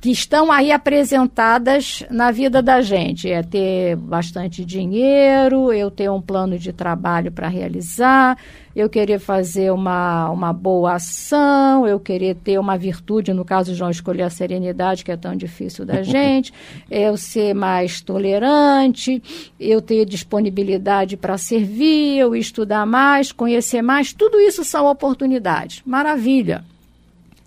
que 0.02 0.12
estão 0.12 0.50
aí 0.50 0.72
apresentadas 0.72 2.04
na 2.10 2.32
vida 2.32 2.62
da 2.62 2.82
gente. 2.82 3.30
É 3.30 3.44
ter 3.44 3.98
bastante 3.98 4.64
dinheiro, 4.64 5.74
eu 5.74 5.92
ter 5.92 6.10
um 6.10 6.22
plano 6.22 6.58
de 6.58 6.72
trabalho 6.72 7.32
para 7.32 7.50
realizar, 7.50 8.38
eu 8.74 8.90
querer 8.90 9.20
fazer 9.20 9.72
uma, 9.72 10.30
uma 10.30 10.54
boa 10.54 10.94
ação, 10.94 11.86
eu 11.86 12.00
querer 12.00 12.36
ter 12.36 12.58
uma 12.58 12.78
virtude, 12.78 13.34
no 13.34 13.44
caso, 13.44 13.76
João 13.76 13.92
escolher 13.92 14.24
a 14.24 14.30
serenidade, 14.30 15.04
que 15.04 15.12
é 15.12 15.18
tão 15.18 15.36
difícil 15.36 15.86
da 15.86 16.02
gente, 16.04 16.54
eu 16.90 17.18
ser 17.18 17.54
mais 17.54 18.00
tolerante, 18.00 19.22
eu 19.60 19.82
ter 19.82 20.06
disponibilidade 20.06 21.18
para 21.18 21.38
servir, 21.38 22.20
eu 22.20 22.34
estudar 22.34 22.86
mais, 22.86 23.34
conhecer 23.34 23.82
mais, 23.82 24.14
tudo 24.14 24.40
isso 24.40 24.64
são 24.64 24.86
oportunidades. 24.86 25.82
Maravilha. 25.86 26.64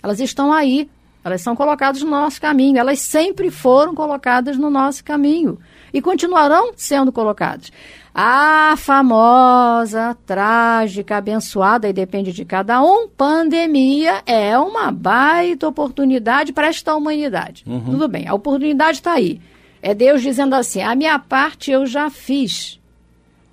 Elas 0.03 0.21
estão 0.21 0.53
aí 0.53 0.89
Elas 1.25 1.41
são 1.41 1.55
colocadas 1.55 2.03
no 2.03 2.11
nosso 2.11 2.41
caminho, 2.41 2.79
elas 2.79 2.99
sempre 3.01 3.51
foram 3.51 3.95
colocadas 3.95 4.57
no 4.57 4.71
nosso 4.71 5.05
caminho 5.05 5.59
e 5.93 6.03
continuarão 6.03 6.73
sendo 6.77 7.13
colocadas. 7.13 7.71
A 8.15 8.75
famosa, 8.77 10.17
trágica, 10.27 11.17
abençoada, 11.17 11.89
e 11.89 11.93
depende 11.93 12.33
de 12.33 12.45
cada 12.45 12.83
um, 12.83 13.09
pandemia 13.09 14.23
é 14.27 14.59
uma 14.59 14.91
baita 14.91 15.69
oportunidade 15.69 16.53
para 16.53 16.67
esta 16.67 16.95
humanidade. 16.95 17.65
Uhum. 17.67 17.85
Tudo 17.85 18.09
bem, 18.09 18.29
a 18.29 18.35
oportunidade 18.35 18.99
está 18.99 19.13
aí. 19.13 19.41
É 19.81 19.95
Deus 19.95 20.21
dizendo 20.23 20.55
assim: 20.55 20.83
a 20.83 20.95
minha 20.95 21.19
parte 21.19 21.71
eu 21.71 21.87
já 21.87 22.11
fiz. 22.11 22.79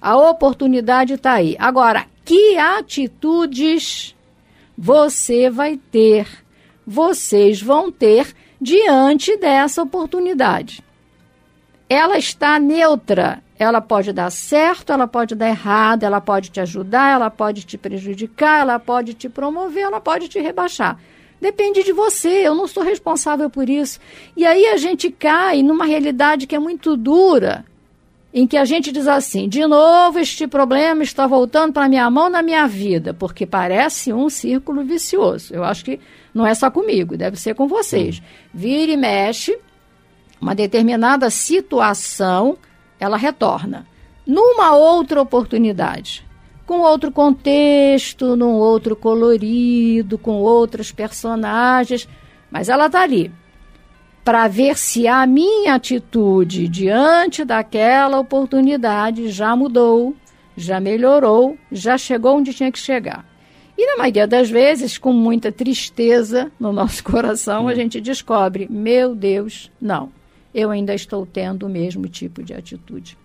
A 0.02 0.18
oportunidade 0.18 1.14
está 1.14 1.34
aí. 1.34 1.56
Agora, 1.60 2.06
que 2.24 2.58
atitudes 2.58 4.16
você 4.78 5.50
vai 5.50 5.78
ter, 5.92 6.28
vocês 6.90 7.62
vão 7.62 7.92
ter 7.92 8.36
diante 8.60 9.38
dessa 9.38 9.84
oportunidade? 9.84 10.84
Ela 11.88 12.18
está 12.18 12.60
neutra 12.60 13.44
ela 13.60 13.82
pode 13.82 14.14
dar 14.14 14.32
certo, 14.32 14.94
ela 14.94 15.06
pode 15.06 15.36
dar 15.36 15.50
errado, 15.50 16.04
ela 16.04 16.22
pode 16.22 16.50
te 16.50 16.62
ajudar, 16.62 17.12
ela 17.12 17.30
pode 17.30 17.66
te 17.66 17.78
prejudicar, 17.78 18.62
ela 18.62 18.80
pode 18.80 19.14
te 19.14 19.28
promover, 19.28 19.84
ela 19.84 20.00
pode 20.00 20.30
te 20.30 20.40
rebaixar. 20.40 20.98
Depende 21.42 21.84
de 21.84 21.92
você, 21.92 22.48
eu 22.48 22.56
não 22.56 22.68
sou 22.68 22.84
responsável 22.84 23.50
por 23.50 23.70
isso. 23.70 24.00
E 24.36 24.46
aí 24.46 24.66
a 24.68 24.78
gente 24.78 25.12
cai 25.12 25.62
numa 25.62 25.86
realidade 25.86 26.48
que 26.48 26.56
é 26.56 26.60
muito 26.60 26.96
dura, 26.96 27.66
em 28.34 28.48
que 28.48 28.56
a 28.56 28.64
gente 28.64 28.94
diz 28.94 29.08
assim: 29.08 29.50
de 29.50 29.66
novo, 29.68 30.20
este 30.20 30.48
problema 30.48 31.04
está 31.04 31.28
voltando 31.28 31.74
para 31.74 31.90
minha 31.90 32.10
mão 32.10 32.30
na 32.30 32.42
minha 32.42 32.66
vida, 32.66 33.14
porque 33.14 33.46
parece 33.46 34.14
um 34.14 34.30
círculo 34.30 34.86
vicioso. 34.86 35.54
Eu 35.54 35.66
acho 35.66 35.84
que 35.84 36.00
não 36.34 36.46
é 36.46 36.54
só 36.54 36.70
comigo, 36.70 37.18
deve 37.18 37.38
ser 37.38 37.56
com 37.56 37.68
vocês. 37.68 38.22
Vira 38.54 38.92
e 38.92 38.98
mexe, 38.98 39.58
uma 40.40 40.56
determinada 40.56 41.30
situação 41.30 42.58
ela 43.00 43.18
retorna. 43.18 43.88
Numa 44.26 44.76
outra 44.76 45.22
oportunidade, 45.22 46.26
com 46.66 46.82
outro 46.82 47.12
contexto, 47.12 48.36
num 48.36 48.54
outro 48.54 48.96
colorido, 48.96 50.18
com 50.18 50.34
outros 50.34 50.92
personagens, 50.92 52.08
mas 52.52 52.70
ela 52.70 52.86
está 52.86 53.02
ali 53.02 53.32
para 54.24 54.48
ver 54.48 54.78
se 54.78 55.08
a 55.08 55.26
minha 55.26 55.74
atitude 55.74 56.68
diante 56.68 57.44
daquela 57.44 58.20
oportunidade 58.20 59.30
já 59.30 59.56
mudou, 59.56 60.16
já 60.56 60.80
melhorou, 60.80 61.58
já 61.72 61.98
chegou 61.98 62.38
onde 62.38 62.54
tinha 62.54 62.72
que 62.72 62.78
chegar. 62.78 63.26
E 63.82 63.86
na 63.86 63.98
maioria 63.98 64.28
das 64.28 64.50
vezes, 64.50 64.98
com 64.98 65.14
muita 65.14 65.54
tristeza 65.54 66.52
no 66.60 66.74
nosso 66.74 67.02
coração, 67.06 67.68
a 67.68 67.74
gente 67.74 68.02
descobre: 68.02 68.68
meu 68.70 69.16
Deus, 69.16 69.72
não 69.80 70.12
eu 70.54 70.72
ainda 70.72 70.94
estou 70.94 71.26
tendo 71.26 71.66
o 71.66 71.70
mesmo 71.70 72.08
tipo 72.08 72.44
de 72.44 72.54
atitude. 72.54 73.18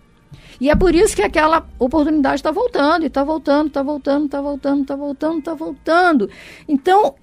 E 0.59 0.69
é 0.69 0.75
por 0.75 0.95
isso 0.95 1.15
que 1.15 1.21
aquela 1.21 1.67
oportunidade 1.77 2.35
está 2.35 2.51
voltando, 2.51 3.03
e 3.03 3.07
está 3.07 3.23
voltando, 3.23 3.67
está 3.67 3.83
voltando, 3.83 4.25
está 4.25 4.41
voltando, 4.41 4.81
está 4.81 4.95
voltando, 4.95 5.39
está 5.39 5.53
voltando. 5.53 6.29
Então, 6.67 7.15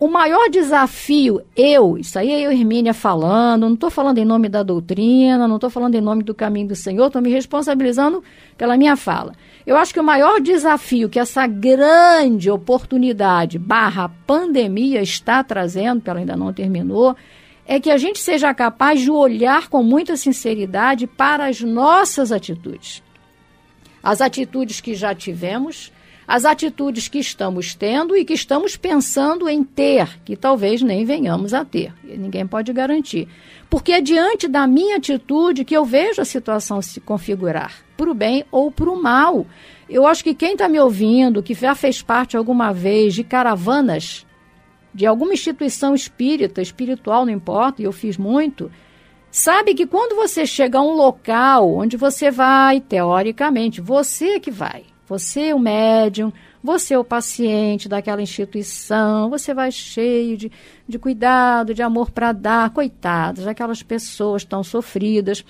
o 0.00 0.08
maior 0.08 0.48
desafio, 0.48 1.42
eu, 1.54 1.98
isso 1.98 2.18
aí 2.18 2.30
é 2.30 2.40
eu, 2.40 2.50
Hermínia, 2.50 2.94
falando, 2.94 3.66
não 3.66 3.74
estou 3.74 3.90
falando 3.90 4.16
em 4.16 4.24
nome 4.24 4.48
da 4.48 4.62
doutrina, 4.62 5.46
não 5.46 5.56
estou 5.56 5.68
falando 5.68 5.94
em 5.94 6.00
nome 6.00 6.22
do 6.22 6.34
caminho 6.34 6.68
do 6.68 6.74
Senhor, 6.74 7.08
estou 7.08 7.20
me 7.20 7.30
responsabilizando 7.30 8.24
pela 8.56 8.78
minha 8.78 8.96
fala. 8.96 9.34
Eu 9.66 9.76
acho 9.76 9.92
que 9.92 10.00
o 10.00 10.02
maior 10.02 10.40
desafio 10.40 11.10
que 11.10 11.18
essa 11.18 11.46
grande 11.46 12.50
oportunidade 12.50 13.58
barra 13.58 14.08
pandemia 14.26 15.02
está 15.02 15.44
trazendo, 15.44 15.96
porque 15.96 16.08
ela 16.08 16.20
ainda 16.20 16.34
não 16.34 16.50
terminou, 16.50 17.14
é 17.66 17.78
que 17.78 17.90
a 17.90 17.98
gente 17.98 18.20
seja 18.20 18.54
capaz 18.54 19.02
de 19.02 19.10
olhar 19.10 19.68
com 19.68 19.82
muita 19.82 20.16
sinceridade 20.16 21.06
para 21.06 21.44
as 21.44 21.60
nossas 21.60 22.32
atitudes. 22.32 23.02
As 24.02 24.22
atitudes 24.22 24.80
que 24.80 24.94
já 24.94 25.14
tivemos, 25.14 25.92
as 26.26 26.44
atitudes 26.44 27.08
que 27.08 27.18
estamos 27.18 27.74
tendo 27.74 28.16
e 28.16 28.24
que 28.24 28.32
estamos 28.32 28.76
pensando 28.76 29.48
em 29.48 29.64
ter, 29.64 30.20
que 30.24 30.36
talvez 30.36 30.80
nem 30.82 31.04
venhamos 31.04 31.52
a 31.52 31.64
ter. 31.64 31.92
Ninguém 32.04 32.46
pode 32.46 32.72
garantir. 32.72 33.28
Porque 33.68 33.92
é 33.92 34.00
diante 34.00 34.46
da 34.46 34.66
minha 34.66 34.96
atitude 34.96 35.64
que 35.64 35.76
eu 35.76 35.84
vejo 35.84 36.20
a 36.22 36.24
situação 36.24 36.80
se 36.80 37.00
configurar, 37.00 37.72
para 37.96 38.10
o 38.10 38.14
bem 38.14 38.44
ou 38.50 38.70
para 38.70 38.90
o 38.90 39.00
mal. 39.00 39.46
Eu 39.88 40.06
acho 40.06 40.22
que 40.22 40.34
quem 40.34 40.52
está 40.52 40.68
me 40.68 40.78
ouvindo, 40.78 41.42
que 41.42 41.54
já 41.54 41.74
fez 41.74 42.00
parte 42.00 42.36
alguma 42.36 42.72
vez 42.72 43.14
de 43.14 43.24
caravanas 43.24 44.24
de 44.92 45.06
alguma 45.06 45.32
instituição 45.32 45.94
espírita, 45.94 46.60
espiritual, 46.60 47.24
não 47.24 47.32
importa, 47.32 47.80
e 47.80 47.84
eu 47.84 47.92
fiz 47.92 48.16
muito, 48.16 48.70
sabe 49.30 49.74
que 49.74 49.86
quando 49.86 50.16
você 50.16 50.44
chega 50.44 50.78
a 50.78 50.82
um 50.82 50.94
local 50.94 51.72
onde 51.72 51.96
você 51.96 52.30
vai, 52.30 52.80
teoricamente, 52.80 53.80
você 53.80 54.40
que 54.40 54.50
vai. 54.50 54.84
Você 55.10 55.48
é 55.48 55.54
o 55.56 55.58
médium, 55.58 56.32
você 56.62 56.94
é 56.94 56.98
o 56.98 57.02
paciente 57.02 57.88
daquela 57.88 58.22
instituição, 58.22 59.28
você 59.28 59.52
vai 59.52 59.72
cheio 59.72 60.36
de, 60.36 60.52
de 60.86 60.98
cuidado, 61.00 61.74
de 61.74 61.82
amor 61.82 62.12
para 62.12 62.30
dar. 62.30 62.70
Coitadas, 62.70 63.44
aquelas 63.44 63.82
pessoas 63.82 64.44
tão 64.44 64.62
sofridas. 64.62 65.44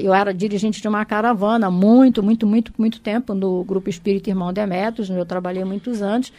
Eu 0.00 0.14
era 0.14 0.32
dirigente 0.32 0.80
de 0.80 0.86
uma 0.86 1.04
caravana 1.04 1.68
muito, 1.68 2.22
muito, 2.22 2.46
muito, 2.46 2.72
muito 2.78 3.00
tempo 3.00 3.34
no 3.34 3.64
Grupo 3.64 3.90
Espírito 3.90 4.30
Irmão 4.30 4.52
Demetrios, 4.52 5.10
onde 5.10 5.18
eu 5.18 5.26
trabalhei 5.26 5.64
muitos 5.64 6.00
anos 6.00 6.32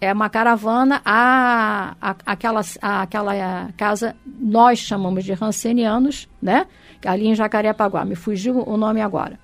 é 0.00 0.12
uma 0.12 0.28
caravana 0.28 1.00
a, 1.04 1.94
a, 2.00 2.16
aquela, 2.26 2.60
a, 2.82 3.02
aquela 3.02 3.72
casa, 3.76 4.14
nós 4.26 4.78
chamamos 4.78 5.24
de 5.24 5.32
rancenianos, 5.32 6.28
né? 6.42 6.66
Ali 7.04 7.26
em 7.26 7.34
Jacarepaguá, 7.34 8.04
me 8.04 8.14
fugiu 8.14 8.62
o 8.66 8.76
nome 8.76 9.00
agora. 9.00 9.38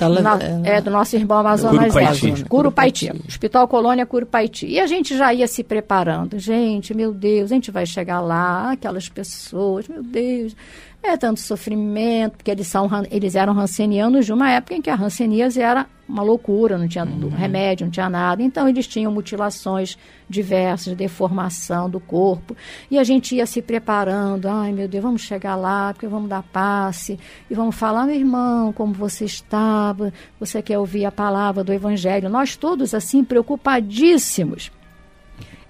Ela, 0.00 0.20
Na, 0.20 0.34
ela... 0.34 0.66
É 0.66 0.80
do 0.80 0.90
nosso 0.90 1.16
irmão 1.16 1.38
Amazonas 1.38 1.92
Curupaiti. 1.92 2.44
Curupaiti. 2.44 3.12
Hospital 3.28 3.68
Colônia 3.68 4.06
Curupaiti. 4.06 4.66
E 4.66 4.78
a 4.78 4.86
gente 4.86 5.16
já 5.16 5.32
ia 5.32 5.46
se 5.46 5.64
preparando. 5.64 6.38
Gente, 6.38 6.94
meu 6.94 7.12
Deus, 7.12 7.50
a 7.50 7.54
gente 7.54 7.70
vai 7.70 7.86
chegar 7.86 8.20
lá, 8.20 8.72
aquelas 8.72 9.08
pessoas, 9.08 9.88
meu 9.88 10.02
Deus. 10.02 10.54
É 11.02 11.16
tanto 11.16 11.40
sofrimento, 11.40 12.36
porque 12.36 12.50
eles, 12.50 12.66
são, 12.66 12.88
eles 13.10 13.36
eram 13.36 13.52
rancenianos 13.52 14.26
de 14.26 14.32
uma 14.32 14.50
época 14.50 14.74
em 14.74 14.82
que 14.82 14.90
a 14.90 14.94
ranceníase 14.94 15.60
era 15.60 15.86
uma 16.08 16.22
loucura, 16.22 16.76
não 16.76 16.88
tinha 16.88 17.04
uhum. 17.04 17.28
remédio, 17.28 17.86
não 17.86 17.90
tinha 17.90 18.08
nada. 18.10 18.42
Então, 18.42 18.68
eles 18.68 18.86
tinham 18.86 19.12
mutilações 19.12 19.96
diversas, 20.28 20.96
deformação 20.96 21.88
do 21.88 22.00
corpo. 22.00 22.56
E 22.90 22.98
a 22.98 23.04
gente 23.04 23.36
ia 23.36 23.46
se 23.46 23.62
preparando. 23.62 24.46
Ai, 24.48 24.72
meu 24.72 24.88
Deus, 24.88 25.02
vamos 25.02 25.22
chegar 25.22 25.54
lá, 25.54 25.92
porque 25.92 26.06
vamos 26.06 26.28
dar 26.28 26.42
passe. 26.42 27.18
E 27.48 27.54
vamos 27.54 27.76
falar, 27.76 28.06
meu 28.06 28.16
irmão, 28.16 28.72
como 28.72 28.92
você 28.92 29.24
estava? 29.24 30.12
Você 30.40 30.60
quer 30.60 30.78
ouvir 30.78 31.04
a 31.04 31.12
palavra 31.12 31.62
do 31.62 31.72
Evangelho? 31.72 32.28
Nós 32.28 32.56
todos, 32.56 32.92
assim, 32.92 33.22
preocupadíssimos 33.22 34.72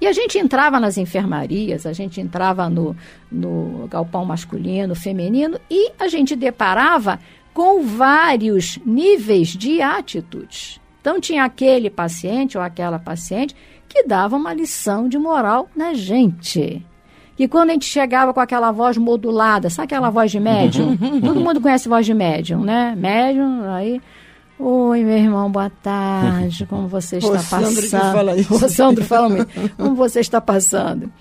e 0.01 0.07
a 0.07 0.13
gente 0.13 0.39
entrava 0.39 0.79
nas 0.79 0.97
enfermarias, 0.97 1.85
a 1.85 1.93
gente 1.93 2.21
entrava 2.21 2.69
no, 2.69 2.97
no 3.31 3.89
galpão 3.89 4.25
masculino, 4.25 4.95
feminino, 4.95 5.59
e 5.71 5.91
a 5.99 6.09
gente 6.09 6.37
deparava 6.37 7.19
com 7.53 7.83
vários 7.83 8.79
níveis 8.87 9.49
de 9.49 9.83
atitudes. 9.83 10.81
Então, 11.01 11.21
tinha 11.21 11.45
aquele 11.45 11.91
paciente 11.91 12.57
ou 12.57 12.63
aquela 12.63 12.99
paciente 12.99 13.57
que 13.89 14.05
dava 14.05 14.37
uma 14.37 14.53
lição 14.53 15.09
de 15.09 15.19
moral 15.19 15.69
na 15.75 15.95
gente. 15.95 16.85
E 17.39 17.49
quando 17.49 17.71
a 17.71 17.73
gente 17.73 17.87
chegava 17.87 18.35
com 18.35 18.41
aquela 18.41 18.71
voz 18.73 18.97
modulada, 18.97 19.71
sabe 19.71 19.87
aquela 19.87 20.11
voz 20.11 20.31
de 20.31 20.39
médium? 20.39 20.97
Todo 21.25 21.41
mundo 21.41 21.61
conhece 21.61 21.89
voz 21.89 22.05
de 22.05 22.13
médium, 22.13 22.63
né? 22.63 22.95
Médium, 22.97 23.63
aí 23.71 24.01
Oi, 24.59 25.05
meu 25.05 25.17
irmão, 25.17 25.51
boa 25.51 25.71
tarde. 25.71 26.67
Como 26.67 26.89
você 26.89 27.19
está 27.19 27.29
o 27.29 27.33
passando? 27.35 27.65
Sandro 27.67 27.83
que 27.83 27.89
fala 27.89 28.37
isso. 28.37 28.55
O 28.55 28.69
Sandro 28.69 29.05
fala 29.05 29.29
muito. 29.29 29.77
Como 29.77 29.95
você 29.95 30.21
está 30.21 30.41
passando? 30.41 31.13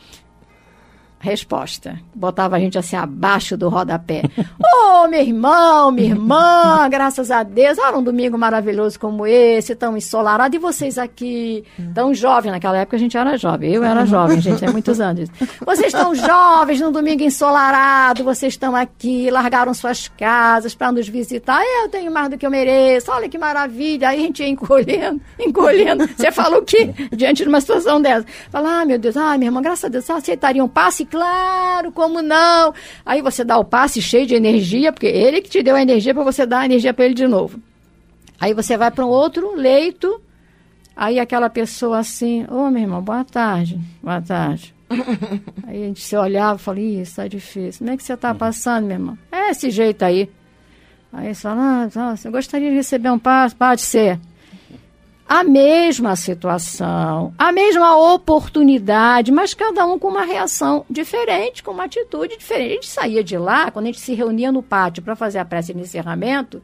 Resposta. 1.19 1.99
Botava 2.13 2.57
a 2.57 2.59
gente 2.59 2.77
assim 2.77 2.95
abaixo 2.95 3.57
do 3.57 3.69
rodapé. 3.69 4.21
Ô, 4.37 5.03
oh, 5.03 5.07
meu 5.07 5.21
irmão, 5.21 5.91
minha 5.91 6.09
irmã, 6.09 6.87
graças 6.89 7.31
a 7.31 7.41
Deus. 7.41 7.77
Olha 7.79 7.97
um 7.97 8.03
domingo 8.03 8.37
maravilhoso 8.37 8.99
como 8.99 9.25
esse, 9.25 9.75
tão 9.75 9.97
ensolarado. 9.97 10.55
E 10.55 10.59
vocês 10.59 10.97
aqui, 10.97 11.63
tão 11.95 12.13
jovens. 12.13 12.51
Naquela 12.51 12.77
época 12.77 12.97
a 12.97 12.99
gente 12.99 13.17
era 13.17 13.35
jovem. 13.35 13.73
Eu 13.73 13.83
era 13.83 14.05
jovem, 14.05 14.39
gente, 14.39 14.59
tem 14.59 14.69
muitos 14.69 15.01
anos. 15.01 15.27
Vocês 15.65 15.87
estão 15.87 16.13
jovens 16.13 16.81
num 16.81 16.91
domingo 16.91 17.23
ensolarado. 17.23 18.23
Vocês 18.23 18.53
estão 18.53 18.75
aqui, 18.75 19.31
largaram 19.31 19.73
suas 19.73 20.07
casas 20.09 20.75
para 20.75 20.91
nos 20.91 21.07
visitar. 21.09 21.63
Eu 21.81 21.89
tenho 21.89 22.11
mais 22.11 22.29
do 22.29 22.37
que 22.37 22.45
eu 22.45 22.51
mereço. 22.51 23.11
Olha 23.11 23.27
que 23.27 23.39
maravilha. 23.39 24.09
Aí 24.09 24.19
a 24.19 24.21
gente 24.21 24.43
ia 24.43 24.49
encolhendo, 24.49 25.19
encolhendo. 25.39 26.07
Você 26.15 26.31
falou 26.31 26.59
o 26.59 26.63
quê 26.63 26.93
diante 27.11 27.41
de 27.41 27.49
uma 27.49 27.59
situação 27.59 27.99
dessa? 27.99 28.25
Fala, 28.51 28.81
ah, 28.81 28.85
meu 28.85 28.99
Deus, 28.99 29.17
ah, 29.17 29.35
minha 29.35 29.47
irmã, 29.47 29.63
graças 29.63 29.85
a 29.85 29.87
Deus, 29.87 30.07
aceitaria 30.09 30.63
um 30.63 30.67
passe 30.67 31.06
claro, 31.07 31.91
como 31.91 32.21
não? 32.21 32.73
Aí 33.05 33.21
você 33.21 33.43
dá 33.43 33.57
o 33.57 33.65
passe 33.65 34.01
cheio 34.01 34.27
de 34.27 34.35
energia, 34.35 34.91
porque 34.91 35.07
ele 35.07 35.41
que 35.41 35.49
te 35.49 35.63
deu 35.63 35.75
a 35.75 35.81
energia 35.81 36.13
para 36.13 36.23
você 36.23 36.45
dar 36.45 36.59
a 36.59 36.65
energia 36.65 36.93
para 36.93 37.05
ele 37.05 37.13
de 37.13 37.27
novo. 37.27 37.59
Aí 38.39 38.53
você 38.53 38.77
vai 38.77 38.91
para 38.91 39.05
um 39.05 39.09
outro 39.09 39.55
leito, 39.55 40.21
aí 40.95 41.19
aquela 41.19 41.49
pessoa 41.49 41.99
assim, 41.99 42.43
ô 42.49 42.67
oh, 42.67 42.69
meu 42.69 42.83
irmão, 42.83 43.01
boa 43.01 43.23
tarde, 43.23 43.79
boa 44.01 44.21
tarde. 44.21 44.75
aí 45.67 45.83
a 45.83 45.87
gente 45.87 46.01
se 46.01 46.15
olhava 46.15 46.59
e 46.59 46.63
falava, 46.63 46.81
isso 46.85 47.15
tá 47.15 47.27
difícil. 47.27 47.79
Como 47.79 47.91
é 47.91 47.97
que 47.97 48.03
você 48.03 48.15
tá 48.15 48.33
passando, 48.33 48.85
meu 48.85 48.95
irmão? 48.95 49.17
É 49.31 49.49
esse 49.49 49.69
jeito 49.71 50.03
aí. 50.03 50.29
Aí 51.11 51.33
você 51.33 51.41
fala, 51.41 51.89
ah, 51.95 52.15
você 52.15 52.29
gostaria 52.29 52.69
de 52.69 52.75
receber 52.75 53.09
um 53.09 53.19
passo? 53.19 53.55
Pode 53.55 53.81
ser. 53.81 54.19
A 55.29 55.43
mesma 55.43 56.15
situação, 56.15 57.33
a 57.37 57.51
mesma 57.51 57.97
oportunidade, 58.13 59.29
mas 59.29 59.53
cada 59.53 59.85
um 59.85 59.99
com 59.99 60.07
uma 60.07 60.23
reação 60.23 60.85
diferente, 60.89 61.61
com 61.61 61.71
uma 61.71 61.83
atitude 61.83 62.37
diferente. 62.37 62.69
A 62.69 62.73
gente 62.75 62.87
saía 62.87 63.23
de 63.23 63.37
lá, 63.37 63.69
quando 63.69 63.85
a 63.85 63.87
gente 63.87 63.99
se 63.99 64.13
reunia 64.13 64.53
no 64.53 64.63
pátio 64.63 65.03
para 65.03 65.17
fazer 65.17 65.39
a 65.39 65.45
prece 65.45 65.73
de 65.73 65.81
encerramento, 65.81 66.63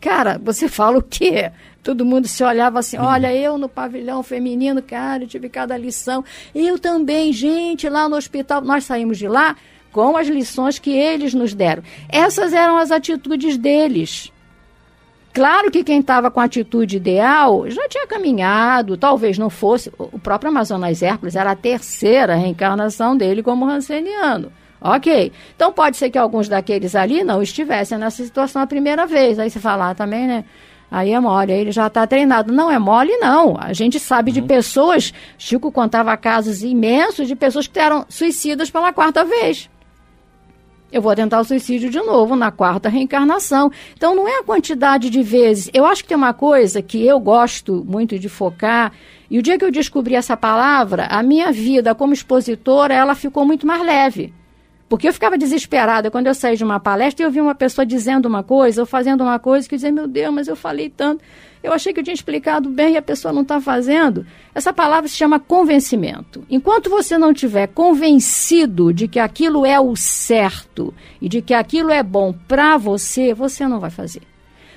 cara, 0.00 0.40
você 0.42 0.66
fala 0.66 0.96
o 0.96 1.02
quê? 1.02 1.52
Todo 1.82 2.06
mundo 2.06 2.26
se 2.26 2.42
olhava 2.42 2.78
assim, 2.78 2.96
olha, 2.96 3.34
eu 3.34 3.58
no 3.58 3.68
pavilhão 3.68 4.22
feminino, 4.22 4.80
cara, 4.80 5.24
eu 5.24 5.28
tive 5.28 5.50
cada 5.50 5.76
lição. 5.76 6.24
Eu 6.54 6.78
também, 6.78 7.34
gente, 7.34 7.86
lá 7.90 8.08
no 8.08 8.16
hospital, 8.16 8.62
nós 8.62 8.84
saímos 8.84 9.18
de 9.18 9.28
lá 9.28 9.56
com 9.92 10.16
as 10.16 10.26
lições 10.26 10.78
que 10.78 10.90
eles 10.90 11.34
nos 11.34 11.52
deram. 11.52 11.82
Essas 12.08 12.54
eram 12.54 12.78
as 12.78 12.90
atitudes 12.90 13.58
deles. 13.58 14.32
Claro 15.34 15.68
que 15.68 15.82
quem 15.82 15.98
estava 15.98 16.30
com 16.30 16.38
a 16.38 16.44
atitude 16.44 16.96
ideal 16.96 17.68
já 17.68 17.88
tinha 17.88 18.06
caminhado, 18.06 18.96
talvez 18.96 19.36
não 19.36 19.50
fosse. 19.50 19.90
O 19.98 20.16
próprio 20.16 20.48
Amazonas 20.48 21.02
Hércules 21.02 21.34
era 21.34 21.50
a 21.50 21.56
terceira 21.56 22.36
reencarnação 22.36 23.16
dele 23.16 23.42
como 23.42 23.66
ranceniano. 23.66 24.52
Ok. 24.80 25.32
Então 25.56 25.72
pode 25.72 25.96
ser 25.96 26.08
que 26.08 26.16
alguns 26.16 26.48
daqueles 26.48 26.94
ali 26.94 27.24
não 27.24 27.42
estivessem 27.42 27.98
nessa 27.98 28.22
situação 28.24 28.62
a 28.62 28.66
primeira 28.66 29.06
vez. 29.06 29.40
Aí 29.40 29.50
você 29.50 29.58
fala 29.58 29.90
ah, 29.90 29.94
também, 29.94 30.28
né? 30.28 30.44
Aí 30.88 31.10
é 31.10 31.18
mole, 31.18 31.52
aí 31.52 31.58
ele 31.62 31.72
já 31.72 31.88
está 31.88 32.06
treinado. 32.06 32.52
Não 32.52 32.70
é 32.70 32.78
mole, 32.78 33.16
não. 33.16 33.56
A 33.58 33.72
gente 33.72 33.98
sabe 33.98 34.30
uhum. 34.30 34.34
de 34.36 34.42
pessoas, 34.42 35.12
Chico 35.36 35.72
contava 35.72 36.16
casos 36.16 36.62
imensos 36.62 37.26
de 37.26 37.34
pessoas 37.34 37.66
que 37.66 37.80
eram 37.80 38.06
suicidas 38.08 38.70
pela 38.70 38.92
quarta 38.92 39.24
vez 39.24 39.68
eu 40.94 41.02
vou 41.02 41.12
tentar 41.12 41.40
o 41.40 41.44
suicídio 41.44 41.90
de 41.90 41.98
novo 41.98 42.36
na 42.36 42.52
quarta 42.52 42.88
reencarnação. 42.88 43.68
Então 43.96 44.14
não 44.14 44.28
é 44.28 44.38
a 44.38 44.44
quantidade 44.44 45.10
de 45.10 45.22
vezes. 45.24 45.68
Eu 45.74 45.84
acho 45.84 46.02
que 46.02 46.08
tem 46.08 46.16
uma 46.16 46.32
coisa 46.32 46.80
que 46.80 47.04
eu 47.04 47.18
gosto 47.18 47.84
muito 47.84 48.16
de 48.16 48.28
focar. 48.28 48.92
E 49.28 49.36
o 49.36 49.42
dia 49.42 49.58
que 49.58 49.64
eu 49.64 49.72
descobri 49.72 50.14
essa 50.14 50.36
palavra, 50.36 51.06
a 51.10 51.20
minha 51.20 51.50
vida 51.50 51.96
como 51.96 52.12
expositora, 52.12 52.94
ela 52.94 53.16
ficou 53.16 53.44
muito 53.44 53.66
mais 53.66 53.84
leve. 53.84 54.32
Porque 54.88 55.08
eu 55.08 55.12
ficava 55.12 55.36
desesperada 55.36 56.12
quando 56.12 56.28
eu 56.28 56.34
saí 56.34 56.56
de 56.56 56.62
uma 56.62 56.78
palestra 56.78 57.24
e 57.24 57.26
eu 57.26 57.30
vi 57.32 57.40
uma 57.40 57.56
pessoa 57.56 57.84
dizendo 57.84 58.26
uma 58.26 58.44
coisa 58.44 58.82
ou 58.82 58.86
fazendo 58.86 59.22
uma 59.22 59.40
coisa 59.40 59.68
que 59.68 59.74
eu 59.74 59.76
dizia, 59.76 59.90
meu 59.90 60.06
Deus, 60.06 60.32
mas 60.32 60.46
eu 60.46 60.54
falei 60.54 60.88
tanto. 60.88 61.24
Eu 61.64 61.72
achei 61.72 61.94
que 61.94 62.00
eu 62.00 62.04
tinha 62.04 62.12
explicado 62.12 62.68
bem 62.68 62.92
e 62.92 62.96
a 62.98 63.02
pessoa 63.02 63.32
não 63.32 63.40
está 63.40 63.58
fazendo. 63.58 64.26
Essa 64.54 64.70
palavra 64.70 65.08
se 65.08 65.16
chama 65.16 65.40
convencimento. 65.40 66.44
Enquanto 66.50 66.90
você 66.90 67.16
não 67.16 67.32
tiver 67.32 67.68
convencido 67.68 68.92
de 68.92 69.08
que 69.08 69.18
aquilo 69.18 69.64
é 69.64 69.80
o 69.80 69.96
certo 69.96 70.92
e 71.22 71.26
de 71.26 71.40
que 71.40 71.54
aquilo 71.54 71.90
é 71.90 72.02
bom 72.02 72.34
para 72.46 72.76
você, 72.76 73.32
você 73.32 73.66
não 73.66 73.80
vai 73.80 73.88
fazer. 73.88 74.20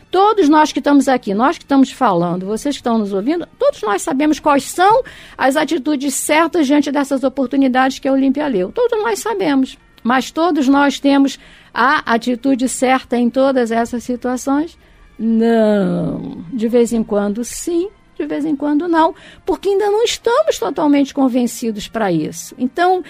Todos 0.09 0.47
nós 0.47 0.71
que 0.71 0.79
estamos 0.79 1.09
aqui, 1.09 1.33
nós 1.33 1.57
que 1.57 1.65
estamos 1.65 1.91
falando, 1.91 2.45
vocês 2.45 2.75
que 2.75 2.79
estão 2.79 2.97
nos 2.97 3.11
ouvindo, 3.11 3.45
todos 3.59 3.81
nós 3.81 4.01
sabemos 4.01 4.39
quais 4.39 4.63
são 4.63 5.03
as 5.37 5.57
atitudes 5.57 6.13
certas 6.13 6.67
diante 6.67 6.89
dessas 6.89 7.21
oportunidades 7.21 7.99
que 7.99 8.07
a 8.07 8.13
Olímpia 8.13 8.47
leu. 8.47 8.71
Todos 8.71 8.97
nós 9.03 9.19
sabemos. 9.19 9.77
Mas 10.01 10.31
todos 10.31 10.69
nós 10.69 11.01
temos 11.01 11.37
a 11.73 12.13
atitude 12.13 12.69
certa 12.69 13.17
em 13.17 13.29
todas 13.29 13.71
essas 13.71 14.05
situações? 14.05 14.77
Não. 15.17 16.43
De 16.53 16.67
vez 16.67 16.93
em 16.93 17.03
quando, 17.03 17.43
sim, 17.43 17.89
de 18.17 18.25
vez 18.25 18.45
em 18.45 18.55
quando, 18.55 18.87
não. 18.87 19.13
Porque 19.45 19.69
ainda 19.69 19.89
não 19.89 20.03
estamos 20.03 20.57
totalmente 20.59 21.13
convencidos 21.13 21.87
para 21.87 22.11
isso. 22.11 22.55
Então, 22.57 23.03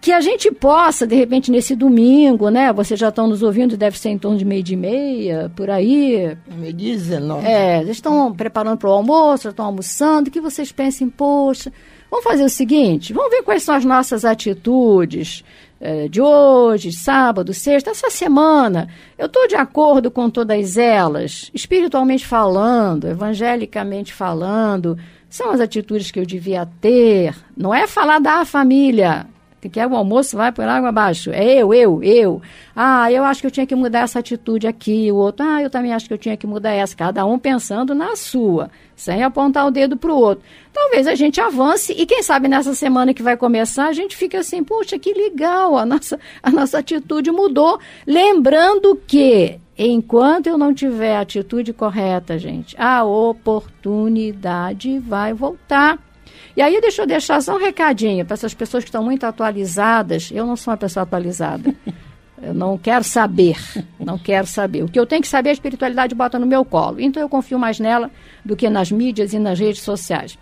que 0.00 0.12
a 0.12 0.20
gente 0.20 0.50
possa, 0.50 1.06
de 1.06 1.14
repente, 1.14 1.50
nesse 1.50 1.74
domingo, 1.74 2.48
né? 2.48 2.72
Vocês 2.72 2.98
já 2.98 3.08
estão 3.08 3.26
nos 3.26 3.42
ouvindo, 3.42 3.76
deve 3.76 3.98
ser 3.98 4.10
em 4.10 4.18
torno 4.18 4.38
de 4.38 4.44
meio 4.44 4.62
de 4.62 4.76
meia, 4.76 5.50
por 5.54 5.70
aí. 5.70 6.36
Meio 6.56 6.72
de 6.72 6.92
19. 6.92 7.46
É, 7.46 7.80
eles 7.80 7.96
estão 7.96 8.32
preparando 8.32 8.78
para 8.78 8.88
o 8.88 8.92
almoço, 8.92 9.48
estão 9.48 9.66
almoçando, 9.66 10.30
que 10.30 10.40
vocês 10.40 10.72
pensem, 10.72 11.08
poxa, 11.08 11.72
vamos 12.10 12.24
fazer 12.24 12.44
o 12.44 12.48
seguinte, 12.48 13.12
vamos 13.12 13.30
ver 13.30 13.42
quais 13.42 13.62
são 13.62 13.74
as 13.74 13.84
nossas 13.84 14.24
atitudes 14.24 15.44
é, 15.84 16.06
de 16.06 16.22
hoje, 16.22 16.92
sábado, 16.92 17.52
sexta, 17.52 17.90
essa 17.90 18.08
semana, 18.08 18.88
eu 19.18 19.26
estou 19.26 19.48
de 19.48 19.56
acordo 19.56 20.12
com 20.12 20.30
todas 20.30 20.76
elas, 20.76 21.50
espiritualmente 21.52 22.24
falando, 22.24 23.08
evangelicamente 23.08 24.12
falando, 24.12 24.96
são 25.28 25.50
as 25.50 25.58
atitudes 25.58 26.12
que 26.12 26.20
eu 26.20 26.24
devia 26.24 26.64
ter. 26.80 27.34
Não 27.56 27.74
é 27.74 27.88
falar 27.88 28.20
da 28.20 28.44
família, 28.44 29.26
que 29.62 29.68
quer 29.68 29.86
o 29.86 29.94
almoço 29.94 30.36
vai 30.36 30.50
por 30.50 30.64
água 30.64 30.88
abaixo. 30.88 31.30
É 31.30 31.54
eu, 31.54 31.72
eu, 31.72 32.02
eu. 32.02 32.42
Ah, 32.74 33.12
eu 33.12 33.22
acho 33.22 33.40
que 33.40 33.46
eu 33.46 33.50
tinha 33.50 33.64
que 33.64 33.76
mudar 33.76 34.00
essa 34.00 34.18
atitude 34.18 34.66
aqui. 34.66 35.12
O 35.12 35.14
outro, 35.14 35.46
ah, 35.46 35.62
eu 35.62 35.70
também 35.70 35.92
acho 35.92 36.08
que 36.08 36.12
eu 36.12 36.18
tinha 36.18 36.36
que 36.36 36.48
mudar 36.48 36.72
essa. 36.72 36.96
Cada 36.96 37.24
um 37.24 37.38
pensando 37.38 37.94
na 37.94 38.16
sua, 38.16 38.72
sem 38.96 39.22
apontar 39.22 39.64
o 39.64 39.70
dedo 39.70 39.96
para 39.96 40.12
o 40.12 40.16
outro. 40.16 40.42
Talvez 40.72 41.06
a 41.06 41.14
gente 41.14 41.40
avance 41.40 41.92
e 41.96 42.04
quem 42.04 42.24
sabe 42.24 42.48
nessa 42.48 42.74
semana 42.74 43.14
que 43.14 43.22
vai 43.22 43.36
começar 43.36 43.86
a 43.86 43.92
gente 43.92 44.16
fica 44.16 44.40
assim, 44.40 44.64
puxa, 44.64 44.98
que 44.98 45.14
legal, 45.14 45.78
a 45.78 45.86
nossa, 45.86 46.18
a 46.42 46.50
nossa 46.50 46.78
atitude 46.78 47.30
mudou. 47.30 47.78
Lembrando 48.04 49.00
que 49.06 49.60
enquanto 49.78 50.48
eu 50.48 50.58
não 50.58 50.74
tiver 50.74 51.14
a 51.14 51.20
atitude 51.20 51.72
correta, 51.72 52.36
gente, 52.36 52.74
a 52.76 53.04
oportunidade 53.04 54.98
vai 54.98 55.32
voltar. 55.32 56.00
E 56.56 56.62
aí 56.62 56.80
deixa 56.80 57.02
eu 57.02 57.06
deixar 57.06 57.40
só 57.40 57.56
um 57.56 57.60
recadinho 57.60 58.24
para 58.24 58.34
essas 58.34 58.54
pessoas 58.54 58.84
que 58.84 58.88
estão 58.88 59.02
muito 59.02 59.24
atualizadas. 59.24 60.30
Eu 60.32 60.46
não 60.46 60.56
sou 60.56 60.72
uma 60.72 60.76
pessoa 60.76 61.02
atualizada. 61.02 61.74
Eu 62.42 62.52
não 62.52 62.76
quero 62.76 63.04
saber, 63.04 63.56
não 64.00 64.18
quero 64.18 64.48
saber. 64.48 64.82
O 64.82 64.88
que 64.88 64.98
eu 64.98 65.06
tenho 65.06 65.22
que 65.22 65.28
saber, 65.28 65.50
a 65.50 65.52
espiritualidade 65.52 66.12
bota 66.12 66.40
no 66.40 66.46
meu 66.46 66.64
colo. 66.64 66.98
Então 66.98 67.22
eu 67.22 67.28
confio 67.28 67.56
mais 67.56 67.78
nela 67.78 68.10
do 68.44 68.56
que 68.56 68.68
nas 68.68 68.90
mídias 68.90 69.32
e 69.32 69.38
nas 69.38 69.60
redes 69.60 69.82
sociais. 69.82 70.36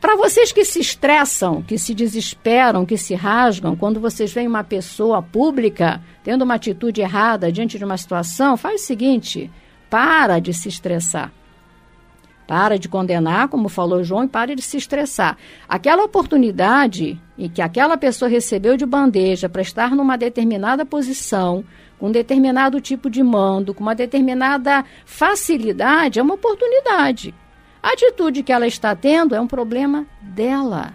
Para 0.00 0.16
vocês 0.16 0.50
que 0.50 0.64
se 0.64 0.80
estressam, 0.80 1.62
que 1.62 1.76
se 1.76 1.94
desesperam, 1.94 2.86
que 2.86 2.96
se 2.96 3.14
rasgam, 3.14 3.76
quando 3.76 4.00
vocês 4.00 4.32
veem 4.32 4.46
uma 4.46 4.64
pessoa 4.64 5.20
pública 5.20 6.00
tendo 6.24 6.42
uma 6.42 6.54
atitude 6.54 7.02
errada 7.02 7.52
diante 7.52 7.76
de 7.76 7.84
uma 7.84 7.98
situação, 7.98 8.56
faz 8.56 8.80
o 8.80 8.84
seguinte: 8.84 9.50
para 9.90 10.38
de 10.38 10.54
se 10.54 10.68
estressar. 10.68 11.32
Para 12.46 12.78
de 12.78 12.88
condenar, 12.88 13.48
como 13.48 13.68
falou 13.68 14.04
João, 14.04 14.24
e 14.24 14.28
para 14.28 14.54
de 14.54 14.62
se 14.62 14.76
estressar. 14.76 15.36
Aquela 15.68 16.04
oportunidade 16.04 17.20
em 17.36 17.48
que 17.48 17.60
aquela 17.60 17.96
pessoa 17.96 18.28
recebeu 18.28 18.76
de 18.76 18.86
bandeja 18.86 19.48
para 19.48 19.62
estar 19.62 19.90
numa 19.94 20.16
determinada 20.16 20.86
posição, 20.86 21.64
com 21.98 22.08
um 22.08 22.12
determinado 22.12 22.80
tipo 22.80 23.10
de 23.10 23.22
mando, 23.22 23.74
com 23.74 23.82
uma 23.82 23.94
determinada 23.94 24.84
facilidade, 25.04 26.18
é 26.18 26.22
uma 26.22 26.34
oportunidade. 26.34 27.34
A 27.82 27.90
atitude 27.92 28.42
que 28.42 28.52
ela 28.52 28.66
está 28.66 28.94
tendo 28.94 29.34
é 29.34 29.40
um 29.40 29.46
problema 29.46 30.06
dela. 30.20 30.92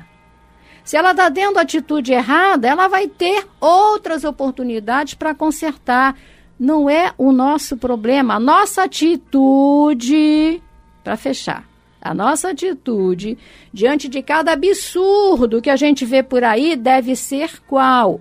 Se 0.83 0.97
ela 0.97 1.11
está 1.11 1.29
tendo 1.29 1.59
atitude 1.59 2.11
errada, 2.11 2.67
ela 2.67 2.87
vai 2.87 3.07
ter 3.07 3.47
outras 3.59 4.23
oportunidades 4.23 5.13
para 5.13 5.35
consertar. 5.35 6.15
Não 6.59 6.89
é 6.89 7.13
o 7.17 7.31
nosso 7.31 7.77
problema. 7.77 8.35
A 8.35 8.39
nossa 8.39 8.83
atitude 8.83 10.61
para 11.03 11.17
fechar, 11.17 11.65
a 12.01 12.13
nossa 12.13 12.49
atitude 12.49 13.37
diante 13.73 14.09
de 14.09 14.21
cada 14.21 14.53
absurdo 14.53 15.61
que 15.61 15.69
a 15.69 15.75
gente 15.75 16.05
vê 16.05 16.23
por 16.23 16.43
aí 16.43 16.75
deve 16.75 17.15
ser 17.15 17.61
qual? 17.61 18.19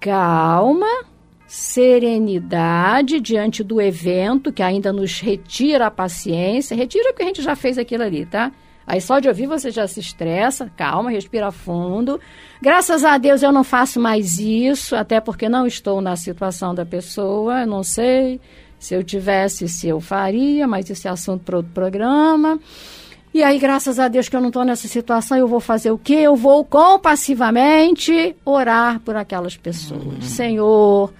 Calma, 0.00 1.04
serenidade 1.46 3.20
diante 3.20 3.64
do 3.64 3.80
evento 3.80 4.52
que 4.52 4.62
ainda 4.62 4.92
nos 4.92 5.20
retira 5.20 5.86
a 5.86 5.90
paciência. 5.90 6.76
Retira 6.76 7.12
que 7.12 7.22
a 7.22 7.26
gente 7.26 7.42
já 7.42 7.56
fez 7.56 7.78
aquilo 7.78 8.04
ali, 8.04 8.24
tá? 8.26 8.52
Aí 8.86 9.02
só 9.02 9.18
de 9.18 9.28
ouvir 9.28 9.46
você 9.46 9.70
já 9.70 9.86
se 9.86 10.00
estressa, 10.00 10.72
calma, 10.74 11.10
respira 11.10 11.52
fundo. 11.52 12.18
Graças 12.60 13.04
a 13.04 13.18
Deus 13.18 13.42
eu 13.42 13.52
não 13.52 13.62
faço 13.62 14.00
mais 14.00 14.38
isso, 14.38 14.96
até 14.96 15.20
porque 15.20 15.46
não 15.46 15.66
estou 15.66 16.00
na 16.00 16.16
situação 16.16 16.74
da 16.74 16.86
pessoa, 16.86 17.66
não 17.66 17.82
sei. 17.82 18.40
Se 18.78 18.94
eu 18.94 19.02
tivesse, 19.02 19.68
se 19.68 19.88
eu 19.88 20.00
faria, 20.00 20.66
mas 20.66 20.88
esse 20.88 21.08
é 21.08 21.10
assunto 21.10 21.42
para 21.44 21.56
outro 21.56 21.72
programa. 21.72 22.58
E 23.32 23.42
aí, 23.42 23.58
graças 23.58 23.98
a 23.98 24.08
Deus 24.08 24.28
que 24.28 24.36
eu 24.36 24.40
não 24.40 24.48
estou 24.48 24.64
nessa 24.64 24.88
situação, 24.88 25.36
eu 25.36 25.46
vou 25.46 25.60
fazer 25.60 25.90
o 25.90 25.98
quê? 25.98 26.14
Eu 26.14 26.34
vou 26.34 26.64
compassivamente 26.64 28.34
orar 28.44 29.00
por 29.00 29.16
aquelas 29.16 29.56
pessoas. 29.56 30.24
Senhor, 30.24 31.12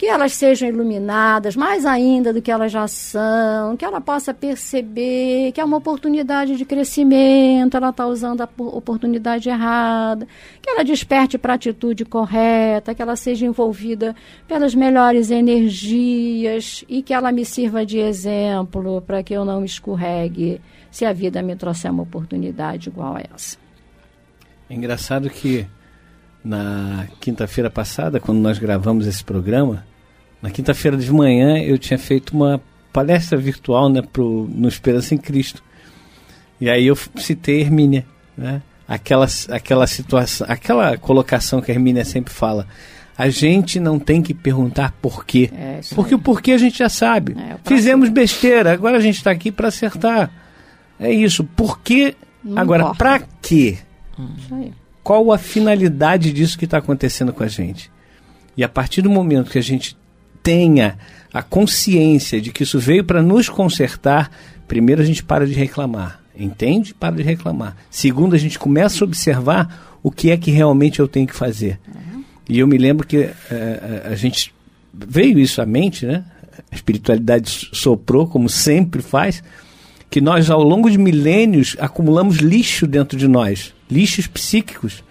que 0.00 0.06
elas 0.06 0.32
sejam 0.32 0.66
iluminadas 0.66 1.54
mais 1.54 1.84
ainda 1.84 2.32
do 2.32 2.40
que 2.40 2.50
elas 2.50 2.72
já 2.72 2.88
são, 2.88 3.76
que 3.76 3.84
ela 3.84 4.00
possa 4.00 4.32
perceber 4.32 5.52
que 5.52 5.60
é 5.60 5.64
uma 5.64 5.76
oportunidade 5.76 6.56
de 6.56 6.64
crescimento, 6.64 7.76
ela 7.76 7.90
está 7.90 8.06
usando 8.06 8.40
a 8.40 8.48
oportunidade 8.56 9.50
errada, 9.50 10.26
que 10.62 10.70
ela 10.70 10.82
desperte 10.82 11.36
para 11.36 11.52
a 11.52 11.56
atitude 11.56 12.06
correta, 12.06 12.94
que 12.94 13.02
ela 13.02 13.14
seja 13.14 13.44
envolvida 13.44 14.16
pelas 14.48 14.74
melhores 14.74 15.30
energias 15.30 16.82
e 16.88 17.02
que 17.02 17.12
ela 17.12 17.30
me 17.30 17.44
sirva 17.44 17.84
de 17.84 17.98
exemplo 17.98 19.02
para 19.02 19.22
que 19.22 19.34
eu 19.34 19.44
não 19.44 19.62
escorregue 19.62 20.62
se 20.90 21.04
a 21.04 21.12
vida 21.12 21.42
me 21.42 21.54
trouxer 21.54 21.90
uma 21.90 22.04
oportunidade 22.04 22.88
igual 22.88 23.16
a 23.16 23.20
essa. 23.34 23.58
É 24.70 24.74
engraçado 24.74 25.28
que 25.28 25.66
na 26.42 27.06
quinta-feira 27.20 27.68
passada, 27.68 28.18
quando 28.18 28.38
nós 28.38 28.58
gravamos 28.58 29.06
esse 29.06 29.22
programa, 29.22 29.89
na 30.42 30.50
quinta-feira 30.50 30.96
de 30.96 31.12
manhã 31.12 31.58
eu 31.58 31.78
tinha 31.78 31.98
feito 31.98 32.30
uma 32.30 32.60
palestra 32.92 33.36
virtual 33.38 33.88
né, 33.88 34.02
pro, 34.02 34.48
no 34.52 34.68
Esperança 34.68 35.14
em 35.14 35.18
Cristo. 35.18 35.62
E 36.60 36.68
aí 36.68 36.86
eu 36.86 36.96
citei 37.16 37.60
Hermínia, 37.60 38.04
né? 38.36 38.62
Aquela, 38.86 39.26
aquela 39.50 39.86
situação, 39.86 40.46
aquela 40.50 40.96
colocação 40.98 41.60
que 41.60 41.70
a 41.70 41.74
Hermínia 41.74 42.04
sempre 42.04 42.32
fala. 42.32 42.66
A 43.16 43.28
gente 43.28 43.78
não 43.78 43.98
tem 43.98 44.20
que 44.20 44.34
perguntar 44.34 44.92
por 45.00 45.24
quê. 45.24 45.48
É, 45.54 45.80
porque 45.94 46.14
o 46.14 46.18
porquê 46.18 46.52
a 46.52 46.58
gente 46.58 46.78
já 46.78 46.88
sabe. 46.88 47.36
É, 47.38 47.56
Fizemos 47.64 48.08
besteira, 48.08 48.72
agora 48.72 48.96
a 48.96 49.00
gente 49.00 49.16
está 49.16 49.30
aqui 49.30 49.52
para 49.52 49.68
acertar. 49.68 50.30
É 50.98 51.12
isso. 51.12 51.44
Por 51.44 51.80
quê? 51.80 52.16
Não 52.42 52.58
agora, 52.58 52.94
para 52.94 53.22
quê? 53.40 53.78
Qual 55.02 55.32
a 55.32 55.38
finalidade 55.38 56.32
disso 56.32 56.58
que 56.58 56.64
está 56.64 56.78
acontecendo 56.78 57.32
com 57.32 57.44
a 57.44 57.48
gente. 57.48 57.90
E 58.56 58.64
a 58.64 58.68
partir 58.68 59.02
do 59.02 59.10
momento 59.10 59.50
que 59.50 59.58
a 59.58 59.62
gente 59.62 59.96
tenha 60.42 60.98
a 61.32 61.42
consciência 61.42 62.40
de 62.40 62.50
que 62.50 62.62
isso 62.62 62.78
veio 62.78 63.04
para 63.04 63.22
nos 63.22 63.48
consertar, 63.48 64.30
primeiro 64.66 65.02
a 65.02 65.04
gente 65.04 65.22
para 65.22 65.46
de 65.46 65.52
reclamar, 65.52 66.20
entende? 66.36 66.92
Para 66.94 67.16
de 67.16 67.22
reclamar. 67.22 67.76
Segundo, 67.90 68.34
a 68.34 68.38
gente 68.38 68.58
começa 68.58 69.02
a 69.02 69.06
observar 69.06 69.98
o 70.02 70.10
que 70.10 70.30
é 70.30 70.36
que 70.36 70.50
realmente 70.50 71.00
eu 71.00 71.08
tenho 71.08 71.26
que 71.26 71.34
fazer. 71.34 71.78
E 72.48 72.58
eu 72.58 72.66
me 72.66 72.76
lembro 72.76 73.06
que 73.06 73.30
eh, 73.50 74.02
a 74.04 74.14
gente 74.16 74.52
veio 74.92 75.38
isso 75.38 75.62
à 75.62 75.66
mente, 75.66 76.04
né? 76.04 76.24
A 76.70 76.74
espiritualidade 76.74 77.68
soprou, 77.72 78.26
como 78.26 78.48
sempre 78.48 79.00
faz, 79.02 79.42
que 80.10 80.20
nós, 80.20 80.50
ao 80.50 80.62
longo 80.62 80.90
de 80.90 80.98
milênios, 80.98 81.76
acumulamos 81.78 82.38
lixo 82.38 82.86
dentro 82.86 83.16
de 83.16 83.28
nós, 83.28 83.72
lixos 83.88 84.26
psíquicos. 84.26 85.04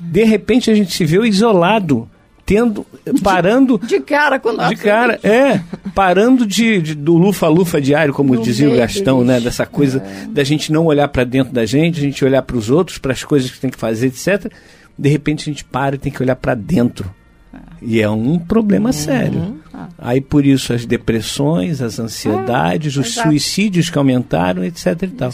De 0.00 0.24
repente 0.24 0.70
a 0.70 0.74
gente 0.74 0.94
se 0.94 1.04
vê 1.04 1.18
isolado, 1.28 2.08
tendo, 2.50 2.84
parando 3.22 3.78
De 3.78 4.00
cara 4.00 4.40
com 4.40 4.56
de 4.56 4.74
cara, 4.74 5.20
é, 5.22 5.60
parando 5.94 6.44
de, 6.44 6.82
de- 6.82 6.94
do 6.96 7.16
lufa-lufa 7.16 7.80
diário, 7.80 8.12
como 8.12 8.34
No 8.34 8.42
dizia 8.42 8.68
o 8.68 8.76
Gastão, 8.76 9.22
né? 9.22 9.38
Dessa 9.38 9.64
coisa 9.64 10.02
da 10.30 10.42
gente 10.42 10.72
não 10.72 10.86
olhar 10.86 11.06
para 11.06 11.22
dentro 11.22 11.52
da 11.52 11.64
gente, 11.64 12.00
a 12.00 12.02
gente 12.02 12.24
olhar 12.24 12.42
para 12.42 12.56
os 12.56 12.68
outros, 12.68 12.98
para 12.98 13.12
as 13.12 13.22
coisas 13.22 13.52
que 13.52 13.60
tem 13.60 13.70
que 13.70 13.78
fazer, 13.78 14.08
etc. 14.08 14.52
De 14.98 15.08
repente 15.08 15.42
a 15.42 15.52
gente 15.52 15.64
para 15.64 15.94
e 15.94 15.98
tem 15.98 16.10
que 16.10 16.20
olhar 16.20 16.34
para 16.34 16.56
dentro. 16.56 17.08
E 17.80 18.00
é 18.02 18.10
um 18.10 18.36
problema 18.36 18.92
sério. 18.92 19.60
Aí 19.96 20.20
por 20.20 20.44
isso 20.44 20.72
as 20.72 20.84
depressões, 20.84 21.80
as 21.80 22.00
ansiedades, 22.00 22.96
os 22.96 23.12
exato. 23.12 23.28
suicídios 23.28 23.88
que 23.88 23.96
aumentaram, 23.96 24.64
etc. 24.64 25.04
E 25.04 25.06
tal. 25.06 25.32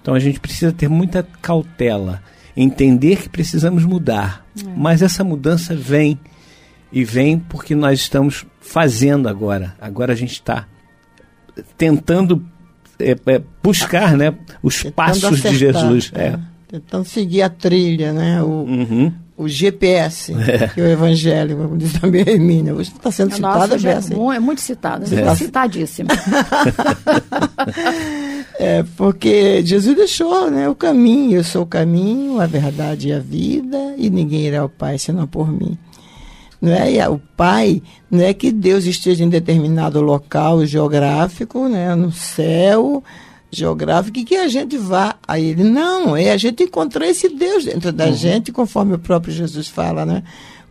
Então 0.00 0.14
a 0.14 0.20
gente 0.20 0.38
precisa 0.38 0.70
ter 0.70 0.88
muita 0.88 1.26
cautela, 1.42 2.22
entender 2.56 3.16
que 3.16 3.28
precisamos 3.28 3.84
mudar. 3.84 4.46
Mas 4.76 5.02
essa 5.02 5.24
mudança 5.24 5.74
vem 5.74 6.16
e 6.94 7.04
vem 7.04 7.38
porque 7.38 7.74
nós 7.74 7.98
estamos 8.00 8.46
fazendo 8.60 9.28
agora. 9.28 9.74
Agora 9.80 10.12
a 10.12 10.16
gente 10.16 10.32
está 10.32 10.66
tentando 11.76 12.42
é, 12.98 13.10
é, 13.26 13.42
buscar 13.62 14.16
né, 14.16 14.32
os 14.62 14.76
Tentando 14.76 14.94
passos 14.94 15.20
de 15.42 15.48
acertar, 15.48 15.82
Jesus. 15.82 16.12
é. 16.14 16.26
É. 16.26 16.38
Tentando 16.68 17.04
seguir 17.04 17.42
a 17.42 17.48
trilha, 17.48 18.12
né? 18.12 18.42
O, 18.42 18.46
Uhum. 18.46 19.12
o 19.36 19.48
GPS, 19.48 20.32
É. 20.48 20.68
que 20.68 20.80
é 20.80 20.84
o 20.84 20.86
Evangelho, 20.88 21.56
como 21.56 21.76
diz 21.76 21.92
também 21.94 22.22
a 22.26 22.30
Hermínia. 22.30 22.74
Hoje 22.74 22.90
está 22.90 23.10
sendo 23.10 23.34
citada 23.34 23.78
já 23.78 23.90
é, 23.92 24.00
mu- 24.14 24.32
é 24.32 24.40
muito 24.40 24.60
citada, 24.60 25.04
É. 25.14 25.34
citadíssima. 25.34 26.08
É, 28.58 28.84
porque 28.96 29.64
Jesus 29.66 29.96
deixou 29.96 30.48
né, 30.50 30.68
o 30.68 30.74
caminho. 30.76 31.38
Eu 31.38 31.44
sou 31.44 31.62
o 31.62 31.66
caminho, 31.66 32.40
a 32.40 32.46
verdade 32.46 33.08
e 33.08 33.12
a 33.12 33.18
vida, 33.18 33.76
e 33.98 34.08
ninguém 34.08 34.42
irá 34.46 34.60
ao 34.60 34.68
Pai 34.68 34.96
senão 34.96 35.26
por 35.26 35.50
mim. 35.50 35.76
Não 36.60 36.72
é? 36.72 36.92
E 36.92 37.08
o 37.08 37.20
Pai 37.36 37.82
não 38.10 38.22
é 38.22 38.32
que 38.32 38.50
Deus 38.50 38.84
esteja 38.84 39.24
em 39.24 39.28
determinado 39.28 40.00
local 40.00 40.64
geográfico, 40.64 41.68
né, 41.68 41.94
no 41.94 42.12
céu 42.12 43.02
geográfico, 43.50 44.18
e 44.18 44.24
que 44.24 44.36
a 44.36 44.48
gente 44.48 44.76
vá 44.76 45.16
a 45.26 45.38
Ele. 45.38 45.62
Não, 45.62 46.16
é 46.16 46.30
a 46.32 46.36
gente 46.36 46.64
encontrar 46.64 47.06
esse 47.06 47.28
Deus 47.28 47.64
dentro 47.64 47.92
da 47.92 48.10
gente, 48.10 48.50
conforme 48.50 48.94
o 48.94 48.98
próprio 48.98 49.32
Jesus 49.32 49.68
fala, 49.68 50.04
né? 50.04 50.22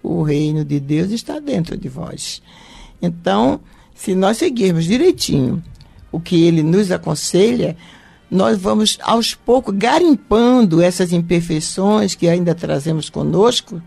O 0.01 0.22
reino 0.22 0.65
de 0.65 0.80
Deus 0.80 1.11
está 1.11 1.39
dentro 1.39 1.77
de 1.77 1.88
vós. 1.88 2.41
Então, 3.01 3.61
se 3.95 4.14
nós 4.15 4.38
seguirmos 4.38 4.85
direitinho 4.85 5.64
o 6.11 6.19
que 6.19 6.43
ele 6.43 6.61
nos 6.61 6.91
aconselha, 6.91 7.77
nós 8.30 8.57
vamos 8.57 8.97
aos 9.01 9.34
poucos 9.34 9.76
garimpando 9.76 10.81
essas 10.81 11.14
imperfeições 11.14 12.15
que 12.15 12.27
ainda 12.27 12.53
trazemos 12.53 13.10
conosco 13.10 13.81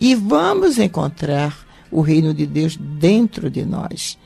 e 0.00 0.14
vamos 0.14 0.78
encontrar 0.78 1.56
o 1.90 2.00
reino 2.00 2.32
de 2.32 2.46
Deus 2.46 2.76
dentro 2.76 3.50
de 3.50 3.64
nós. 3.64 4.18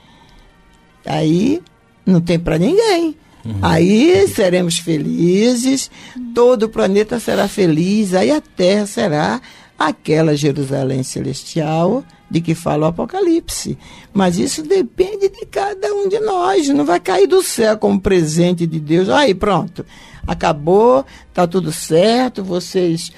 Aí 1.05 1.63
não 2.07 2.21
tem 2.21 2.39
para 2.39 2.59
ninguém. 2.59 3.17
Aí 3.61 4.27
seremos 4.29 4.79
felizes, 4.79 5.91
todo 6.35 6.63
o 6.63 6.69
planeta 6.69 7.21
será 7.21 7.47
feliz, 7.47 8.15
aí 8.15 8.31
a 8.31 8.41
Terra 8.41 8.87
será 8.87 9.41
aquela 9.79 10.35
Jerusalém 10.35 11.03
celestial 11.03 12.03
de 12.31 12.41
que 12.41 12.55
fala 12.55 12.87
o 12.87 12.89
Apocalipse. 12.89 13.77
Mas 14.15 14.39
isso 14.39 14.63
depende 14.63 15.29
de 15.29 15.45
cada 15.47 15.93
um 15.93 16.09
de 16.09 16.19
nós, 16.21 16.69
não 16.71 16.87
vai 16.87 16.99
cair 16.99 17.27
do 17.27 17.43
céu 17.43 17.77
como 17.77 18.01
presente 18.01 18.67
de 18.67 18.81
Deus. 18.81 19.11
Aí 19.11 19.35
pronto, 19.35 19.85
acabou, 20.27 21.05
está 21.29 21.47
tudo 21.47 21.71
certo, 21.71 22.43
vocês 22.43 23.13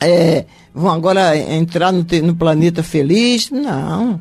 é, 0.00 0.44
vão 0.74 0.90
agora 0.90 1.36
entrar 1.36 1.92
no, 1.92 2.04
no 2.22 2.34
planeta 2.34 2.82
feliz. 2.82 3.50
Não. 3.50 4.20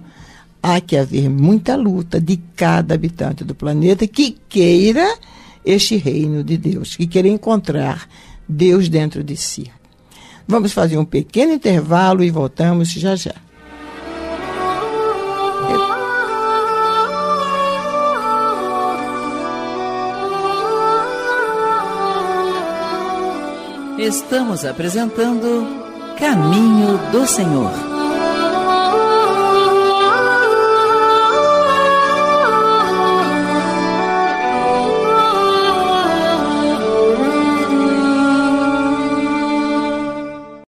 Há 0.61 0.81
que 0.81 0.97
haver 0.97 1.29
muita 1.29 1.75
luta 1.75 2.19
de 2.19 2.37
cada 2.55 2.95
habitante 2.95 3.43
do 3.43 3.55
planeta 3.55 4.07
que 4.07 4.37
queira 4.49 5.07
este 5.63 5.97
reino 5.97 6.43
de 6.43 6.57
Deus, 6.57 6.95
que 6.95 7.07
queira 7.07 7.27
encontrar 7.27 8.07
Deus 8.47 8.89
dentro 8.89 9.23
de 9.23 9.35
si. 9.35 9.71
Vamos 10.47 10.71
fazer 10.71 10.97
um 10.97 11.05
pequeno 11.05 11.53
intervalo 11.53 12.23
e 12.23 12.31
voltamos 12.31 12.89
já 12.89 13.15
já. 13.15 13.35
Estamos 23.97 24.63
apresentando 24.63 26.15
Caminho 26.19 26.99
do 27.11 27.25
Senhor. 27.25 27.96